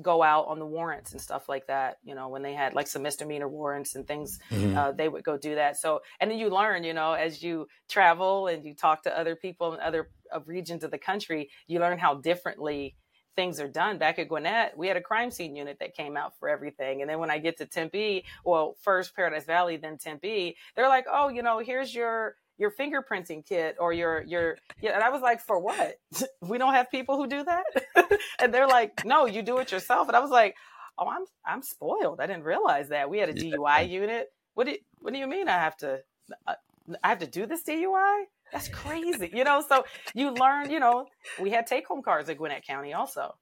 go 0.00 0.22
out 0.22 0.46
on 0.46 0.58
the 0.58 0.66
warrants 0.66 1.12
and 1.12 1.20
stuff 1.20 1.48
like 1.48 1.66
that. 1.66 1.98
You 2.04 2.14
know, 2.14 2.28
when 2.28 2.42
they 2.42 2.54
had 2.54 2.74
like 2.74 2.86
some 2.86 3.02
misdemeanor 3.02 3.48
warrants 3.48 3.94
and 3.94 4.06
things, 4.06 4.38
mm-hmm. 4.50 4.76
uh, 4.76 4.92
they 4.92 5.08
would 5.08 5.24
go 5.24 5.36
do 5.36 5.56
that. 5.56 5.76
So, 5.76 6.00
and 6.20 6.30
then 6.30 6.38
you 6.38 6.48
learn, 6.48 6.84
you 6.84 6.94
know, 6.94 7.12
as 7.12 7.42
you 7.42 7.66
travel 7.88 8.46
and 8.46 8.64
you 8.64 8.74
talk 8.74 9.02
to 9.02 9.18
other 9.18 9.36
people 9.36 9.74
in 9.74 9.80
other 9.80 10.10
regions 10.46 10.84
of 10.84 10.90
the 10.90 10.98
country, 10.98 11.50
you 11.66 11.80
learn 11.80 11.98
how 11.98 12.14
differently 12.14 12.96
things 13.34 13.60
are 13.60 13.68
done. 13.68 13.98
Back 13.98 14.18
at 14.18 14.28
Gwinnett, 14.28 14.76
we 14.76 14.88
had 14.88 14.96
a 14.96 15.00
crime 15.02 15.30
scene 15.30 15.56
unit 15.56 15.78
that 15.80 15.94
came 15.94 16.16
out 16.16 16.38
for 16.38 16.48
everything. 16.48 17.00
And 17.00 17.10
then 17.10 17.18
when 17.18 17.30
I 17.30 17.38
get 17.38 17.58
to 17.58 17.66
Tempe, 17.66 18.24
well, 18.44 18.76
first 18.82 19.16
Paradise 19.16 19.44
Valley, 19.44 19.76
then 19.76 19.98
Tempe, 19.98 20.56
they're 20.76 20.88
like, 20.88 21.06
oh, 21.10 21.28
you 21.28 21.42
know, 21.42 21.58
here's 21.58 21.94
your 21.94 22.36
your 22.62 22.70
fingerprinting 22.70 23.44
kit 23.44 23.76
or 23.80 23.92
your 23.92 24.22
your 24.22 24.56
yeah 24.80 24.92
and 24.92 25.02
i 25.02 25.10
was 25.10 25.20
like 25.20 25.40
for 25.40 25.58
what? 25.58 25.96
We 26.40 26.58
don't 26.58 26.74
have 26.74 26.90
people 26.90 27.16
who 27.16 27.26
do 27.26 27.44
that? 27.44 27.64
And 28.38 28.54
they're 28.54 28.68
like 28.68 29.04
no 29.04 29.26
you 29.26 29.42
do 29.42 29.58
it 29.58 29.72
yourself. 29.72 30.06
And 30.08 30.16
i 30.16 30.20
was 30.20 30.30
like 30.30 30.54
oh 30.96 31.08
i'm 31.08 31.24
i'm 31.44 31.62
spoiled. 31.62 32.20
I 32.20 32.26
didn't 32.26 32.44
realize 32.44 32.88
that. 32.90 33.10
We 33.10 33.18
had 33.18 33.28
a 33.28 33.34
dui 33.34 33.90
unit. 33.90 34.28
What 34.54 34.66
do 34.66 34.72
you, 34.72 34.78
what 35.00 35.12
do 35.12 35.18
you 35.18 35.26
mean 35.26 35.48
i 35.48 35.58
have 35.66 35.76
to 35.78 36.00
uh, 36.46 36.54
i 37.02 37.08
have 37.08 37.18
to 37.18 37.26
do 37.26 37.46
this 37.46 37.64
dui 37.64 38.24
that's 38.52 38.68
crazy 38.68 39.30
you 39.34 39.44
know? 39.44 39.64
So 39.68 39.84
you 40.14 40.30
learn 40.30 40.70
you 40.70 40.78
know 40.78 41.06
we 41.40 41.50
had 41.50 41.66
take 41.66 41.86
home 41.86 42.02
cards 42.02 42.28
at 42.30 42.38
gwinnett 42.38 42.64
county 42.64 42.92
also 42.94 43.34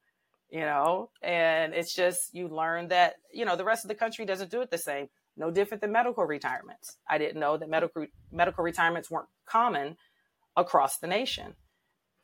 you 0.51 0.61
know? 0.61 1.11
And 1.23 1.75
it's 1.75 1.95
just 1.95 2.35
you 2.35 2.49
learn 2.49 2.89
that 2.89 3.14
you 3.33 3.45
know 3.45 3.57
the 3.57 3.64
rest 3.64 3.85
of 3.85 3.89
the 3.89 3.95
country 3.95 4.25
doesn't 4.25 4.51
do 4.51 4.62
it 4.62 4.71
the 4.71 4.79
same 4.79 5.09
no 5.41 5.51
different 5.51 5.80
than 5.80 5.91
medical 5.91 6.24
retirements. 6.24 6.99
I 7.09 7.18
didn't 7.18 7.41
know 7.41 7.57
that 7.57 7.68
medical 7.68 8.07
medical 8.30 8.62
retirements 8.62 9.11
weren't 9.11 9.28
common 9.47 9.97
across 10.57 10.99
the 10.99 11.07
nation. 11.07 11.55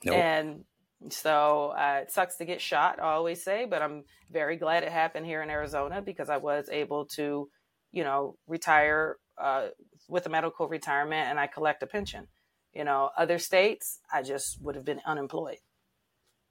Nope. 0.05 0.15
And 0.15 0.65
so 1.11 1.75
uh, 1.77 2.01
it 2.03 2.13
sucks 2.13 2.37
to 2.37 2.45
get 2.45 2.61
shot, 2.61 2.99
I 3.01 3.13
always 3.13 3.43
say, 3.43 3.65
but 3.65 3.83
I'm 3.83 4.05
very 4.31 4.57
glad 4.57 4.83
it 4.83 4.93
happened 4.93 5.27
here 5.27 5.43
in 5.43 5.51
Arizona 5.51 6.03
because 6.03 6.29
I 6.29 6.37
was 6.37 6.69
able 6.71 7.07
to, 7.17 7.49
you 7.93 8.05
know, 8.05 8.37
retire 8.47 9.17
uh, 9.39 9.69
with 10.09 10.27
a 10.27 10.29
medical 10.29 10.69
retirement 10.69 11.29
and 11.29 11.41
I 11.41 11.47
collect 11.47 11.83
a 11.83 11.87
pension. 11.87 12.29
You 12.73 12.85
know, 12.85 13.11
other 13.17 13.39
states, 13.39 14.01
I 14.13 14.23
just 14.23 14.61
would 14.63 14.75
have 14.75 14.85
been 14.85 15.01
unemployed. 15.07 15.59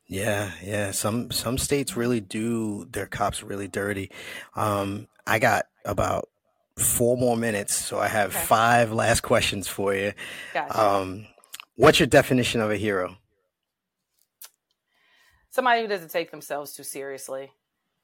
Yeah, 0.07 0.51
yeah. 0.63 0.91
Some 0.91 1.32
some 1.32 1.57
states 1.57 1.97
really 1.97 2.20
do 2.20 2.86
their 2.86 3.07
cops 3.07 3.41
really 3.43 3.68
dirty. 3.68 4.11
Um, 4.55 5.07
I 5.26 5.39
got 5.39 5.66
about 5.84 6.30
four 6.78 7.17
more 7.17 7.38
minutes, 7.38 7.73
so 7.73 7.99
I 7.99 8.07
have 8.07 8.36
okay. 8.36 8.45
five 8.45 8.91
last 8.91 9.21
questions 9.21 9.67
for 9.67 9.93
you. 9.93 10.13
Gotcha. 10.53 10.80
Um, 10.80 11.28
what's 11.76 11.99
your 11.99 12.07
definition 12.07 12.61
of 12.61 12.71
a 12.71 12.78
hero? 12.78 13.17
Somebody 15.49 15.82
who 15.82 15.88
doesn't 15.88 16.11
take 16.11 16.32
themselves 16.32 16.73
too 16.73 16.84
seriously 16.84 17.51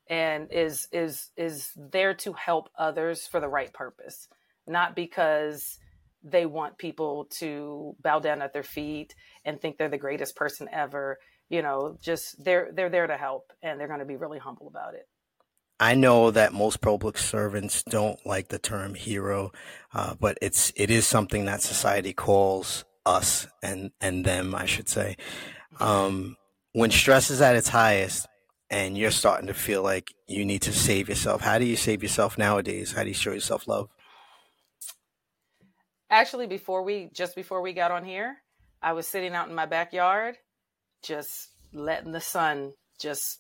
and 0.07 0.51
is 0.51 0.88
is 0.91 1.32
is 1.38 1.72
there 1.76 2.13
to 2.13 2.34
help 2.34 2.69
others 2.78 3.28
for 3.28 3.39
the 3.39 3.47
right 3.47 3.74
purpose, 3.74 4.28
not 4.67 4.95
because 4.95 5.80
they 6.24 6.45
want 6.45 6.78
people 6.78 7.26
to 7.39 7.95
bow 8.01 8.19
down 8.19 8.41
at 8.41 8.53
their 8.53 8.63
feet 8.63 9.15
and 9.43 9.59
think 9.59 9.78
they're 9.78 9.89
the 9.89 9.97
greatest 9.97 10.36
person 10.36 10.69
ever. 10.72 11.17
You 11.49 11.61
know, 11.61 11.97
just 12.01 12.41
they're 12.43 12.72
they're 12.74 12.89
there 12.89 13.07
to 13.07 13.17
help 13.17 13.51
and 13.61 13.80
they're 13.80 13.88
going 13.88 13.99
to 13.99 14.05
be 14.05 14.15
really 14.15 14.39
humble 14.39 14.67
about 14.67 14.93
it. 14.93 15.07
I 15.82 15.95
know 15.95 16.29
that 16.29 16.53
most 16.53 16.79
public 16.79 17.17
servants 17.17 17.82
don't 17.82 18.23
like 18.23 18.49
the 18.49 18.59
term 18.59 18.93
hero, 18.93 19.51
uh, 19.95 20.13
but 20.19 20.38
it's 20.39 20.71
it 20.75 20.91
is 20.91 21.07
something 21.07 21.45
that 21.45 21.63
society 21.63 22.13
calls 22.13 22.86
us 23.03 23.47
and 23.63 23.89
and 23.99 24.23
them, 24.23 24.53
I 24.53 24.65
should 24.65 24.88
say. 24.88 25.17
Um, 25.79 26.38
when 26.73 26.91
stress 26.91 27.32
is 27.32 27.41
at 27.41 27.55
its 27.55 27.67
highest, 27.67 28.27
and 28.69 28.95
you're 28.95 29.09
starting 29.09 29.47
to 29.47 29.55
feel 29.55 29.82
like 29.82 30.13
you 30.27 30.45
need 30.45 30.61
to 30.61 30.71
save 30.71 31.09
yourself, 31.09 31.41
how 31.41 31.57
do 31.57 31.65
you 31.65 31.75
save 31.75 32.03
yourself 32.03 32.38
nowadays? 32.38 32.91
How 32.91 33.01
do 33.01 33.09
you 33.09 33.15
show 33.15 33.32
yourself 33.32 33.67
love? 33.67 33.89
Actually, 36.11 36.45
before 36.45 36.84
we 36.84 37.09
just 37.11 37.36
before 37.36 37.63
we 37.63 37.73
got 37.73 37.89
on 37.89 38.05
here, 38.05 38.38
I 38.84 38.93
was 38.93 39.07
sitting 39.07 39.34
out 39.34 39.49
in 39.49 39.55
my 39.55 39.65
backyard, 39.65 40.36
just 41.01 41.49
letting 41.73 42.11
the 42.11 42.21
sun 42.21 42.73
just 42.99 43.39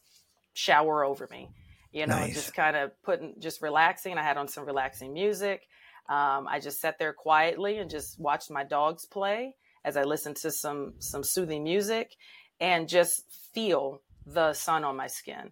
shower 0.55 1.03
over 1.05 1.27
me 1.29 1.47
you 1.91 2.07
know, 2.07 2.17
nice. 2.17 2.33
just 2.33 2.53
kind 2.53 2.75
of 2.75 2.91
putting, 3.03 3.35
just 3.39 3.61
relaxing. 3.61 4.17
I 4.17 4.23
had 4.23 4.37
on 4.37 4.47
some 4.47 4.65
relaxing 4.65 5.13
music. 5.13 5.67
Um, 6.09 6.47
I 6.47 6.59
just 6.59 6.81
sat 6.81 6.97
there 6.99 7.13
quietly 7.13 7.77
and 7.77 7.89
just 7.89 8.19
watched 8.19 8.49
my 8.49 8.63
dogs 8.63 9.05
play 9.05 9.55
as 9.83 9.97
I 9.97 10.03
listened 10.03 10.35
to 10.37 10.51
some 10.51 10.93
some 10.99 11.23
soothing 11.23 11.63
music 11.63 12.15
and 12.59 12.87
just 12.87 13.23
feel 13.53 14.01
the 14.25 14.53
sun 14.53 14.83
on 14.83 14.95
my 14.95 15.07
skin. 15.07 15.51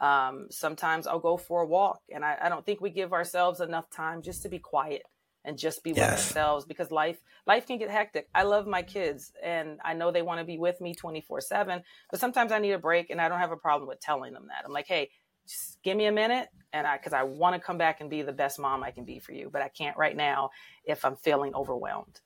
Um, 0.00 0.46
sometimes 0.50 1.06
I'll 1.06 1.20
go 1.20 1.36
for 1.36 1.62
a 1.62 1.66
walk, 1.66 2.00
and 2.12 2.24
I, 2.24 2.36
I, 2.40 2.48
don't 2.48 2.64
think 2.64 2.80
we 2.80 2.88
give 2.88 3.12
ourselves 3.12 3.60
enough 3.60 3.90
time 3.90 4.22
just 4.22 4.42
to 4.42 4.48
be 4.48 4.58
quiet 4.58 5.02
and 5.44 5.58
just 5.58 5.84
be 5.84 5.90
yes. 5.90 5.98
with 5.98 6.08
ourselves 6.10 6.64
because 6.64 6.90
life 6.90 7.18
life 7.46 7.66
can 7.66 7.78
get 7.78 7.90
hectic. 7.90 8.28
I 8.34 8.44
love 8.44 8.66
my 8.66 8.82
kids, 8.82 9.32
and 9.42 9.78
I 9.84 9.92
know 9.92 10.10
they 10.10 10.22
want 10.22 10.40
to 10.40 10.46
be 10.46 10.56
with 10.56 10.80
me 10.80 10.94
twenty 10.94 11.20
four 11.20 11.40
seven, 11.42 11.82
but 12.10 12.18
sometimes 12.18 12.50
I 12.50 12.58
need 12.58 12.72
a 12.72 12.78
break, 12.78 13.10
and 13.10 13.20
I 13.20 13.28
don't 13.28 13.40
have 13.40 13.52
a 13.52 13.56
problem 13.56 13.88
with 13.88 14.00
telling 14.00 14.32
them 14.32 14.46
that. 14.48 14.64
I'm 14.64 14.72
like, 14.72 14.86
hey, 14.86 15.10
just 15.50 15.78
give 15.82 15.96
me 15.96 16.06
a 16.06 16.12
minute 16.12 16.48
and 16.72 16.86
I 16.86 16.96
because 16.96 17.12
I 17.12 17.24
want 17.24 17.54
to 17.54 17.60
come 17.60 17.78
back 17.78 18.00
and 18.00 18.08
be 18.08 18.22
the 18.22 18.32
best 18.32 18.58
mom 18.58 18.82
I 18.82 18.90
can 18.90 19.04
be 19.04 19.18
for 19.18 19.32
you, 19.32 19.50
but 19.52 19.62
I 19.62 19.68
can't 19.68 19.96
right 19.96 20.16
now 20.16 20.50
if 20.84 21.04
I'm 21.04 21.16
feeling 21.16 21.54
overwhelmed. 21.54 22.20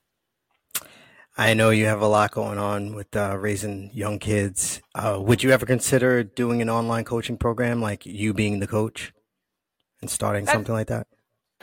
I 1.36 1.54
know 1.54 1.70
you 1.70 1.86
have 1.86 2.00
a 2.00 2.06
lot 2.06 2.30
going 2.30 2.58
on 2.58 2.94
with 2.94 3.16
uh, 3.16 3.36
raising 3.36 3.90
young 3.92 4.20
kids. 4.20 4.80
Uh, 4.94 5.18
would 5.20 5.42
you 5.42 5.50
ever 5.50 5.66
consider 5.66 6.22
doing 6.22 6.62
an 6.62 6.70
online 6.70 7.02
coaching 7.02 7.36
program, 7.36 7.82
like 7.82 8.06
you 8.06 8.32
being 8.32 8.60
the 8.60 8.68
coach, 8.68 9.12
and 10.00 10.08
starting 10.08 10.46
something 10.46 10.72
like 10.72 10.86
that? 10.88 11.08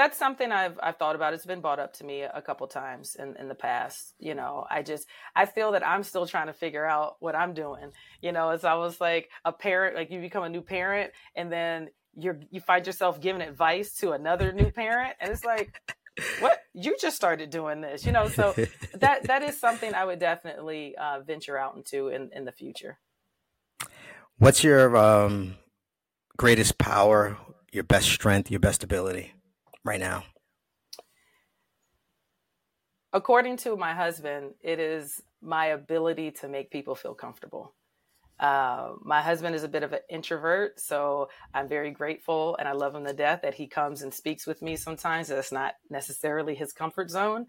That's 0.01 0.17
something 0.17 0.51
I've 0.51 0.79
I've 0.81 0.97
thought 0.97 1.15
about. 1.15 1.35
It's 1.35 1.45
been 1.45 1.61
brought 1.61 1.77
up 1.77 1.93
to 1.93 2.03
me 2.03 2.23
a 2.23 2.41
couple 2.41 2.65
times 2.65 3.15
in, 3.19 3.35
in 3.37 3.47
the 3.47 3.55
past. 3.55 4.15
You 4.17 4.33
know, 4.33 4.65
I 4.67 4.81
just 4.81 5.07
I 5.35 5.45
feel 5.45 5.73
that 5.73 5.85
I'm 5.85 6.01
still 6.01 6.25
trying 6.25 6.47
to 6.47 6.53
figure 6.53 6.85
out 6.85 7.17
what 7.19 7.35
I'm 7.35 7.53
doing. 7.53 7.91
You 8.19 8.31
know, 8.31 8.49
it's 8.49 8.63
I 8.63 8.73
was 8.73 8.99
like 8.99 9.29
a 9.45 9.51
parent, 9.51 9.95
like 9.95 10.09
you 10.09 10.19
become 10.19 10.43
a 10.43 10.49
new 10.49 10.61
parent 10.61 11.11
and 11.35 11.51
then 11.51 11.89
you're 12.17 12.39
you 12.49 12.61
find 12.61 12.87
yourself 12.87 13.21
giving 13.21 13.43
advice 13.43 13.93
to 13.97 14.11
another 14.13 14.51
new 14.51 14.71
parent 14.71 15.13
and 15.19 15.31
it's 15.31 15.45
like 15.45 15.79
what 16.39 16.59
you 16.73 16.97
just 16.99 17.15
started 17.15 17.49
doing 17.49 17.79
this 17.79 18.05
you 18.05 18.11
know 18.11 18.27
so 18.27 18.53
that 18.95 19.23
that 19.23 19.41
is 19.41 19.57
something 19.57 19.93
i 19.93 20.03
would 20.03 20.19
definitely 20.19 20.93
uh, 20.97 21.21
venture 21.21 21.57
out 21.57 21.73
into 21.77 22.09
in, 22.09 22.29
in 22.35 22.43
the 22.43 22.51
future 22.51 22.99
what's 24.39 24.61
your 24.61 24.97
um, 24.97 25.55
greatest 26.35 26.77
power 26.77 27.37
your 27.71 27.85
best 27.85 28.09
strength 28.09 28.51
your 28.51 28.59
best 28.59 28.83
ability 28.83 29.33
right 29.83 29.99
now? 29.99 30.23
According 33.13 33.57
to 33.57 33.75
my 33.75 33.93
husband, 33.93 34.53
it 34.61 34.79
is 34.79 35.21
my 35.41 35.67
ability 35.67 36.31
to 36.31 36.47
make 36.47 36.71
people 36.71 36.95
feel 36.95 37.13
comfortable. 37.13 37.73
Uh, 38.39 38.93
my 39.03 39.21
husband 39.21 39.53
is 39.53 39.63
a 39.63 39.67
bit 39.67 39.83
of 39.83 39.93
an 39.93 39.99
introvert, 40.09 40.79
so 40.79 41.29
I'm 41.53 41.67
very 41.67 41.91
grateful 41.91 42.55
and 42.57 42.67
I 42.67 42.71
love 42.71 42.95
him 42.95 43.05
to 43.05 43.13
death 43.13 43.41
that 43.43 43.53
he 43.53 43.67
comes 43.67 44.01
and 44.01 44.13
speaks 44.13 44.47
with 44.47 44.61
me 44.61 44.75
sometimes. 44.75 45.27
That's 45.27 45.51
not 45.51 45.75
necessarily 45.89 46.55
his 46.55 46.73
comfort 46.73 47.11
zone, 47.11 47.45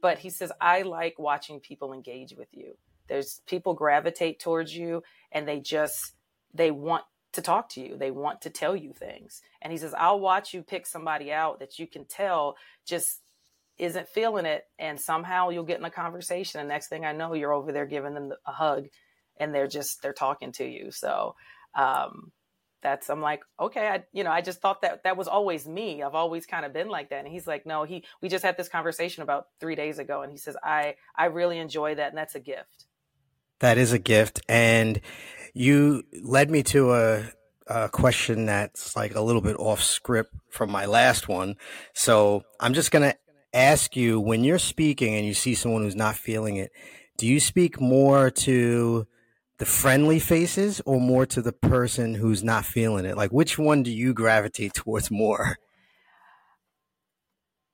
but 0.00 0.18
he 0.18 0.30
says, 0.30 0.50
I 0.60 0.82
like 0.82 1.18
watching 1.18 1.60
people 1.60 1.92
engage 1.92 2.34
with 2.38 2.48
you. 2.52 2.78
There's 3.08 3.42
people 3.46 3.74
gravitate 3.74 4.40
towards 4.40 4.74
you 4.74 5.02
and 5.30 5.46
they 5.46 5.60
just, 5.60 6.14
they 6.54 6.70
want 6.70 7.04
to 7.32 7.42
talk 7.42 7.68
to 7.70 7.80
you. 7.80 7.96
They 7.96 8.10
want 8.10 8.42
to 8.42 8.50
tell 8.50 8.74
you 8.74 8.92
things. 8.92 9.42
And 9.62 9.72
he 9.72 9.78
says, 9.78 9.94
I'll 9.96 10.20
watch 10.20 10.52
you 10.52 10.62
pick 10.62 10.86
somebody 10.86 11.32
out 11.32 11.60
that 11.60 11.78
you 11.78 11.86
can 11.86 12.04
tell 12.04 12.56
just 12.86 13.20
isn't 13.78 14.08
feeling 14.08 14.46
it. 14.46 14.64
And 14.78 15.00
somehow 15.00 15.50
you'll 15.50 15.64
get 15.64 15.78
in 15.78 15.84
a 15.84 15.90
conversation. 15.90 16.60
And 16.60 16.68
next 16.68 16.88
thing 16.88 17.04
I 17.04 17.12
know, 17.12 17.34
you're 17.34 17.52
over 17.52 17.72
there 17.72 17.86
giving 17.86 18.14
them 18.14 18.32
a 18.46 18.52
hug 18.52 18.88
and 19.38 19.54
they're 19.54 19.68
just, 19.68 20.02
they're 20.02 20.12
talking 20.12 20.52
to 20.52 20.64
you. 20.64 20.90
So, 20.90 21.34
um, 21.74 22.32
that's 22.82 23.10
I'm 23.10 23.20
like 23.20 23.42
okay 23.58 23.88
I 23.88 24.04
you 24.12 24.24
know 24.24 24.30
I 24.30 24.40
just 24.40 24.60
thought 24.60 24.82
that 24.82 25.04
that 25.04 25.16
was 25.16 25.28
always 25.28 25.66
me 25.66 26.02
I've 26.02 26.14
always 26.14 26.46
kind 26.46 26.64
of 26.64 26.72
been 26.72 26.88
like 26.88 27.10
that 27.10 27.24
and 27.24 27.28
he's 27.28 27.46
like 27.46 27.66
no 27.66 27.84
he 27.84 28.04
we 28.20 28.28
just 28.28 28.44
had 28.44 28.56
this 28.56 28.68
conversation 28.68 29.22
about 29.22 29.48
3 29.60 29.74
days 29.74 29.98
ago 29.98 30.22
and 30.22 30.32
he 30.32 30.38
says 30.38 30.56
I 30.62 30.96
I 31.16 31.26
really 31.26 31.58
enjoy 31.58 31.94
that 31.96 32.08
and 32.08 32.18
that's 32.18 32.34
a 32.34 32.40
gift 32.40 32.86
that 33.58 33.76
is 33.76 33.92
a 33.92 33.98
gift 33.98 34.40
and 34.48 35.00
you 35.54 36.02
led 36.22 36.50
me 36.50 36.62
to 36.64 36.92
a, 36.92 37.24
a 37.66 37.88
question 37.88 38.46
that's 38.46 38.96
like 38.96 39.14
a 39.14 39.20
little 39.20 39.42
bit 39.42 39.56
off 39.58 39.82
script 39.82 40.34
from 40.50 40.70
my 40.70 40.86
last 40.86 41.28
one. 41.28 41.56
So 41.94 42.42
I'm 42.58 42.74
just 42.74 42.90
going 42.90 43.10
to 43.10 43.16
ask 43.52 43.96
you 43.96 44.20
when 44.20 44.44
you're 44.44 44.58
speaking 44.58 45.14
and 45.14 45.26
you 45.26 45.34
see 45.34 45.54
someone 45.54 45.82
who's 45.82 45.96
not 45.96 46.16
feeling 46.16 46.56
it, 46.56 46.72
do 47.18 47.26
you 47.26 47.40
speak 47.40 47.80
more 47.80 48.30
to 48.30 49.06
the 49.58 49.66
friendly 49.66 50.18
faces 50.18 50.80
or 50.86 51.00
more 51.00 51.26
to 51.26 51.42
the 51.42 51.52
person 51.52 52.14
who's 52.14 52.42
not 52.42 52.64
feeling 52.64 53.04
it? 53.04 53.16
Like, 53.16 53.30
which 53.30 53.58
one 53.58 53.82
do 53.82 53.90
you 53.90 54.14
gravitate 54.14 54.72
towards 54.74 55.10
more? 55.10 55.58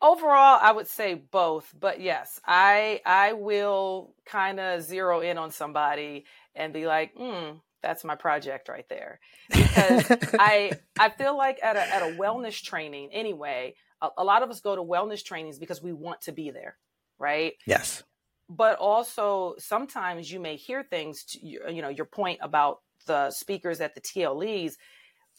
Overall, 0.02 0.58
I 0.60 0.72
would 0.72 0.88
say 0.88 1.14
both, 1.14 1.72
but 1.78 2.00
yes, 2.00 2.38
I 2.44 3.00
I 3.06 3.32
will 3.32 4.14
kind 4.26 4.60
of 4.60 4.82
zero 4.82 5.20
in 5.20 5.38
on 5.38 5.50
somebody 5.50 6.26
and 6.54 6.72
be 6.72 6.86
like, 6.86 7.12
hmm, 7.16 7.58
that's 7.86 8.04
my 8.04 8.14
project 8.14 8.68
right 8.68 8.88
there 8.88 9.20
because 9.50 10.10
i 10.38 10.72
i 10.98 11.08
feel 11.08 11.36
like 11.36 11.58
at 11.62 11.76
a, 11.76 11.94
at 11.94 12.02
a 12.02 12.16
wellness 12.16 12.62
training 12.62 13.08
anyway 13.12 13.74
a, 14.02 14.08
a, 14.18 14.24
lot 14.24 14.42
of 14.42 14.50
us 14.50 14.60
go 14.60 14.76
to 14.76 14.82
wellness 14.82 15.24
trainings 15.24 15.58
because 15.58 15.82
we 15.82 15.92
want 15.92 16.20
to 16.20 16.32
be 16.32 16.50
there 16.50 16.76
right 17.18 17.54
yes 17.66 18.02
but 18.48 18.78
also 18.78 19.54
sometimes 19.58 20.30
you 20.30 20.38
may 20.38 20.56
hear 20.56 20.82
things 20.82 21.24
to, 21.24 21.44
you 21.44 21.82
know 21.82 21.88
your 21.88 22.06
point 22.06 22.38
about 22.42 22.80
the 23.06 23.30
speakers 23.30 23.80
at 23.80 23.94
the 23.94 24.00
TLEs, 24.00 24.74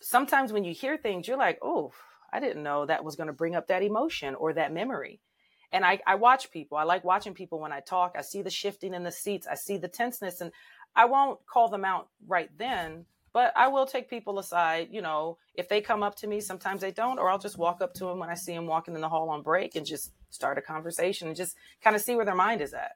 sometimes 0.02 0.52
when 0.52 0.64
you 0.64 0.74
hear 0.74 0.98
things, 0.98 1.28
you're 1.28 1.38
like, 1.38 1.60
oh, 1.62 1.92
I 2.34 2.40
didn't 2.40 2.64
know 2.64 2.86
that 2.86 3.04
was 3.04 3.16
going 3.16 3.28
to 3.28 3.34
bring 3.34 3.56
up 3.56 3.68
that 3.68 3.84
emotion 3.84 4.36
or 4.36 4.54
that 4.54 4.74
memory. 4.74 5.22
And 5.72 5.84
I, 5.84 6.00
I 6.08 6.16
watch 6.16 6.50
people. 6.50 6.78
I 6.78 6.84
like 6.84 7.04
watching 7.04 7.34
people 7.34 7.60
when 7.60 7.74
I 7.74 7.82
talk. 7.82 8.16
I 8.18 8.22
see 8.22 8.42
the 8.42 8.50
shifting 8.50 8.94
in 8.94 9.04
the 9.04 9.12
seats. 9.12 9.48
I 9.50 9.56
see 9.56 9.78
the 9.78 9.90
tenseness, 9.90 10.40
and 10.40 10.52
I 10.98 11.06
won't 11.06 11.40
call 11.46 11.70
them 11.70 11.86
out 11.86 12.10
right 12.28 12.50
then, 12.58 13.06
but 13.32 13.54
I 13.56 13.68
will 13.68 13.86
take 13.86 14.10
people 14.10 14.40
aside. 14.40 14.90
You 14.92 15.04
know, 15.04 15.38
if 15.54 15.70
they 15.70 15.80
come 15.80 16.02
up 16.02 16.16
to 16.16 16.28
me, 16.28 16.42
sometimes 16.42 16.82
they 16.82 16.92
don't, 16.92 17.20
or 17.20 17.30
I'll 17.30 17.38
just 17.38 17.60
walk 17.60 17.82
up 17.82 17.94
to 17.96 18.06
them 18.06 18.18
when 18.18 18.30
I 18.30 18.34
see 18.34 18.56
them 18.56 18.66
walking 18.66 18.96
in 18.96 19.02
the 19.02 19.08
hall 19.08 19.30
on 19.30 19.44
break 19.44 19.76
and 19.76 19.86
just 19.86 20.12
start 20.32 20.58
a 20.58 20.62
conversation 20.62 21.28
and 21.28 21.38
just 21.38 21.56
kind 21.84 21.96
of 21.96 22.02
see 22.02 22.16
where 22.16 22.26
their 22.26 22.36
mind 22.36 22.62
is 22.62 22.74
at. 22.74 22.94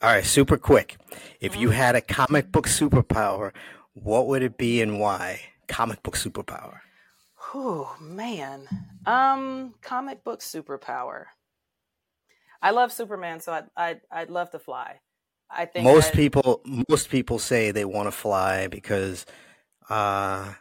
All 0.00 0.10
right, 0.10 0.24
super 0.24 0.56
quick. 0.56 0.96
If 1.40 1.56
you 1.56 1.70
mm-hmm. 1.70 1.76
had 1.76 1.96
a 1.96 2.00
comic 2.00 2.52
book 2.52 2.68
superpower, 2.68 3.50
what 3.94 4.28
would 4.28 4.44
it 4.44 4.56
be 4.56 4.80
and 4.80 5.00
why? 5.00 5.40
Comic 5.66 6.04
book 6.04 6.14
superpower. 6.14 6.78
Oh 7.52 7.96
man, 8.00 8.68
um, 9.06 9.74
comic 9.82 10.22
book 10.22 10.40
superpower. 10.40 11.24
I 12.62 12.70
love 12.70 12.92
Superman, 12.92 13.40
so 13.40 13.52
I'd 13.52 13.64
I'd, 13.76 14.00
I'd 14.10 14.30
love 14.30 14.50
to 14.52 14.60
fly. 14.60 15.00
I 15.50 15.64
think 15.66 15.84
most 15.84 16.12
that... 16.12 16.16
people 16.16 16.62
most 16.88 17.10
people 17.10 17.38
say 17.38 17.70
they 17.70 17.84
want 17.84 18.06
to 18.06 18.12
fly 18.12 18.66
because, 18.66 19.26
uh, 19.88 20.52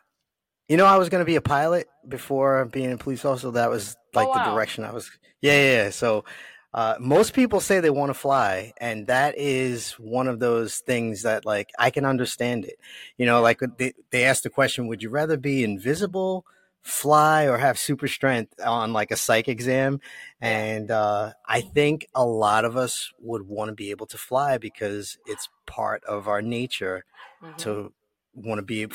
you 0.67 0.77
know, 0.77 0.85
I 0.85 0.97
was 0.97 1.09
going 1.09 1.21
to 1.21 1.25
be 1.25 1.35
a 1.35 1.41
pilot 1.41 1.88
before 2.07 2.65
being 2.65 2.91
a 2.91 2.97
police 2.97 3.25
officer. 3.25 3.51
That 3.51 3.69
was 3.69 3.95
oh, 3.97 4.19
like 4.19 4.27
oh, 4.27 4.31
wow. 4.31 4.45
the 4.45 4.51
direction 4.51 4.83
I 4.83 4.91
was. 4.91 5.09
Yeah, 5.41 5.53
yeah. 5.53 5.83
yeah. 5.83 5.89
So. 5.89 6.25
Uh, 6.73 6.95
most 6.99 7.33
people 7.33 7.59
say 7.59 7.79
they 7.79 7.89
want 7.89 8.09
to 8.11 8.13
fly, 8.13 8.71
and 8.79 9.07
that 9.07 9.33
is 9.35 9.93
one 9.93 10.27
of 10.27 10.38
those 10.38 10.77
things 10.79 11.23
that, 11.23 11.43
like, 11.43 11.71
I 11.79 11.89
can 11.89 12.05
understand 12.05 12.65
it. 12.65 12.77
You 13.17 13.25
know, 13.25 13.41
like 13.41 13.61
they, 13.77 13.93
they 14.11 14.25
asked 14.25 14.43
the 14.43 14.51
question, 14.51 14.85
would 14.85 15.01
you 15.01 15.09
rather 15.09 15.38
be 15.38 15.63
invisible 15.63 16.45
fly 16.88 17.47
or 17.47 17.57
have 17.57 17.77
super 17.77 18.07
strength 18.07 18.53
on 18.65 18.93
like 18.93 19.11
a 19.11 19.17
psych 19.17 19.47
exam. 19.47 19.99
And 20.39 20.89
uh, 20.89 21.33
I 21.45 21.61
think 21.61 22.07
a 22.15 22.25
lot 22.25 22.63
of 22.63 22.77
us 22.77 23.11
would 23.19 23.43
want 23.43 23.69
to 23.69 23.75
be 23.75 23.91
able 23.91 24.05
to 24.07 24.17
fly 24.17 24.57
because 24.57 25.17
it's 25.25 25.49
part 25.65 26.03
of 26.05 26.27
our 26.27 26.41
nature 26.41 27.03
mm-hmm. 27.43 27.57
to 27.57 27.93
want 28.33 28.59
to 28.59 28.63
be, 28.63 28.88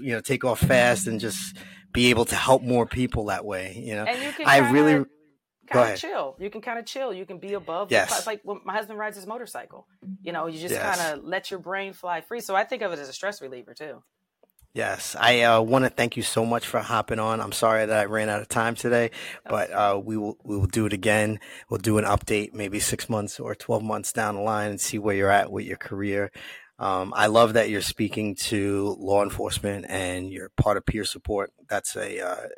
you 0.00 0.12
know, 0.12 0.20
take 0.20 0.44
off 0.44 0.60
fast 0.60 1.06
and 1.06 1.20
just 1.20 1.58
be 1.92 2.10
able 2.10 2.24
to 2.26 2.34
help 2.34 2.62
more 2.62 2.86
people 2.86 3.26
that 3.26 3.44
way. 3.44 3.74
You 3.76 3.96
know, 3.96 4.06
you 4.06 4.32
I 4.46 4.70
really 4.70 5.04
kind 5.66 5.92
of 5.92 5.98
chill. 5.98 6.36
You 6.38 6.48
can 6.48 6.62
kind 6.62 6.78
of 6.78 6.86
chill. 6.86 7.12
You 7.12 7.26
can 7.26 7.38
be 7.38 7.52
above. 7.52 7.90
Yes. 7.90 8.16
It's 8.16 8.26
like 8.26 8.40
when 8.42 8.60
my 8.64 8.72
husband 8.72 8.98
rides 8.98 9.16
his 9.16 9.26
motorcycle. 9.26 9.86
You 10.22 10.32
know, 10.32 10.46
you 10.46 10.58
just 10.58 10.74
yes. 10.74 10.98
kind 10.98 11.12
of 11.18 11.24
let 11.24 11.50
your 11.50 11.60
brain 11.60 11.92
fly 11.92 12.22
free. 12.22 12.40
So 12.40 12.54
I 12.54 12.64
think 12.64 12.82
of 12.82 12.92
it 12.92 12.98
as 12.98 13.08
a 13.08 13.12
stress 13.12 13.42
reliever 13.42 13.74
too. 13.74 14.02
Yes, 14.74 15.14
I 15.16 15.42
uh, 15.42 15.60
want 15.60 15.84
to 15.84 15.88
thank 15.88 16.16
you 16.16 16.24
so 16.24 16.44
much 16.44 16.66
for 16.66 16.80
hopping 16.80 17.20
on. 17.20 17.40
I'm 17.40 17.52
sorry 17.52 17.86
that 17.86 17.96
I 17.96 18.06
ran 18.06 18.28
out 18.28 18.40
of 18.40 18.48
time 18.48 18.74
today, 18.74 19.12
but 19.48 19.70
uh, 19.70 20.00
we 20.04 20.16
will 20.16 20.36
we 20.42 20.56
will 20.56 20.66
do 20.66 20.84
it 20.84 20.92
again. 20.92 21.38
We'll 21.70 21.78
do 21.78 21.96
an 21.96 22.04
update, 22.04 22.54
maybe 22.54 22.80
six 22.80 23.08
months 23.08 23.38
or 23.38 23.54
twelve 23.54 23.84
months 23.84 24.12
down 24.12 24.34
the 24.34 24.40
line, 24.40 24.70
and 24.70 24.80
see 24.80 24.98
where 24.98 25.14
you're 25.14 25.30
at 25.30 25.52
with 25.52 25.64
your 25.64 25.76
career. 25.76 26.32
Um, 26.80 27.14
I 27.14 27.28
love 27.28 27.52
that 27.52 27.70
you're 27.70 27.82
speaking 27.82 28.34
to 28.34 28.96
law 28.98 29.22
enforcement 29.22 29.86
and 29.88 30.28
you're 30.28 30.50
part 30.56 30.76
of 30.76 30.84
peer 30.84 31.04
support. 31.04 31.52
That's 31.68 31.94
a 31.94 32.20
uh, 32.20 32.48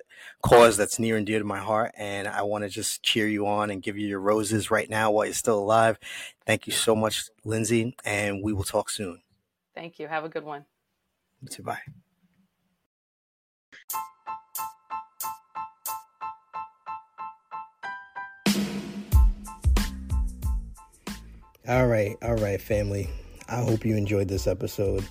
cause 0.43 0.79
that's 0.79 0.99
near 0.99 1.19
and 1.19 1.27
dear 1.27 1.41
to 1.41 1.45
my 1.45 1.59
heart, 1.59 1.93
and 1.99 2.27
I 2.27 2.43
want 2.45 2.64
to 2.64 2.71
just 2.71 3.03
cheer 3.03 3.29
you 3.29 3.47
on 3.47 3.69
and 3.69 3.83
give 3.83 3.99
you 3.99 4.09
your 4.09 4.21
roses 4.21 4.71
right 4.71 4.89
now 4.89 5.11
while 5.11 5.27
you're 5.27 5.35
still 5.35 5.59
alive. 5.59 5.99
Thank 6.47 6.67
you 6.67 6.73
so 6.73 6.97
much, 6.97 7.29
Lindsay, 7.45 7.95
and 8.07 8.43
we 8.43 8.55
will 8.55 8.64
talk 8.64 8.89
soon. 8.89 9.21
Thank 9.75 9.99
you. 9.99 10.09
Have 10.09 10.25
a 10.25 10.31
good 10.31 10.45
one. 10.45 10.64
You 11.43 11.49
too. 11.49 11.62
Bye. 11.62 11.81
All 21.69 21.89
right, 21.89 22.17
all 22.23 22.37
right, 22.37 22.62
family. 22.62 23.11
I 23.49 23.57
hope 23.57 23.85
you 23.85 23.97
enjoyed 23.97 24.29
this 24.29 24.47
episode. 24.47 25.05